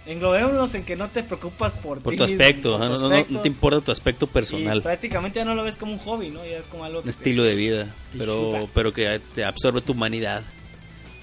englobémonos 0.06 0.74
en 0.76 0.84
que 0.84 0.96
no 0.96 1.10
te 1.10 1.24
preocupas 1.24 1.74
por, 1.74 2.00
Por 2.02 2.14
ti 2.14 2.18
tu 2.18 2.24
mismo, 2.24 2.42
aspecto, 2.42 2.72
por 2.78 2.80
tu 2.82 2.86
no, 2.94 3.00
no- 3.00 3.10
no 3.10 3.16
aspecto, 3.18 3.42
te 3.42 3.48
importa 3.48 3.82
tu 3.82 3.92
aspecto 3.92 4.26
Y 4.26 4.30
personal, 4.30 4.82
prácticamente 4.82 5.40
ya 5.40 5.46
no 5.46 5.56
lo 5.56 5.64
ves 5.64 5.78
como 5.78 5.94
un 5.94 6.00
hobby, 6.00 6.30
¿no? 6.30 6.44
Ya 6.46 6.58
es 6.58 6.68
como 6.68 6.84
algo 6.86 7.00
un 7.00 7.04
que 7.06 7.10
estilo 7.10 7.44
de 7.44 7.56
vida, 7.56 7.96
pero, 8.18 8.38
chupa. 8.38 8.72
pero 8.74 8.94
que 8.94 9.22
te 9.36 9.44
absorbe 9.46 9.82
tu 9.82 9.92
humanidad. 9.94 10.44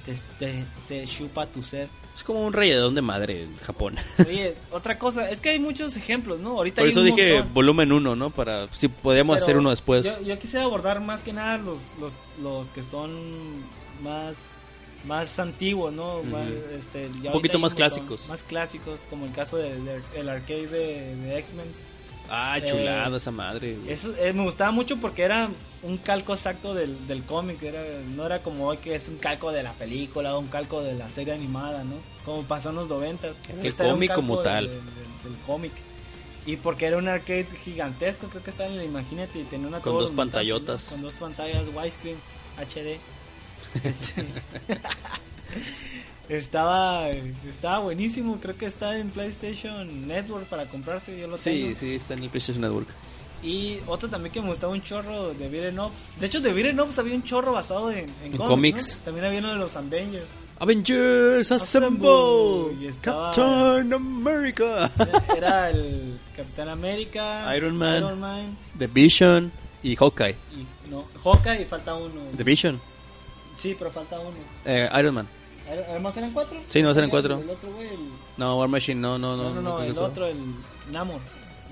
te, 0.06 0.14
te, 0.38 0.64
te 0.88 1.06
chupa 1.06 1.46
tu 1.46 1.62
ser. 1.62 1.88
Es 2.16 2.24
como 2.24 2.44
un 2.44 2.52
rayadón 2.52 2.96
de 2.96 3.00
madre 3.02 3.42
en 3.44 3.56
Japón. 3.58 3.94
Oye, 4.26 4.54
otra 4.72 4.98
cosa, 4.98 5.30
es 5.30 5.40
que 5.40 5.50
hay 5.50 5.60
muchos 5.60 5.96
ejemplos, 5.96 6.40
¿no? 6.40 6.50
Ahorita 6.56 6.76
Por 6.82 6.86
hay 6.86 6.90
eso 6.90 7.00
un 7.00 7.06
dije 7.06 7.34
montón. 7.34 7.54
volumen 7.54 7.92
1, 7.92 8.16
¿no? 8.16 8.30
Para 8.30 8.66
si 8.72 8.88
podíamos 8.88 9.36
Pero 9.36 9.44
hacer 9.44 9.56
uno 9.56 9.70
después. 9.70 10.04
Yo, 10.04 10.20
yo 10.22 10.38
quisiera 10.38 10.64
abordar 10.64 11.00
más 11.00 11.22
que 11.22 11.32
nada 11.32 11.58
los, 11.58 11.86
los, 12.00 12.14
los 12.42 12.66
que 12.70 12.82
son 12.82 13.12
más 14.02 14.56
más 15.08 15.38
antiguos, 15.38 15.92
¿no? 15.92 16.22
Más, 16.22 16.46
este, 16.78 17.08
ya 17.22 17.30
Un 17.30 17.32
poquito 17.32 17.58
más 17.58 17.74
clásicos. 17.74 18.28
Más 18.28 18.42
clásicos, 18.42 19.00
como 19.08 19.24
el 19.24 19.32
caso 19.32 19.56
del 19.56 19.84
de, 19.84 20.02
el 20.14 20.28
arcade 20.28 20.68
de, 20.68 21.16
de 21.16 21.38
X-Men. 21.38 21.66
Ah, 22.30 22.58
eh, 22.58 22.64
chulada 22.66 23.16
esa 23.16 23.30
madre. 23.30 23.78
Eso 23.88 24.14
eh, 24.18 24.34
me 24.34 24.42
gustaba 24.42 24.70
mucho 24.70 24.98
porque 24.98 25.22
era 25.22 25.48
un 25.82 25.96
calco 25.96 26.34
exacto 26.34 26.74
del, 26.74 27.08
del 27.08 27.24
cómic, 27.24 27.62
era, 27.62 27.80
no 28.14 28.26
era 28.26 28.40
como 28.40 28.66
hoy 28.66 28.76
que 28.76 28.94
es 28.94 29.08
un 29.08 29.16
calco 29.16 29.50
de 29.50 29.62
la 29.62 29.72
película 29.72 30.36
o 30.36 30.38
un 30.38 30.48
calco 30.48 30.82
de 30.82 30.94
la 30.94 31.08
serie 31.08 31.32
animada, 31.32 31.84
¿no? 31.84 31.94
Como 32.26 32.42
pasó 32.42 32.68
en 32.68 32.76
los 32.76 32.88
noventas. 32.88 33.40
El 33.48 33.66
Este 33.66 33.84
cómic 33.84 34.12
como 34.12 34.38
tal. 34.40 34.66
Del 34.66 35.36
cómic. 35.46 35.72
Y 36.44 36.56
porque 36.56 36.86
era 36.86 36.98
un 36.98 37.08
arcade 37.08 37.46
gigantesco, 37.64 38.28
creo 38.28 38.42
que 38.42 38.50
estaba 38.50 38.68
en 38.68 38.78
el 38.78 38.84
Imagínate 38.84 39.38
y 39.38 39.44
tenía 39.44 39.68
una 39.68 39.80
Con 39.80 39.94
dos 39.94 40.10
pantallotas. 40.10 40.88
Con 40.88 41.00
dos 41.00 41.14
pantallas 41.14 41.64
widescreen 41.74 42.16
HD. 42.58 42.98
Este, 43.84 44.24
estaba 46.28 47.08
estaba 47.48 47.78
buenísimo, 47.80 48.38
creo 48.40 48.56
que 48.56 48.66
está 48.66 48.98
en 48.98 49.10
PlayStation 49.10 50.06
Network 50.06 50.46
para 50.46 50.66
comprarse, 50.66 51.18
yo 51.18 51.26
lo 51.26 51.36
Sí, 51.38 51.62
tengo. 51.64 51.76
sí, 51.78 51.94
está 51.94 52.14
en 52.14 52.24
el 52.24 52.30
PlayStation 52.30 52.60
Network. 52.62 52.88
Y 53.42 53.78
otro 53.86 54.08
también 54.10 54.32
que 54.32 54.40
me 54.42 54.48
gustaba 54.48 54.72
un 54.72 54.82
chorro 54.82 55.32
de 55.32 55.48
Beat'em 55.48 55.78
Ups. 55.78 56.08
De 56.18 56.26
hecho, 56.26 56.40
de 56.40 56.52
Beat'em 56.52 56.78
Ups 56.80 56.98
había 56.98 57.14
un 57.14 57.22
chorro 57.22 57.52
basado 57.52 57.88
en, 57.90 57.98
en, 57.98 58.10
En 58.24 58.32
cómics. 58.32 58.48
cómics. 58.48 58.96
¿no? 58.98 59.04
También 59.04 59.26
había 59.26 59.38
uno 59.38 59.50
de 59.50 59.56
los 59.56 59.76
Avengers. 59.76 60.28
Avengers 60.58 61.52
Assemble. 61.52 62.08
Assemble, 62.08 62.88
estaba- 62.88 63.30
Captain 63.30 63.92
America, 63.92 64.90
Era- 64.98 65.24
Era 65.36 65.70
el 65.70 66.18
Capitán 66.36 66.68
América, 66.68 67.56
Iron 67.56 67.76
Man. 67.76 67.98
Iron 67.98 68.18
Man 68.20 68.56
The 68.76 68.88
Vision 68.88 69.52
y 69.84 69.94
Hawkeye. 69.94 70.34
y 70.56 70.90
no, 70.90 71.04
Hawkeye 71.22 71.62
y 71.62 71.64
falta 71.64 71.94
uno. 71.94 72.20
The 72.36 72.42
Vision, 72.42 72.80
Sí, 73.58 73.74
pero 73.78 73.90
falta 73.90 74.18
uno. 74.20 74.30
eh, 74.64 74.88
Iron 74.98 75.14
Man. 75.14 75.28
¿Además 75.90 76.16
eran 76.16 76.30
cuatro? 76.32 76.58
Sí, 76.68 76.80
no, 76.82 76.90
eran 76.92 77.10
cuatro. 77.10 77.40
El 77.42 77.50
otro, 77.50 77.70
güey, 77.72 77.88
el... 77.88 77.98
No, 78.38 78.58
War 78.58 78.68
Machine, 78.68 79.00
no, 79.00 79.18
no, 79.18 79.36
no. 79.36 79.50
No, 79.50 79.54
no, 79.56 79.62
no, 79.62 79.82
el 79.82 79.98
otro, 79.98 80.26
el 80.26 80.36
Namor. 80.90 81.20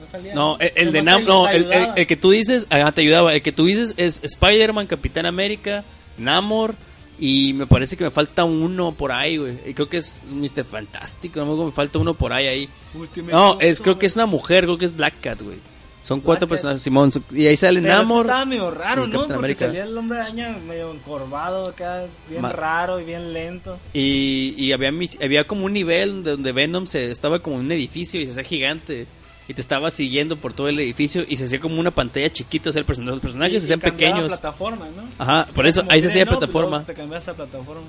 No 0.00 0.06
salía. 0.06 0.34
No, 0.34 0.58
el, 0.58 0.72
el 0.74 0.92
de 0.92 1.00
Nam, 1.02 1.24
no, 1.24 1.48
el, 1.48 1.72
el- 1.72 1.88
el 1.96 2.06
que 2.06 2.16
tú 2.16 2.30
dices, 2.30 2.66
ah, 2.68 2.92
te 2.92 3.00
ayudaba. 3.00 3.32
El 3.34 3.40
que 3.40 3.52
tú 3.52 3.64
dices 3.64 3.94
es 3.96 4.20
Spider-Man, 4.22 4.86
Capitán 4.86 5.24
América, 5.24 5.84
Namor. 6.18 6.74
Y 7.18 7.54
me 7.54 7.66
parece 7.66 7.96
que 7.96 8.04
me 8.04 8.10
falta 8.10 8.44
uno 8.44 8.92
por 8.92 9.10
ahí, 9.10 9.38
güey. 9.38 9.58
Y 9.64 9.72
creo 9.72 9.88
que 9.88 9.96
es 9.96 10.20
Mr. 10.30 10.64
Fantástico. 10.64 11.42
No 11.42 11.56
me 11.64 11.72
falta 11.72 11.98
uno 11.98 12.12
por 12.12 12.34
ahí. 12.34 12.46
ahí. 12.46 12.68
Ultimate 12.94 13.32
No, 13.32 13.58
es, 13.58 13.80
creo 13.80 13.98
que 13.98 14.04
es 14.04 14.16
una 14.16 14.26
mujer, 14.26 14.64
creo 14.64 14.76
que 14.76 14.84
es 14.84 14.94
Black 14.94 15.14
Cat, 15.22 15.40
güey. 15.40 15.56
Son 16.06 16.20
cuatro 16.20 16.46
personajes, 16.46 16.82
Simón. 16.82 17.10
Y 17.32 17.46
ahí 17.46 17.56
sale 17.56 17.82
Pero 17.82 17.94
Namor. 17.94 18.26
estaba 18.26 18.44
medio 18.44 18.70
raro, 18.70 19.08
¿no? 19.08 19.18
Porque 19.22 19.34
América. 19.34 19.66
salía 19.66 19.82
el 19.82 19.98
hombre 19.98 20.20
araña 20.20 20.56
medio 20.68 20.92
encorvado 20.92 21.68
acá, 21.68 22.04
bien 22.30 22.42
Ma- 22.42 22.52
raro 22.52 23.00
y 23.00 23.04
bien 23.04 23.32
lento. 23.32 23.76
Y, 23.92 24.54
y 24.56 24.70
había, 24.72 24.92
había 25.20 25.44
como 25.48 25.64
un 25.64 25.72
nivel 25.72 26.22
donde, 26.22 26.52
Venom 26.52 26.86
se 26.86 27.10
estaba 27.10 27.40
como 27.40 27.56
en 27.58 27.64
un 27.66 27.72
edificio 27.72 28.20
y 28.20 28.26
se 28.26 28.30
hacía 28.32 28.44
gigante. 28.44 29.08
Y 29.48 29.54
te 29.54 29.60
estaba 29.60 29.90
siguiendo 29.90 30.36
por 30.36 30.52
todo 30.54 30.68
el 30.68 30.78
edificio 30.78 31.24
y 31.28 31.36
se 31.36 31.44
hacía 31.44 31.60
como 31.60 31.78
una 31.80 31.90
pantalla 31.92 32.30
chiquita. 32.32 32.70
O 32.70 32.72
sea, 32.72 32.80
el 32.80 32.86
person- 32.86 33.04
los 33.04 33.20
personajes 33.20 33.54
Y- 33.56 33.60
se 33.60 33.64
hacían 33.74 33.80
pequeños. 33.80 34.26
plataforma, 34.28 34.86
¿no? 34.96 35.02
Ajá, 35.18 35.48
por 35.54 35.66
eso 35.66 35.82
ahí 35.88 36.00
se 36.02 36.06
hacía 36.08 36.24
plataforma. 36.26 36.84
Te 36.84 36.94
cambias 36.94 37.26
a 37.28 37.34
plataforma. 37.34 37.82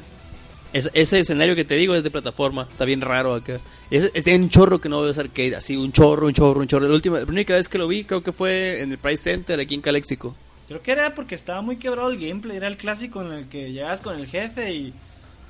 Es- 0.73 0.89
ese 0.93 1.19
escenario 1.19 1.55
que 1.55 1.65
te 1.65 1.75
digo 1.75 1.95
es 1.95 2.03
de 2.03 2.11
plataforma. 2.11 2.67
Está 2.69 2.85
bien 2.85 3.01
raro 3.01 3.33
acá. 3.35 3.59
Es, 3.89 4.11
es 4.13 4.25
de 4.25 4.35
un 4.35 4.49
chorro 4.49 4.79
que 4.79 4.89
no 4.89 5.01
veo 5.01 5.11
arcade. 5.17 5.55
Así, 5.55 5.75
un 5.77 5.91
chorro, 5.91 6.27
un 6.27 6.33
chorro, 6.33 6.59
un 6.61 6.67
chorro. 6.67 6.87
La, 6.87 6.93
última, 6.93 7.19
la 7.19 7.25
única 7.25 7.53
vez 7.55 7.69
que 7.69 7.77
lo 7.77 7.87
vi 7.87 8.03
creo 8.03 8.21
que 8.23 8.31
fue 8.33 8.81
en 8.81 8.91
el 8.91 8.97
Price 8.97 9.23
Center 9.23 9.59
aquí 9.59 9.75
en 9.75 9.81
Calexico. 9.81 10.35
Creo 10.67 10.81
que 10.81 10.91
era 10.91 11.15
porque 11.15 11.35
estaba 11.35 11.61
muy 11.61 11.77
quebrado 11.77 12.09
el 12.09 12.17
gameplay. 12.19 12.57
Era 12.57 12.67
el 12.67 12.77
clásico 12.77 13.21
en 13.21 13.31
el 13.31 13.47
que 13.47 13.71
llegabas 13.71 14.01
con 14.01 14.19
el 14.19 14.27
jefe 14.27 14.73
y 14.73 14.93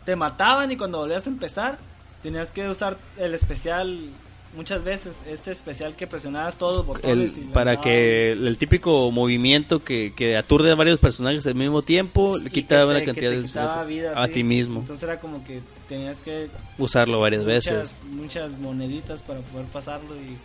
te 0.06 0.16
mataban 0.16 0.72
y 0.72 0.78
cuando 0.78 1.00
volvías 1.00 1.26
a 1.26 1.30
empezar 1.30 1.78
tenías 2.24 2.52
que 2.52 2.68
usar 2.70 2.98
el 3.18 3.34
especial 3.34 4.00
muchas 4.58 4.84
veces. 4.84 5.22
Ese 5.26 5.52
especial 5.52 5.96
que 5.96 6.08
presionabas 6.08 6.58
todos 6.58 6.78
los 6.78 6.86
botones. 6.86 7.38
El- 7.38 7.44
y 7.44 7.48
para 7.48 7.80
que 7.80 8.32
el, 8.34 8.58
típico 8.58 9.10
movimiento 9.12 9.82
que, 9.84 10.12
que 10.14 10.36
aturde 10.36 10.72
a 10.72 10.76
varios 10.76 11.00
personajes 11.00 11.48
al 11.48 11.56
mismo 11.56 11.82
tiempo, 11.84 12.38
le 12.38 12.50
Y 12.50 12.52
quita 12.52 12.80
que 12.80 12.84
una 12.86 13.04
cantidad 13.06 13.32
de 13.32 13.44
quitaba 13.44 13.86
vida 13.86 14.14
a 14.16 14.28
ti 14.28 14.44
mismo. 14.44 14.82
Entonces 14.82 15.04
era 15.04 15.20
como 15.22 15.44
que 15.46 15.62
tenías 15.88 16.20
que 16.20 16.50
Usarlo 16.78 17.22
varias 17.22 17.46
veces. 17.46 18.04
muchas, 18.10 18.50
muchas 18.50 18.60
moneditas 18.60 19.22
para 19.22 19.40
poder 19.40 19.68
pasarlo 19.68 20.14
y 20.16 20.36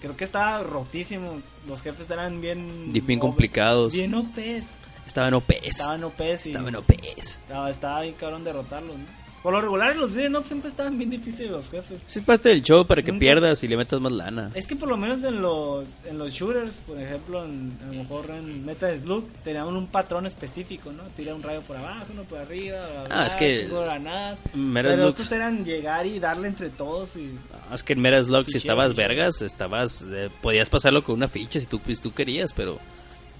creo 0.00 0.16
que 0.16 0.24
estaba 0.24 0.62
rotísimo. 0.62 1.40
Los 1.66 1.80
jefes 1.80 2.10
eran 2.10 2.40
bien 2.40 2.92
bien 2.92 3.18
complicados. 3.18 3.92
Bien 3.94 4.14
OPs. 4.14 4.72
Estaban 5.06 5.34
OPs. 5.34 5.54
Estaban 5.64 6.04
OPs 6.04 6.46
y 6.46 6.50
Estaban 6.50 6.76
OPs. 6.76 7.18
estaba, 7.18 7.70
estaba 7.70 8.02
bien 8.02 8.14
cabrón 8.14 8.44
derrotarlos. 8.44 8.96
¿no? 8.96 9.04
Por 9.42 9.54
lo 9.54 9.60
regular 9.62 9.96
los 9.96 10.12
beat'em 10.12 10.34
up 10.36 10.44
siempre 10.46 10.68
estaban 10.68 10.98
bien 10.98 11.08
difíciles 11.08 11.50
los 11.50 11.70
jefes. 11.70 12.02
Es 12.14 12.22
parte 12.22 12.50
del 12.50 12.62
show 12.62 12.86
para 12.86 13.00
que 13.02 13.10
Nunca- 13.10 13.20
pierdas 13.20 13.62
y 13.64 13.68
le 13.68 13.76
metas 13.78 13.98
más 13.98 14.12
lana. 14.12 14.50
Es 14.54 14.66
que 14.66 14.76
por 14.76 14.88
lo 14.88 14.98
menos 14.98 15.24
en 15.24 15.40
los 15.40 15.88
en 16.04 16.18
los 16.18 16.30
shooters, 16.32 16.76
por 16.86 17.00
ejemplo, 17.00 17.42
en, 17.46 17.72
a 17.82 17.86
lo 17.86 17.94
mejor 18.02 18.26
en 18.30 18.66
Metal 18.66 18.98
Slug, 18.98 19.26
tenían 19.42 19.66
un 19.68 19.86
patrón 19.86 20.26
específico, 20.26 20.92
¿no? 20.92 21.04
Tira 21.16 21.34
un 21.34 21.42
rayo 21.42 21.62
por 21.62 21.78
abajo, 21.78 22.04
uno 22.12 22.24
por 22.24 22.38
arriba, 22.38 22.86
bla, 22.86 23.04
bla, 23.06 23.22
Ah, 23.22 23.26
es 23.28 23.34
que- 23.34 23.66
granadas. 23.66 24.38
Metal 24.54 24.92
Pero 24.92 25.04
Slug- 25.04 25.08
estos 25.08 25.32
eran 25.32 25.64
llegar 25.64 26.04
y 26.06 26.18
darle 26.18 26.48
entre 26.48 26.68
todos 26.68 27.16
y 27.16 27.30
Ah, 27.70 27.74
Es 27.74 27.82
que 27.82 27.94
en 27.94 28.00
Mera 28.02 28.22
Slug, 28.22 28.44
si 28.50 28.58
estabas 28.58 28.94
vergas, 28.94 29.40
estabas. 29.40 30.04
eh, 30.10 30.28
podías 30.42 30.68
pasarlo 30.68 31.02
con 31.02 31.14
una 31.14 31.28
ficha 31.28 31.58
si 31.58 31.64
tú, 31.66 31.80
si 31.86 31.96
tú 31.96 32.12
querías, 32.12 32.52
pero 32.52 32.78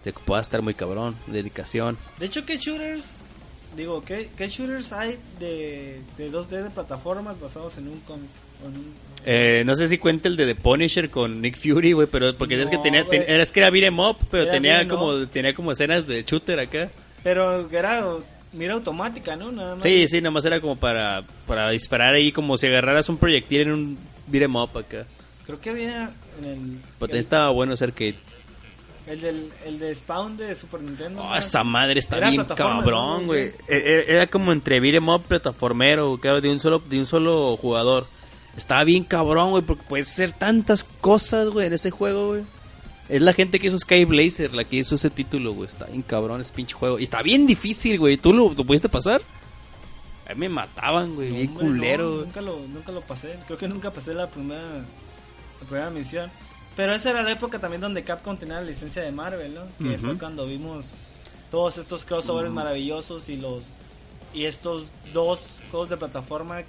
te 0.03 0.11
ocupaba 0.11 0.41
estar 0.41 0.62
muy 0.62 0.72
cabrón. 0.72 1.14
Dedicación. 1.27 1.99
De 2.18 2.24
hecho, 2.27 2.47
¿qué 2.47 2.57
shooters? 2.57 3.16
Digo, 3.77 4.03
¿qué, 4.05 4.29
qué 4.37 4.49
shooters 4.49 4.93
hay 4.93 5.16
de, 5.39 6.01
de 6.18 6.31
2D 6.33 6.62
de 6.64 6.71
plataformas 6.71 7.41
basados 7.41 7.79
en 7.79 7.89
un 7.89 8.01
cómic? 8.01 8.29
O 8.64 8.68
en 8.68 8.75
un- 8.77 8.95
Eh, 9.25 9.62
no 9.64 9.75
sé 9.75 9.87
si 9.89 9.99
cuenta 9.99 10.29
el 10.29 10.37
de 10.37 10.47
The 10.47 10.55
Punisher 10.57 11.09
con 11.11 11.41
Nick 11.41 11.57
Fury, 11.57 11.93
güey, 11.93 12.09
pero 12.11 12.35
porque 12.37 12.61
es 12.61 12.68
que 12.71 12.79
tenía, 12.79 13.05
ten- 13.07 13.25
era, 13.27 13.43
es 13.43 13.53
que 13.53 13.61
era 13.61 13.71
beat'em 13.71 13.99
up, 14.01 14.16
pero 14.31 14.43
Era 14.45 14.53
tenía 14.53 14.73
beat'em 14.79 14.89
como, 14.89 15.27
tenía 15.29 15.55
como 15.55 15.73
escenas 15.73 16.07
de 16.07 16.23
shooter 16.25 16.59
acá. 16.59 16.91
Pero 17.23 17.68
que 17.68 17.77
era 17.77 18.05
mira 18.53 18.75
automática, 18.75 19.37
¿no? 19.37 19.53
Nada 19.53 19.75
más. 19.77 19.85
Sí, 19.85 20.09
sí, 20.09 20.21
nomás 20.21 20.45
era 20.47 20.61
como 20.61 20.75
para, 20.77 21.23
para 21.47 21.71
disparar 21.71 22.14
ahí, 22.14 22.33
como 22.33 22.57
si 22.59 22.66
agarraras 22.66 23.09
un 23.09 23.18
proyectil 23.18 23.61
en 23.62 23.73
un 23.73 23.99
beat'em 24.27 24.57
up 24.57 24.77
acá. 24.77 25.07
Creo 25.47 25.61
que 25.61 25.71
había 25.71 26.11
en 26.41 26.45
el... 26.45 26.79
Pero 26.99 27.12
el, 27.12 27.18
estaba 27.18 27.51
bueno 27.51 27.75
ese 27.75 27.85
arcade. 27.85 28.14
El 29.07 29.20
del, 29.20 29.53
el 29.64 29.78
de 29.78 29.94
Spawn 29.94 30.36
de 30.36 30.55
Super 30.55 30.82
Nintendo. 30.82 31.22
Oh, 31.22 31.30
¿no? 31.30 31.36
esa 31.36 31.64
madre 31.64 31.98
está 31.98 32.18
Era 32.18 32.30
bien 32.30 32.44
cabrón, 32.44 33.26
güey. 33.26 33.48
E- 33.48 33.55
e- 33.68 34.05
Era 34.14 34.26
como 34.26 34.53
entre 34.53 34.80
beat'em 34.80 35.09
up 35.09 35.22
plataformero, 35.22 36.16
de 36.16 36.48
un 36.48 36.61
solo 36.61 36.82
de 36.88 36.98
un 36.98 37.07
solo 37.07 37.57
jugador. 37.57 38.07
Estaba 38.57 38.84
bien 38.84 39.05
cabrón, 39.05 39.51
güey, 39.51 39.62
porque 39.62 39.82
puedes 39.88 40.11
hacer 40.11 40.32
tantas 40.32 40.84
cosas, 41.01 41.48
güey, 41.48 41.66
en 41.68 41.72
ese 41.72 41.90
juego, 41.90 42.28
güey. 42.28 42.42
Es 43.09 43.20
la 43.22 43.32
gente 43.32 43.59
que 43.59 43.66
hizo 43.66 43.78
Sky 43.78 44.05
Blazer 44.05 44.55
la 44.55 44.64
que 44.64 44.76
hizo 44.76 44.94
ese 44.94 45.11
título, 45.11 45.53
güey. 45.53 45.66
Está 45.68 45.86
bien 45.86 46.03
cabrón 46.03 46.40
ese 46.40 46.53
pinche 46.53 46.74
juego. 46.76 46.98
Y 46.98 47.05
está 47.05 47.22
bien 47.22 47.46
difícil, 47.46 47.98
güey. 47.98 48.16
¿Tú 48.16 48.32
lo, 48.32 48.53
lo 48.53 48.64
pudiste 48.64 48.88
pasar? 48.88 49.20
A 50.28 50.34
mí 50.34 50.40
me 50.40 50.48
mataban, 50.51 51.16
güey. 51.16 51.30
No, 51.30 51.34
bien 51.36 51.48
culero. 51.48 52.09
no, 52.09 52.16
nunca, 52.26 52.40
lo, 52.40 52.59
nunca 52.68 52.92
lo 52.92 53.01
pasé. 53.01 53.36
Creo 53.46 53.59
que 53.59 53.66
nunca 53.66 53.90
pasé 53.92 54.14
la 54.14 54.28
primera, 54.28 54.61
la 54.62 55.66
primera 55.68 55.90
misión. 55.90 56.30
Pero 56.81 56.95
esa 56.95 57.11
era 57.11 57.22
la 57.22 57.33
época 57.33 57.59
también 57.59 57.83
donde 57.83 58.03
Capcom 58.05 58.39
tenía 58.39 58.55
la 58.55 58.62
licencia 58.62 59.03
de 59.03 59.12
Marvel, 59.12 59.53
¿no? 59.55 59.91
Que 59.91 59.99
fue 59.99 60.16
cuando 60.16 60.47
vimos 60.47 60.95
todos 61.51 61.76
estos 61.76 62.07
crossovers 62.07 62.51
maravillosos 62.51 63.28
y 63.28 63.37
los 63.37 63.72
y 64.33 64.47
estos 64.47 64.89
dos 65.12 65.59
juegos 65.70 65.91
de 65.91 65.99
plataforma 65.99 66.62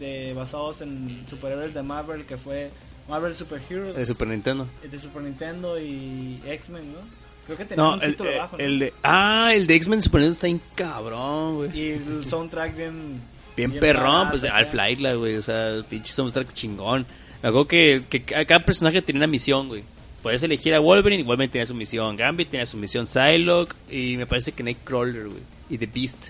de 0.00 0.32
basados 0.34 0.80
en 0.80 1.24
superhéroes 1.30 1.72
de 1.72 1.82
Marvel 1.84 2.24
que 2.26 2.36
fue 2.36 2.70
Marvel 3.08 3.32
Super 3.36 3.62
Heroes 3.70 3.94
De 3.94 4.04
Super 4.06 4.26
Nintendo. 4.26 4.66
de 4.90 4.98
Super 4.98 5.22
Nintendo 5.22 5.78
y 5.78 6.40
X-Men, 6.46 6.92
¿no? 6.92 6.98
Creo 7.46 7.56
que 7.56 7.64
tenía 7.66 7.84
No, 7.84 7.92
un 7.94 8.02
el, 8.02 8.10
título 8.10 8.30
el- 8.30 8.38
abajo, 8.40 8.56
¿no? 8.58 8.64
el 8.64 8.78
de. 8.80 8.94
Ah, 9.04 9.52
el 9.54 9.66
de 9.68 9.74
X-Men 9.76 10.02
Super 10.02 10.20
Nintendo 10.22 10.32
está 10.34 10.46
bien 10.48 10.60
cabrón, 10.74 11.54
güey. 11.54 11.78
Y 11.78 11.90
el 11.92 12.26
soundtrack 12.26 12.74
bien 12.76 13.20
Bien, 13.56 13.78
perrón, 13.78 14.30
pues 14.30 14.42
de. 14.42 14.48
Alpha 14.48 14.90
Isla, 14.90 15.14
güey. 15.14 15.36
O 15.36 15.42
sea, 15.42 15.76
pinche 15.88 16.12
soundtrack 16.12 16.52
chingón. 16.54 17.06
Me 17.44 17.48
acuerdo 17.50 17.68
que, 17.68 18.02
que 18.08 18.22
ca- 18.22 18.42
cada 18.46 18.64
personaje 18.64 19.02
tenía 19.02 19.20
una 19.20 19.26
misión, 19.26 19.68
güey. 19.68 19.82
Puedes 20.22 20.42
elegir 20.42 20.72
a 20.74 20.80
Wolverine, 20.80 21.20
y 21.20 21.24
Wolverine 21.24 21.52
tenía 21.52 21.66
su 21.66 21.74
misión. 21.74 22.16
Gambit 22.16 22.48
tenía 22.48 22.64
su 22.64 22.78
misión. 22.78 23.06
Psylocke, 23.06 23.74
y 23.90 24.16
me 24.16 24.24
parece 24.24 24.52
que 24.52 24.62
Nightcrawler, 24.62 25.28
güey. 25.28 25.42
Y 25.68 25.76
The 25.76 25.86
Beast. 25.86 26.28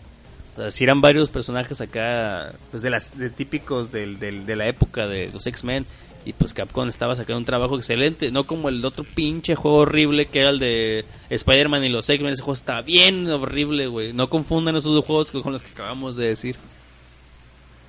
O 0.56 0.60
sea, 0.60 0.70
sí 0.72 0.82
eran 0.82 1.00
varios 1.00 1.30
personajes 1.30 1.80
acá, 1.80 2.52
pues 2.72 2.82
de 2.82 2.90
las 2.90 3.16
de 3.16 3.30
típicos 3.30 3.92
del, 3.92 4.18
del- 4.18 4.44
de 4.44 4.56
la 4.56 4.66
época 4.66 5.06
de 5.06 5.30
los 5.32 5.46
X-Men. 5.46 5.86
Y 6.26 6.32
pues 6.32 6.52
Capcom 6.52 6.88
estaba 6.88 7.14
sacando 7.14 7.38
un 7.38 7.44
trabajo 7.44 7.76
excelente. 7.76 8.32
No 8.32 8.44
como 8.44 8.68
el 8.68 8.84
otro 8.84 9.04
pinche 9.04 9.54
juego 9.54 9.76
horrible 9.78 10.26
que 10.26 10.40
era 10.40 10.50
el 10.50 10.58
de 10.58 11.04
Spider-Man 11.30 11.84
y 11.84 11.90
los 11.90 12.10
X-Men. 12.10 12.32
Ese 12.32 12.42
juego 12.42 12.54
está 12.54 12.82
bien 12.82 13.30
horrible, 13.30 13.86
güey. 13.86 14.12
No 14.12 14.28
confundan 14.30 14.74
esos 14.74 14.92
dos 14.92 15.04
juegos 15.04 15.30
con 15.30 15.52
los 15.52 15.62
que 15.62 15.70
acabamos 15.70 16.16
de 16.16 16.26
decir. 16.28 16.56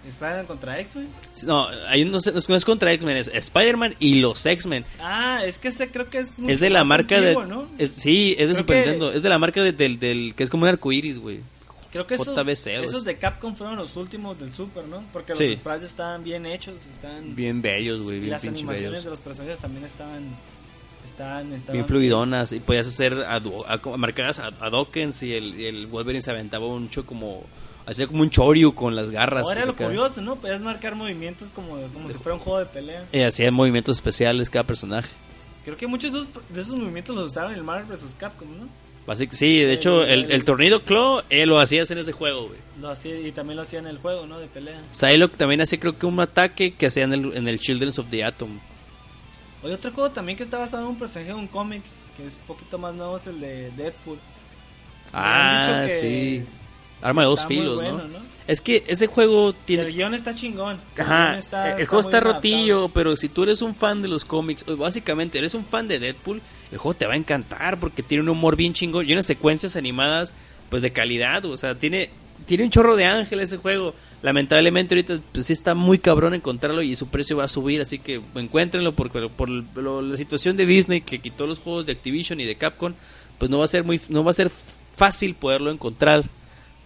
Spider-Man 0.08 0.46
contra 0.46 0.80
X-Men. 0.80 1.08
No, 1.44 1.68
hay 1.88 2.06
no, 2.06 2.18
no 2.48 2.56
es 2.56 2.66
contra 2.66 2.92
X-Men, 2.94 3.18
es 3.18 3.28
Spider-Man 3.34 3.96
y 4.00 4.16
los 4.22 4.46
X-Men. 4.46 4.86
Ah, 5.00 5.42
es 5.46 5.58
que 5.58 5.70
ese 5.70 5.90
creo 5.90 6.10
que 6.10 6.20
es 6.20 6.38
mucho 6.40 6.52
Es 6.54 6.60
de 6.60 6.70
la 6.70 6.80
más 6.80 6.88
marca 6.88 7.18
antiguo, 7.18 7.42
de. 7.44 7.48
¿no? 7.48 7.68
es- 7.78 7.92
sí, 7.92 8.32
es 8.38 8.48
de 8.50 8.54
Creo 8.54 8.58
Super 8.58 8.76
que- 8.84 8.90
Nintendo. 8.92 9.12
Es 9.12 9.22
de 9.24 9.30
la 9.30 9.40
marca 9.40 9.62
de- 9.64 9.72
del, 9.74 10.00
del. 10.00 10.34
que 10.36 10.44
es 10.44 10.50
como 10.50 10.64
un 10.64 10.70
arcoiris, 10.70 11.20
güey. 11.20 11.40
Creo 11.92 12.06
que 12.06 12.16
esos, 12.16 12.38
esos 12.38 13.06
de 13.06 13.18
Capcom 13.18 13.56
fueron 13.56 13.78
los 13.78 13.96
últimos 13.96 14.38
del 14.38 14.52
Super, 14.52 14.84
¿no? 14.86 15.02
Porque 15.14 15.32
los 15.32 15.40
Sí. 15.40 15.56
sprites 15.56 15.84
estaban 15.84 16.26
bien 16.26 16.46
hechos, 16.46 16.76
están 16.92 17.34
Bien 17.36 17.62
bellos, 17.62 18.02
güey. 18.02 18.18
y 18.18 18.20
Bien 18.20 18.32
las 18.32 18.44
animaciones 18.44 18.92
bellos. 18.92 19.04
de 19.06 19.10
los 19.12 19.22
personajes 19.22 19.60
también 19.60 19.86
estaban 19.86 20.24
estaban, 21.06 21.54
estaban 21.54 21.74
Bien 21.74 21.86
fluidonas. 21.86 22.52
Y 22.52 22.60
podías 22.60 22.88
hacer 22.88 23.14
adu- 23.20 23.64
a- 23.68 23.78
como 23.78 23.98
marcadas 23.98 24.40
a, 24.40 24.48
a 24.60 24.70
Dawkins 24.70 25.24
y 25.24 25.34
el, 25.34 25.58
y 25.58 25.66
el 25.68 25.88
Wolverine 25.88 26.22
se 26.22 26.32
aventaba 26.32 26.68
un 26.68 26.90
cho 26.90 27.06
como. 27.06 27.44
Hacía 27.88 28.08
como 28.08 28.22
un 28.22 28.30
choryu 28.30 28.74
con 28.74 28.96
las 28.96 29.12
garras. 29.12 29.44
Ahora 29.44 29.62
pues, 29.62 29.68
lo 29.68 29.74
acá. 29.74 29.86
curioso, 29.86 30.22
¿no? 30.22 30.36
Podías 30.38 30.60
marcar 30.62 30.96
movimientos 30.96 31.50
como, 31.50 31.80
como 31.94 32.10
si 32.10 32.18
fuera 32.18 32.34
un 32.34 32.40
juego 32.40 32.60
de 32.60 32.66
pelea. 32.66 33.06
Y 33.12 33.22
hacía 33.22 33.52
movimientos 33.52 33.98
especiales 33.98 34.50
cada 34.50 34.64
personaje. 34.64 35.10
Creo 35.64 35.78
que 35.78 35.86
muchos 35.88 36.12
de 36.14 36.20
esos, 36.20 36.32
de 36.50 36.62
esos 36.62 36.76
movimientos 36.78 37.16
los 37.16 37.32
usaron 37.32 37.52
en 37.52 37.58
el 37.58 37.64
Marvel 37.64 37.86
vs. 37.86 38.16
Capcom, 38.18 38.48
¿no? 38.60 38.68
Sí, 39.32 39.60
de 39.60 39.72
hecho, 39.74 40.04
El- 40.04 40.26
el, 40.26 40.32
el 40.32 40.46
tornado 40.46 40.82
Claw 40.82 41.22
eh, 41.30 41.46
lo 41.46 41.60
hacías 41.60 41.92
en 41.92 42.00
ese 42.00 42.12
juego, 42.12 42.48
güey. 42.48 42.60
Lo 42.82 42.90
hacía, 42.90 43.20
y 43.20 43.32
también 43.32 43.58
lo 43.58 43.62
hacían 43.62 43.86
en 43.86 43.92
el 43.92 43.98
juego, 44.00 44.26
¿no? 44.26 44.40
De 44.40 44.48
pelea. 44.48 44.82
Psylocke 44.92 45.38
también 45.38 45.62
hacía, 45.62 45.80
creo 45.80 45.96
que 45.96 46.08
un 46.08 46.20
ataque 46.20 46.74
que 46.74 46.88
hacía 46.88 47.04
en 47.04 47.14
el, 47.14 47.38
en 47.38 47.48
el 47.48 47.60
Children's 47.60 48.00
of 48.00 48.08
the 48.10 48.24
Atom. 48.24 48.50
Hay 49.64 49.72
otro 49.72 49.92
juego 49.92 50.10
también 50.10 50.36
que 50.38 50.44
está 50.44 50.58
basado 50.58 50.82
en 50.84 50.90
un 50.90 50.98
personaje 50.98 51.30
de 51.30 51.36
un 51.36 51.48
cómic, 51.48 51.84
que 52.18 52.26
es 52.26 52.34
un 52.34 52.48
poquito 52.48 52.80
más 52.80 52.96
nuevo, 52.96 53.18
es 53.18 53.28
el 53.28 53.40
de 53.40 53.70
Deadpool. 53.78 54.18
Ah, 55.14 55.86
sí. 55.88 56.44
Arma 57.02 57.22
de 57.24 57.28
dos 57.28 57.46
filos, 57.46 57.76
bueno, 57.76 57.98
¿no? 58.00 58.08
¿no? 58.20 58.26
Es 58.48 58.62
que 58.62 58.84
ese 58.88 59.08
juego 59.08 59.54
tiene... 59.54 59.84
el 59.84 59.94
guion 59.94 60.14
está 60.14 60.36
chingón. 60.36 60.78
El 60.96 61.02
Ajá, 61.02 61.38
está- 61.38 61.74
el 61.76 61.80
está 61.82 61.90
juego 61.90 62.02
está 62.08 62.20
rotillo, 62.20 62.78
adaptado. 62.78 62.90
pero 62.94 63.16
si 63.16 63.28
tú 63.30 63.44
eres 63.44 63.62
un 63.64 63.74
fan 63.74 64.02
de 64.04 64.08
los 64.08 64.24
cómics, 64.24 64.64
o 64.68 64.78
básicamente 64.78 65.38
eres 65.40 65.56
un 65.56 65.66
fan 65.66 65.88
de 65.88 65.98
Deadpool, 66.00 66.42
el 66.72 66.78
juego 66.78 66.96
te 66.96 67.08
va 67.08 67.14
a 67.14 67.18
encantar 67.18 67.80
porque 67.80 68.04
tiene 68.04 68.22
un 68.22 68.30
humor 68.30 68.56
bien 68.56 68.74
chingón 68.74 69.08
y 69.10 69.14
unas 69.14 69.26
secuencias 69.26 69.76
animadas 69.76 70.34
pues 70.70 70.82
de 70.84 70.92
calidad, 70.92 71.44
o 71.46 71.58
sea, 71.58 71.76
tiene 71.76 72.10
tiene 72.48 72.66
un 72.66 72.70
chorro 72.70 72.96
de 72.96 73.06
ángel 73.06 73.40
ese 73.40 73.58
juego. 73.58 73.96
Lamentablemente 74.22 74.94
ahorita 74.94 75.20
pues 75.32 75.46
sí 75.48 75.54
está 75.54 75.74
muy 75.74 75.98
cabrón 76.00 76.34
encontrarlo 76.34 76.82
y 76.82 76.96
su 76.96 77.08
precio 77.08 77.38
va 77.38 77.46
a 77.46 77.48
subir, 77.48 77.82
así 77.82 77.98
que 78.00 78.22
encuéntrenlo 78.36 78.92
porque 78.92 79.28
por 79.30 79.50
lo- 79.50 80.02
la 80.02 80.18
situación 80.18 80.58
de 80.58 80.66
Disney 80.66 81.02
que 81.02 81.20
quitó 81.20 81.48
los 81.48 81.60
juegos 81.60 81.86
de 81.86 81.94
Activision 81.94 82.40
y 82.40 82.46
de 82.46 82.56
Capcom, 82.56 82.94
pues 83.40 83.50
no 83.50 83.60
va 83.60 83.66
a 83.66 83.68
ser 83.70 83.84
muy 83.84 84.00
no 84.10 84.24
va 84.24 84.32
a 84.32 84.34
ser 84.36 84.52
fácil 84.96 85.34
poderlo 85.36 85.72
encontrar. 85.72 86.24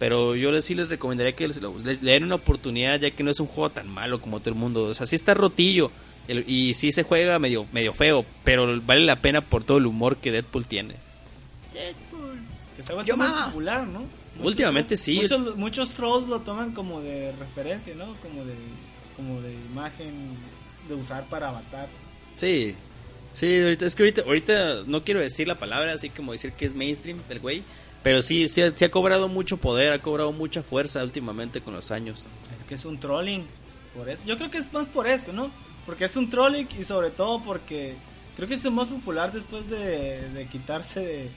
Pero 0.00 0.34
yo 0.34 0.50
les, 0.50 0.64
sí 0.64 0.74
les 0.74 0.88
recomendaría 0.88 1.36
que 1.36 1.46
les, 1.46 1.60
les- 1.84 2.02
le 2.02 2.12
den 2.12 2.24
una 2.24 2.34
oportunidad 2.36 2.98
ya 2.98 3.10
que 3.12 3.22
no 3.22 3.30
es 3.30 3.38
un 3.38 3.46
juego 3.46 3.70
tan 3.70 3.86
malo 3.88 4.20
como 4.20 4.40
todo 4.40 4.48
el 4.50 4.56
mundo. 4.58 4.84
O 4.86 4.94
sea, 4.94 5.06
sí 5.06 5.14
está 5.14 5.34
rotillo 5.34 5.92
el- 6.26 6.44
y 6.48 6.74
sí 6.74 6.90
se 6.90 7.02
juega 7.04 7.38
medio, 7.38 7.66
medio 7.72 7.92
feo, 7.92 8.24
pero 8.42 8.80
vale 8.82 9.02
la 9.04 9.16
pena 9.16 9.40
por 9.42 9.62
todo 9.62 9.78
el 9.78 9.86
humor 9.86 10.16
que 10.16 10.32
Deadpool 10.32 10.66
tiene. 10.66 10.94
Que 12.76 12.82
se 12.82 12.92
ha 12.92 12.94
vuelto 12.94 13.10
Yo, 13.12 13.16
muy 13.16 13.26
popular, 13.46 13.86
¿no? 13.86 14.02
Últimamente 14.42 14.96
sí. 14.96 15.16
Muchos, 15.20 15.56
muchos 15.56 15.90
trolls 15.90 16.28
lo 16.28 16.40
toman 16.40 16.72
como 16.72 17.00
de 17.02 17.32
referencia, 17.38 17.94
¿no? 17.94 18.06
Como 18.22 18.44
de, 18.44 18.54
como 19.16 19.40
de 19.42 19.52
imagen 19.52 20.12
de 20.88 20.94
usar 20.94 21.24
para 21.24 21.48
avatar. 21.48 21.88
Sí, 22.38 22.74
sí, 23.32 23.60
ahorita, 23.60 23.84
es 23.84 23.94
que 23.94 24.02
ahorita, 24.04 24.22
ahorita 24.22 24.82
no 24.86 25.04
quiero 25.04 25.20
decir 25.20 25.46
la 25.46 25.56
palabra 25.56 25.92
así 25.92 26.08
como 26.08 26.32
decir 26.32 26.52
que 26.52 26.64
es 26.64 26.74
mainstream 26.74 27.18
el 27.28 27.38
güey, 27.40 27.62
pero 28.02 28.22
sí, 28.22 28.48
sí, 28.48 28.62
ha- 28.62 28.90
cobrado 28.90 29.28
mucho 29.28 29.56
poder, 29.56 29.92
ha 29.92 29.98
cobrado 29.98 30.32
mucha 30.32 30.62
fuerza 30.62 31.02
últimamente 31.02 31.60
con 31.60 31.74
los 31.74 31.90
años. 31.90 32.26
Es 32.58 32.64
que 32.64 32.74
es 32.74 32.84
un 32.84 32.98
trolling. 32.98 33.44
Por 33.96 34.08
eso. 34.08 34.22
Yo 34.26 34.36
creo 34.36 34.50
que 34.50 34.58
es 34.58 34.72
más 34.72 34.88
por 34.88 35.06
eso, 35.08 35.32
¿no? 35.32 35.50
Porque 35.86 36.04
es 36.04 36.16
un 36.16 36.30
trolling 36.30 36.68
y 36.78 36.84
sobre 36.84 37.10
todo 37.10 37.42
porque 37.42 37.94
creo 38.36 38.48
que 38.48 38.54
es 38.54 38.64
el 38.64 38.70
más 38.70 38.88
popular 38.88 39.32
después 39.32 39.68
de, 39.68 40.28
de 40.30 40.46
quitarse 40.46 41.00
de. 41.00 41.28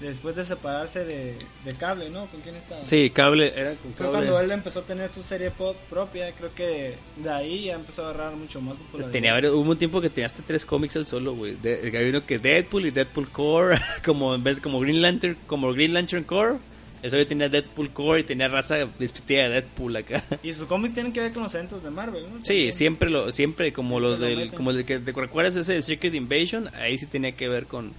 Después 0.00 0.36
de 0.36 0.44
separarse 0.44 1.04
de, 1.06 1.34
de 1.64 1.74
cable, 1.74 2.10
¿no? 2.10 2.26
¿Con 2.26 2.42
quién 2.42 2.54
estaba? 2.54 2.84
Sí, 2.84 3.08
cable, 3.08 3.50
era 3.56 3.70
con 3.76 3.94
Fue 3.94 4.10
cuando 4.10 4.38
él 4.40 4.50
empezó 4.50 4.80
a 4.80 4.82
tener 4.82 5.08
su 5.10 5.22
serie 5.22 5.50
pop 5.50 5.74
propia, 5.88 6.30
creo 6.32 6.54
que 6.54 6.94
de 7.16 7.30
ahí 7.30 7.64
ya 7.64 7.74
empezó 7.76 8.04
a 8.06 8.10
agarrar 8.10 8.36
mucho 8.36 8.60
más 8.60 8.76
popularidad. 8.76 9.12
Tenía, 9.12 9.32
varios- 9.32 9.54
hubo 9.54 9.70
un 9.70 9.78
tiempo 9.78 10.02
que 10.02 10.10
tenía 10.10 10.26
hasta 10.26 10.42
tres 10.46 10.66
cómics 10.66 10.96
él 10.96 11.06
solo, 11.06 11.34
güey. 11.34 11.56
Había 11.64 12.10
uno 12.10 12.26
que 12.26 12.38
Deadpool 12.38 12.84
y 12.86 12.90
Deadpool 12.90 13.28
Core, 13.30 13.78
como 14.04 14.34
en 14.34 14.44
vez 14.44 14.60
como 14.60 14.80
Green 14.80 15.00
Lantern, 15.00 15.36
como 15.46 15.72
Green 15.72 15.94
Lantern 15.94 16.24
Core. 16.24 16.56
Eso 17.02 17.16
yo 17.16 17.26
tenía 17.26 17.48
Deadpool 17.48 17.90
Core 17.90 18.20
y 18.20 18.24
tenía 18.24 18.48
raza 18.48 18.76
vestida 18.98 19.44
de 19.44 19.48
Deadpool 19.48 19.96
acá. 19.96 20.22
Y 20.42 20.52
sus 20.52 20.66
cómics 20.66 20.92
tienen 20.92 21.12
que 21.12 21.20
ver 21.20 21.32
con 21.32 21.42
los 21.44 21.54
eventos 21.54 21.82
de 21.82 21.90
Marvel, 21.90 22.22
¿no? 22.24 22.44
Sí, 22.44 22.70
siempre 22.72 23.08
lo, 23.08 23.32
siempre 23.32 23.72
como 23.72 23.98
Siempre 23.98 24.10
los 24.10 24.20
lo 24.20 24.26
del, 24.26 24.36
meten. 24.38 24.56
como 24.56 24.70
el 24.72 24.84
que 24.84 24.98
te 24.98 25.12
recuerdas 25.12 25.56
ese 25.56 25.72
de 25.74 25.80
Secret 25.82 26.12
Invasion, 26.14 26.68
ahí 26.74 26.98
sí 26.98 27.06
tenía 27.06 27.32
que 27.32 27.48
ver 27.48 27.66
con, 27.66 27.92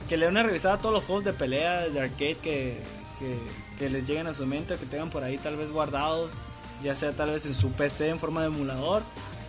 Que 0.08 0.16
le 0.16 0.24
den 0.24 0.32
una 0.32 0.42
revisada 0.42 0.76
a 0.76 0.78
todos 0.78 0.94
los 0.94 1.04
juegos 1.04 1.26
de 1.26 1.34
pelea, 1.34 1.90
de 1.90 2.00
arcade 2.00 2.36
que, 2.36 2.78
que, 3.18 3.38
que 3.78 3.90
les 3.90 4.08
lleguen 4.08 4.26
a 4.26 4.32
su 4.32 4.46
mente, 4.46 4.78
que 4.78 4.86
tengan 4.86 5.10
por 5.10 5.22
ahí 5.22 5.36
tal 5.36 5.58
vez 5.58 5.70
guardados, 5.70 6.46
ya 6.82 6.94
sea 6.94 7.12
tal 7.12 7.30
vez 7.30 7.46
en 7.46 7.54
su 7.54 7.70
PC 7.72 8.08
en 8.08 8.18
forma 8.18 8.40
de 8.42 8.48
emulador 8.48 9.02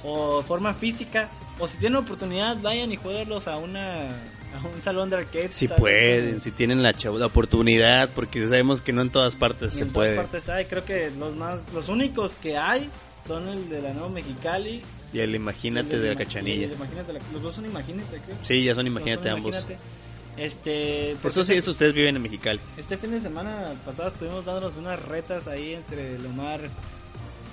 o 0.03 0.41
forma 0.43 0.73
física. 0.73 1.29
O 1.59 1.67
si 1.67 1.77
tienen 1.77 1.97
oportunidad, 1.97 2.57
vayan 2.61 2.91
y 2.91 2.95
jueguenlos 2.95 3.47
a 3.47 3.57
una 3.57 4.07
a 4.07 4.67
un 4.75 4.81
salón 4.81 5.09
de 5.09 5.17
arcade. 5.17 5.51
Si 5.51 5.67
vez, 5.67 5.77
pueden, 5.79 6.41
si 6.41 6.51
tienen 6.51 6.81
la, 6.81 6.93
la 7.17 7.25
oportunidad, 7.25 8.09
porque 8.15 8.43
sabemos 8.47 8.81
que 8.81 8.93
no 8.93 9.01
en 9.01 9.09
todas 9.11 9.35
partes 9.35 9.73
Y 9.73 9.77
se 9.77 9.83
en 9.83 9.89
puede. 9.91 10.15
todas 10.15 10.25
partes 10.27 10.49
hay, 10.49 10.65
creo 10.65 10.85
que 10.85 11.11
los 11.19 11.35
más 11.35 11.71
los 11.73 11.89
únicos 11.89 12.35
que 12.35 12.57
hay 12.57 12.89
son 13.25 13.47
el 13.49 13.69
de 13.69 13.81
la 13.81 13.93
Nueva 13.93 14.09
Mexicali. 14.09 14.81
Y 15.11 15.19
el 15.19 15.35
imagínate 15.35 15.95
el 15.97 16.01
de 16.03 16.09
la 16.09 16.15
cachanilla. 16.15 16.67
Imagínate 16.67 17.13
los 17.33 17.41
dos 17.41 17.55
son 17.55 17.65
Imagínate, 17.65 18.19
creo. 18.25 18.37
Sí, 18.41 18.63
ya 18.63 18.73
son 18.75 18.87
imagínate 18.87 19.23
son 19.29 19.37
ambos. 19.37 19.55
Imagínate. 19.57 19.77
Este, 20.37 21.15
Por 21.21 21.31
eso 21.31 21.43
sí, 21.43 21.53
este- 21.55 21.69
ustedes 21.71 21.93
viven 21.93 22.15
en 22.15 22.21
Mexicali. 22.21 22.59
Este 22.77 22.95
fin 22.97 23.11
de 23.11 23.19
semana 23.19 23.73
pasado 23.85 24.07
estuvimos 24.07 24.45
dándonos 24.45 24.77
unas 24.77 25.03
retas 25.03 25.47
ahí 25.47 25.73
entre 25.73 26.15
el 26.15 26.25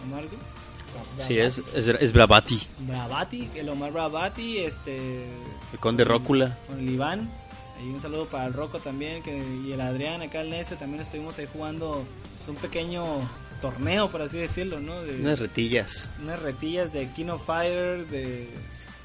Omar. 0.07 0.21
¿Omar 0.25 0.31
qué? 0.31 1.25
Sí, 1.25 1.39
es, 1.39 1.63
es, 1.75 1.89
es 1.89 2.13
Bravati, 2.13 2.59
Bravati, 2.81 3.49
el 3.55 3.69
Omar 3.69 3.93
Bravati, 3.93 4.59
este. 4.59 5.25
el 5.73 5.79
conde 5.79 6.05
Rócula. 6.05 6.57
Con 6.67 6.79
el 6.79 6.91
Iván. 6.91 7.31
Ahí 7.79 7.89
un 7.91 8.01
saludo 8.01 8.25
para 8.27 8.47
el 8.47 8.55
Rocco 8.55 8.79
también. 8.79 9.23
Que, 9.23 9.37
y 9.67 9.73
el 9.73 9.81
Adrián, 9.83 10.23
acá 10.23 10.41
el 10.41 10.49
Necio. 10.51 10.77
También 10.79 11.03
estuvimos 11.03 11.39
ahí 11.39 11.47
jugando 11.53 12.03
pues, 12.39 12.49
un 12.49 12.57
pequeño 12.57 13.05
torneo, 13.61 14.11
por 14.11 14.23
así 14.23 14.39
decirlo, 14.39 14.81
¿no? 14.81 15.03
De 15.03 15.21
Unas 15.21 15.39
retillas. 15.41 16.09
unas 16.23 16.41
retillas 16.41 16.93
de 16.95 17.11
King 17.13 17.27
of 17.29 17.45
Fire, 17.45 18.07
de. 18.07 18.49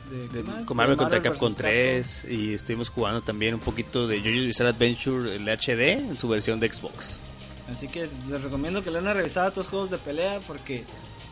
de 0.10 0.28
¿qué 0.32 0.38
De- 0.38 0.44
más? 0.44 0.66
con 0.66 0.68
De 0.68 0.74
Marvel 0.76 0.96
contra 0.98 1.22
Capcom. 1.22 1.54
3 1.54 2.26
y 2.30 2.54
estuvimos 2.54 2.88
jugando 2.88 3.22
también 3.22 3.54
un 3.56 3.60
poquito 3.60 4.08
de 4.08 4.20
JoJo's 4.20 4.46
Bizarre 4.46 4.70
Adventure 4.70 5.36
el 5.36 5.46
HD 5.50 6.00
en 6.10 6.18
su 6.18 6.30
versión 6.30 6.60
de 6.62 6.72
Xbox. 6.72 7.18
Así 7.70 7.88
que 7.88 8.10
les 8.30 8.42
recomiendo 8.42 8.84
que 8.84 8.90
le 8.90 8.98
den 8.98 9.06
una 9.06 9.14
revisada 9.14 9.48
a 9.48 9.50
estos 9.50 9.68
juegos 9.68 9.90
de 9.92 9.98
pelea 9.98 10.40
porque 10.48 10.84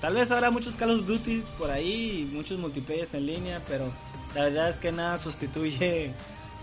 tal 0.02 0.16
vez 0.16 0.32
habrá 0.32 0.52
muchos 0.52 0.76
Call 0.76 0.92
of 0.92 1.06
Duty 1.06 1.44
por 1.58 1.72
ahí 1.72 2.22
y 2.22 2.36
muchos 2.36 2.60
multiplayer 2.60 3.08
en 3.14 3.26
línea, 3.26 3.62
pero 3.68 3.92
la 4.36 4.46
verdad 4.46 4.70
es 4.70 4.80
que 4.80 4.92
nada 4.92 5.18
sustituye 5.18 6.12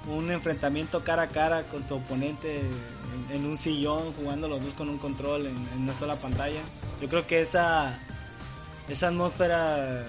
un 0.08 0.30
enfrentamiento 0.30 1.02
cara 1.02 1.22
a 1.22 1.28
cara 1.28 1.62
con 1.64 1.82
tu 1.82 1.96
oponente 1.96 2.60
en, 3.32 3.44
un 3.44 3.58
sillón 3.58 4.12
jugando 4.12 4.48
los 4.48 4.62
dos 4.62 4.74
con 4.74 4.88
un 4.88 4.98
control 4.98 5.46
en, 5.46 5.56
en 5.74 5.82
una 5.82 5.94
sola 5.94 6.16
pantalla. 6.16 6.60
Yo 7.00 7.08
creo 7.08 7.26
que 7.26 7.40
esa 7.40 7.98
esa 8.88 9.08
atmósfera 9.08 10.04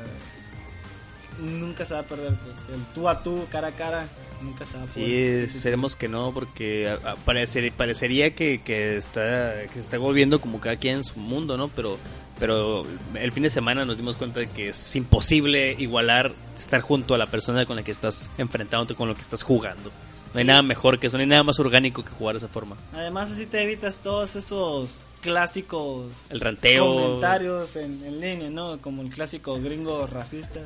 nunca 1.39 1.85
se 1.85 1.93
va 1.93 2.01
a 2.01 2.03
perder, 2.03 2.35
pues 2.35 2.75
el 2.75 2.83
tú 2.93 3.09
a 3.09 3.23
tú 3.23 3.45
cara 3.51 3.69
a 3.69 3.71
cara 3.71 4.07
nunca 4.41 4.65
se 4.65 4.77
va 4.77 4.83
a 4.83 4.87
Sí, 4.87 4.99
poder. 5.01 5.43
esperemos 5.43 5.95
que 5.95 6.07
no, 6.07 6.31
porque 6.33 6.89
a- 6.89 7.11
a- 7.11 7.15
parecer- 7.15 7.71
parecería 7.73 8.33
que, 8.35 8.59
que 8.61 8.97
está 8.97 9.63
que 9.63 9.73
se 9.73 9.79
está 9.81 9.97
volviendo 9.97 10.39
como 10.41 10.59
cada 10.59 10.75
quien 10.75 10.97
en 10.97 11.03
su 11.03 11.19
mundo, 11.19 11.57
¿no? 11.57 11.67
Pero 11.69 11.97
pero 12.39 12.85
el 13.15 13.31
fin 13.31 13.41
de 13.43 13.49
semana 13.49 13.83
nos 13.83 13.97
dimos 13.97 14.15
cuenta 14.15 14.39
de 14.39 14.47
que 14.47 14.69
es 14.69 14.95
imposible 14.95 15.75
igualar 15.79 16.33
estar 16.55 16.81
junto 16.81 17.15
a 17.15 17.17
la 17.17 17.25
persona 17.25 17.65
con 17.65 17.75
la 17.77 17.83
que 17.83 17.91
estás 17.91 18.29
enfrentándote, 18.37 18.93
con 18.93 19.07
lo 19.07 19.15
que 19.15 19.21
estás 19.21 19.41
jugando. 19.41 19.89
No 20.33 20.39
hay 20.39 20.43
Sí. 20.43 20.47
nada 20.47 20.61
mejor 20.61 20.99
que 20.99 21.07
eso, 21.07 21.17
no 21.17 21.21
hay 21.21 21.27
nada 21.27 21.41
más 21.43 21.59
orgánico 21.59 22.03
que 22.05 22.11
jugar 22.11 22.35
de 22.35 22.37
esa 22.39 22.47
forma. 22.47 22.75
Además 22.93 23.31
así 23.31 23.47
te 23.47 23.63
evitas 23.63 23.97
todos 23.97 24.35
esos 24.35 25.01
clásicos 25.21 26.27
El 26.29 26.39
ranteo. 26.41 26.85
comentarios 26.85 27.75
en, 27.75 28.03
en 28.05 28.19
línea, 28.19 28.49
¿no? 28.49 28.77
Como 28.79 29.01
el 29.01 29.09
clásico 29.09 29.59
gringo 29.59 30.07
racista 30.07 30.59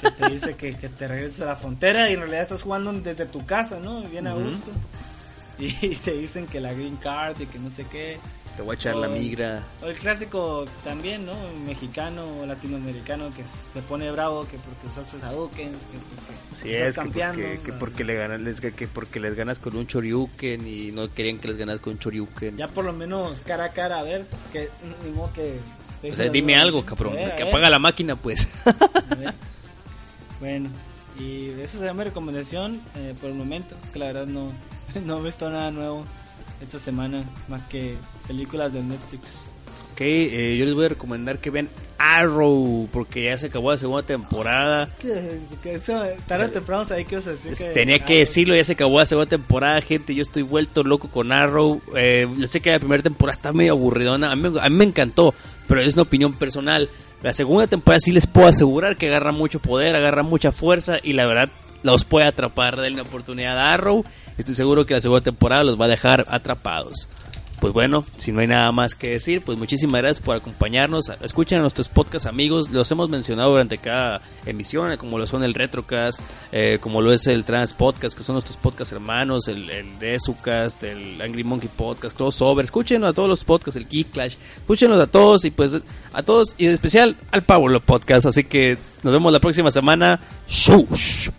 que 0.00 0.10
te 0.10 0.30
dice 0.30 0.54
que, 0.56 0.76
que 0.76 0.88
te 0.88 1.08
regreses 1.08 1.40
a 1.40 1.46
la 1.46 1.56
frontera 1.56 2.10
y 2.10 2.14
en 2.14 2.20
realidad 2.20 2.42
estás 2.42 2.62
jugando 2.62 2.92
desde 2.92 3.26
tu 3.26 3.44
casa, 3.46 3.78
¿no? 3.80 4.00
Bien 4.02 4.26
a 4.26 4.34
gusto. 4.34 4.70
Y 5.58 5.70
te 5.96 6.12
dicen 6.12 6.46
que 6.46 6.60
la 6.60 6.72
green 6.72 6.96
card 6.96 7.38
y 7.40 7.46
que 7.46 7.58
no 7.58 7.70
sé 7.70 7.84
qué. 7.86 8.18
Te 8.56 8.60
voy 8.62 8.72
a 8.72 8.76
echar 8.76 8.96
la 8.96 9.08
O- 9.08 9.10
migra. 9.10 9.62
O 9.82 9.86
el 9.86 9.96
clásico 9.96 10.66
también, 10.84 11.24
¿no? 11.24 11.34
Mexicano 11.66 12.24
o 12.40 12.46
latinoamericano 12.46 13.30
que 13.34 13.42
se 13.44 13.80
pone 13.80 14.10
bravo 14.12 14.46
que 14.46 14.58
porque 14.58 14.86
usaste 14.88 15.24
Hadouken, 15.24 15.70
que 15.70 15.76
porque 16.16 16.56
Sí, 16.62 16.70
estás 16.70 16.88
es 16.88 16.94
que 16.96 17.00
campeando. 17.02 17.42
porque, 17.42 17.60
que 17.60 17.72
porque 17.72 18.04
le 18.04 18.14
ganas, 18.14 18.40
les- 18.40 18.60
que 18.60 18.86
porque 18.88 19.20
les 19.20 19.34
ganas 19.34 19.58
con 19.58 19.74
un 19.76 19.86
Choryuken 19.86 20.66
y 20.66 20.92
no 20.92 21.12
querían 21.14 21.38
que 21.38 21.48
les 21.48 21.56
ganas 21.56 21.80
con 21.80 21.94
un 21.94 21.98
Choryuken. 21.98 22.58
Ya 22.58 22.68
por 22.68 22.84
lo 22.84 22.92
menos 22.92 23.40
cara 23.40 23.64
a 23.64 23.68
cara, 23.70 23.98
a 24.00 24.02
ver, 24.02 24.26
que 24.52 24.68
ni 25.04 25.10
modo 25.12 25.32
que... 25.32 25.58
o 26.12 26.14
sea, 26.14 26.28
dime 26.28 26.54
algo, 26.56 26.84
cabrón, 26.84 27.14
ver, 27.14 27.34
que 27.36 27.44
apaga 27.44 27.70
la 27.70 27.78
máquina, 27.78 28.16
pues. 28.16 28.48
A 28.66 29.14
ver. 29.14 29.34
Bueno, 30.40 30.70
y 31.18 31.50
esa 31.60 31.78
sería 31.78 31.94
mi 31.94 32.02
recomendación 32.04 32.82
eh, 32.96 33.14
por 33.20 33.30
el 33.30 33.36
momento. 33.36 33.76
Es 33.82 33.90
que 33.90 33.98
la 34.00 34.06
verdad 34.06 34.26
no, 34.26 34.48
no 35.06 35.18
he 35.20 35.22
visto 35.22 35.48
nada 35.50 35.70
nuevo 35.70 36.04
esta 36.62 36.78
semana, 36.78 37.24
más 37.48 37.66
que 37.66 37.96
películas 38.26 38.72
de 38.72 38.82
Netflix. 38.82 39.50
Ok, 39.92 40.00
eh, 40.00 40.56
yo 40.58 40.64
les 40.64 40.74
voy 40.74 40.86
a 40.86 40.88
recomendar 40.88 41.38
que 41.38 41.50
vean 41.50 41.68
Arrow, 41.98 42.88
porque 42.92 43.24
ya 43.24 43.36
se 43.36 43.46
acabó 43.46 43.72
la 43.72 43.78
segunda 43.78 44.02
temporada. 44.02 44.88
Que, 44.98 45.38
que 45.62 45.74
eso, 45.74 46.02
tarde 46.26 46.46
o 46.46 46.50
temprano 46.50 46.84
sabía 46.84 47.04
que 47.04 47.16
a. 47.16 47.20
Tenía 47.74 47.98
que 47.98 48.14
ah, 48.14 48.18
decirlo, 48.18 48.56
ya 48.56 48.64
se 48.64 48.72
acabó 48.72 48.98
la 48.98 49.06
segunda 49.06 49.28
temporada, 49.28 49.80
gente. 49.82 50.14
Yo 50.14 50.22
estoy 50.22 50.42
vuelto 50.42 50.82
loco 50.82 51.08
con 51.08 51.30
Arrow. 51.30 51.82
Eh, 51.94 52.26
yo 52.36 52.46
sé 52.46 52.60
que 52.60 52.70
la 52.70 52.78
primera 52.78 53.02
temporada 53.02 53.36
está 53.36 53.52
medio 53.52 53.72
aburridona. 53.72 54.32
A 54.32 54.36
mí, 54.36 54.48
a 54.60 54.68
mí 54.68 54.76
me 54.76 54.84
encantó, 54.84 55.34
pero 55.68 55.82
es 55.82 55.94
una 55.94 56.02
opinión 56.02 56.32
personal. 56.32 56.88
La 57.22 57.32
segunda 57.32 57.66
temporada 57.66 58.00
sí 58.00 58.12
les 58.12 58.26
puedo 58.26 58.48
asegurar 58.48 58.96
que 58.96 59.08
agarra 59.08 59.30
mucho 59.30 59.60
poder, 59.60 59.94
agarra 59.94 60.22
mucha 60.22 60.50
fuerza 60.52 60.96
y 61.02 61.12
la 61.12 61.26
verdad 61.26 61.50
los 61.82 62.04
puede 62.04 62.26
atrapar. 62.26 62.76
Denle 62.76 63.00
una 63.00 63.08
oportunidad 63.08 63.58
a 63.58 63.74
Arrow. 63.74 64.04
Estoy 64.38 64.54
seguro 64.54 64.86
que 64.86 64.94
la 64.94 65.00
segunda 65.00 65.22
temporada 65.22 65.64
los 65.64 65.80
va 65.80 65.86
a 65.86 65.88
dejar 65.88 66.24
atrapados. 66.28 67.08
Pues 67.62 67.72
bueno, 67.72 68.04
si 68.16 68.32
no 68.32 68.40
hay 68.40 68.48
nada 68.48 68.72
más 68.72 68.96
que 68.96 69.10
decir, 69.10 69.40
pues 69.40 69.56
muchísimas 69.56 70.00
gracias 70.00 70.20
por 70.20 70.34
acompañarnos. 70.34 71.12
Escuchen 71.22 71.58
a 71.58 71.60
nuestros 71.60 71.88
podcast 71.88 72.26
amigos, 72.26 72.70
los 72.70 72.90
hemos 72.90 73.08
mencionado 73.08 73.52
durante 73.52 73.78
cada 73.78 74.20
emisión, 74.44 74.96
como 74.96 75.16
lo 75.16 75.28
son 75.28 75.44
el 75.44 75.54
Retrocast, 75.54 76.18
eh, 76.50 76.78
como 76.80 77.00
lo 77.00 77.12
es 77.12 77.28
el 77.28 77.44
Trans 77.44 77.72
Podcast, 77.72 78.18
que 78.18 78.24
son 78.24 78.34
nuestros 78.34 78.56
podcast 78.56 78.90
hermanos, 78.90 79.46
el, 79.46 79.70
el 79.70 79.86
el 80.02 81.22
Angry 81.22 81.44
Monkey 81.44 81.68
Podcast, 81.68 82.16
Crossover. 82.16 82.64
Escúchenlo 82.64 83.06
a 83.06 83.12
todos 83.12 83.28
los 83.28 83.44
podcasts, 83.44 83.76
el 83.76 83.88
Geek 83.88 84.10
Clash, 84.10 84.34
escúchenlos 84.56 84.98
a 84.98 85.06
todos 85.06 85.44
y 85.44 85.52
pues 85.52 85.78
a 86.12 86.22
todos 86.24 86.56
y 86.58 86.66
en 86.66 86.72
especial 86.72 87.16
al 87.30 87.44
Power 87.44 87.80
Podcast. 87.80 88.26
Así 88.26 88.42
que 88.42 88.76
nos 89.04 89.12
vemos 89.12 89.32
la 89.32 89.38
próxima 89.38 89.70
semana. 89.70 90.18
¡Shush! 90.48 91.30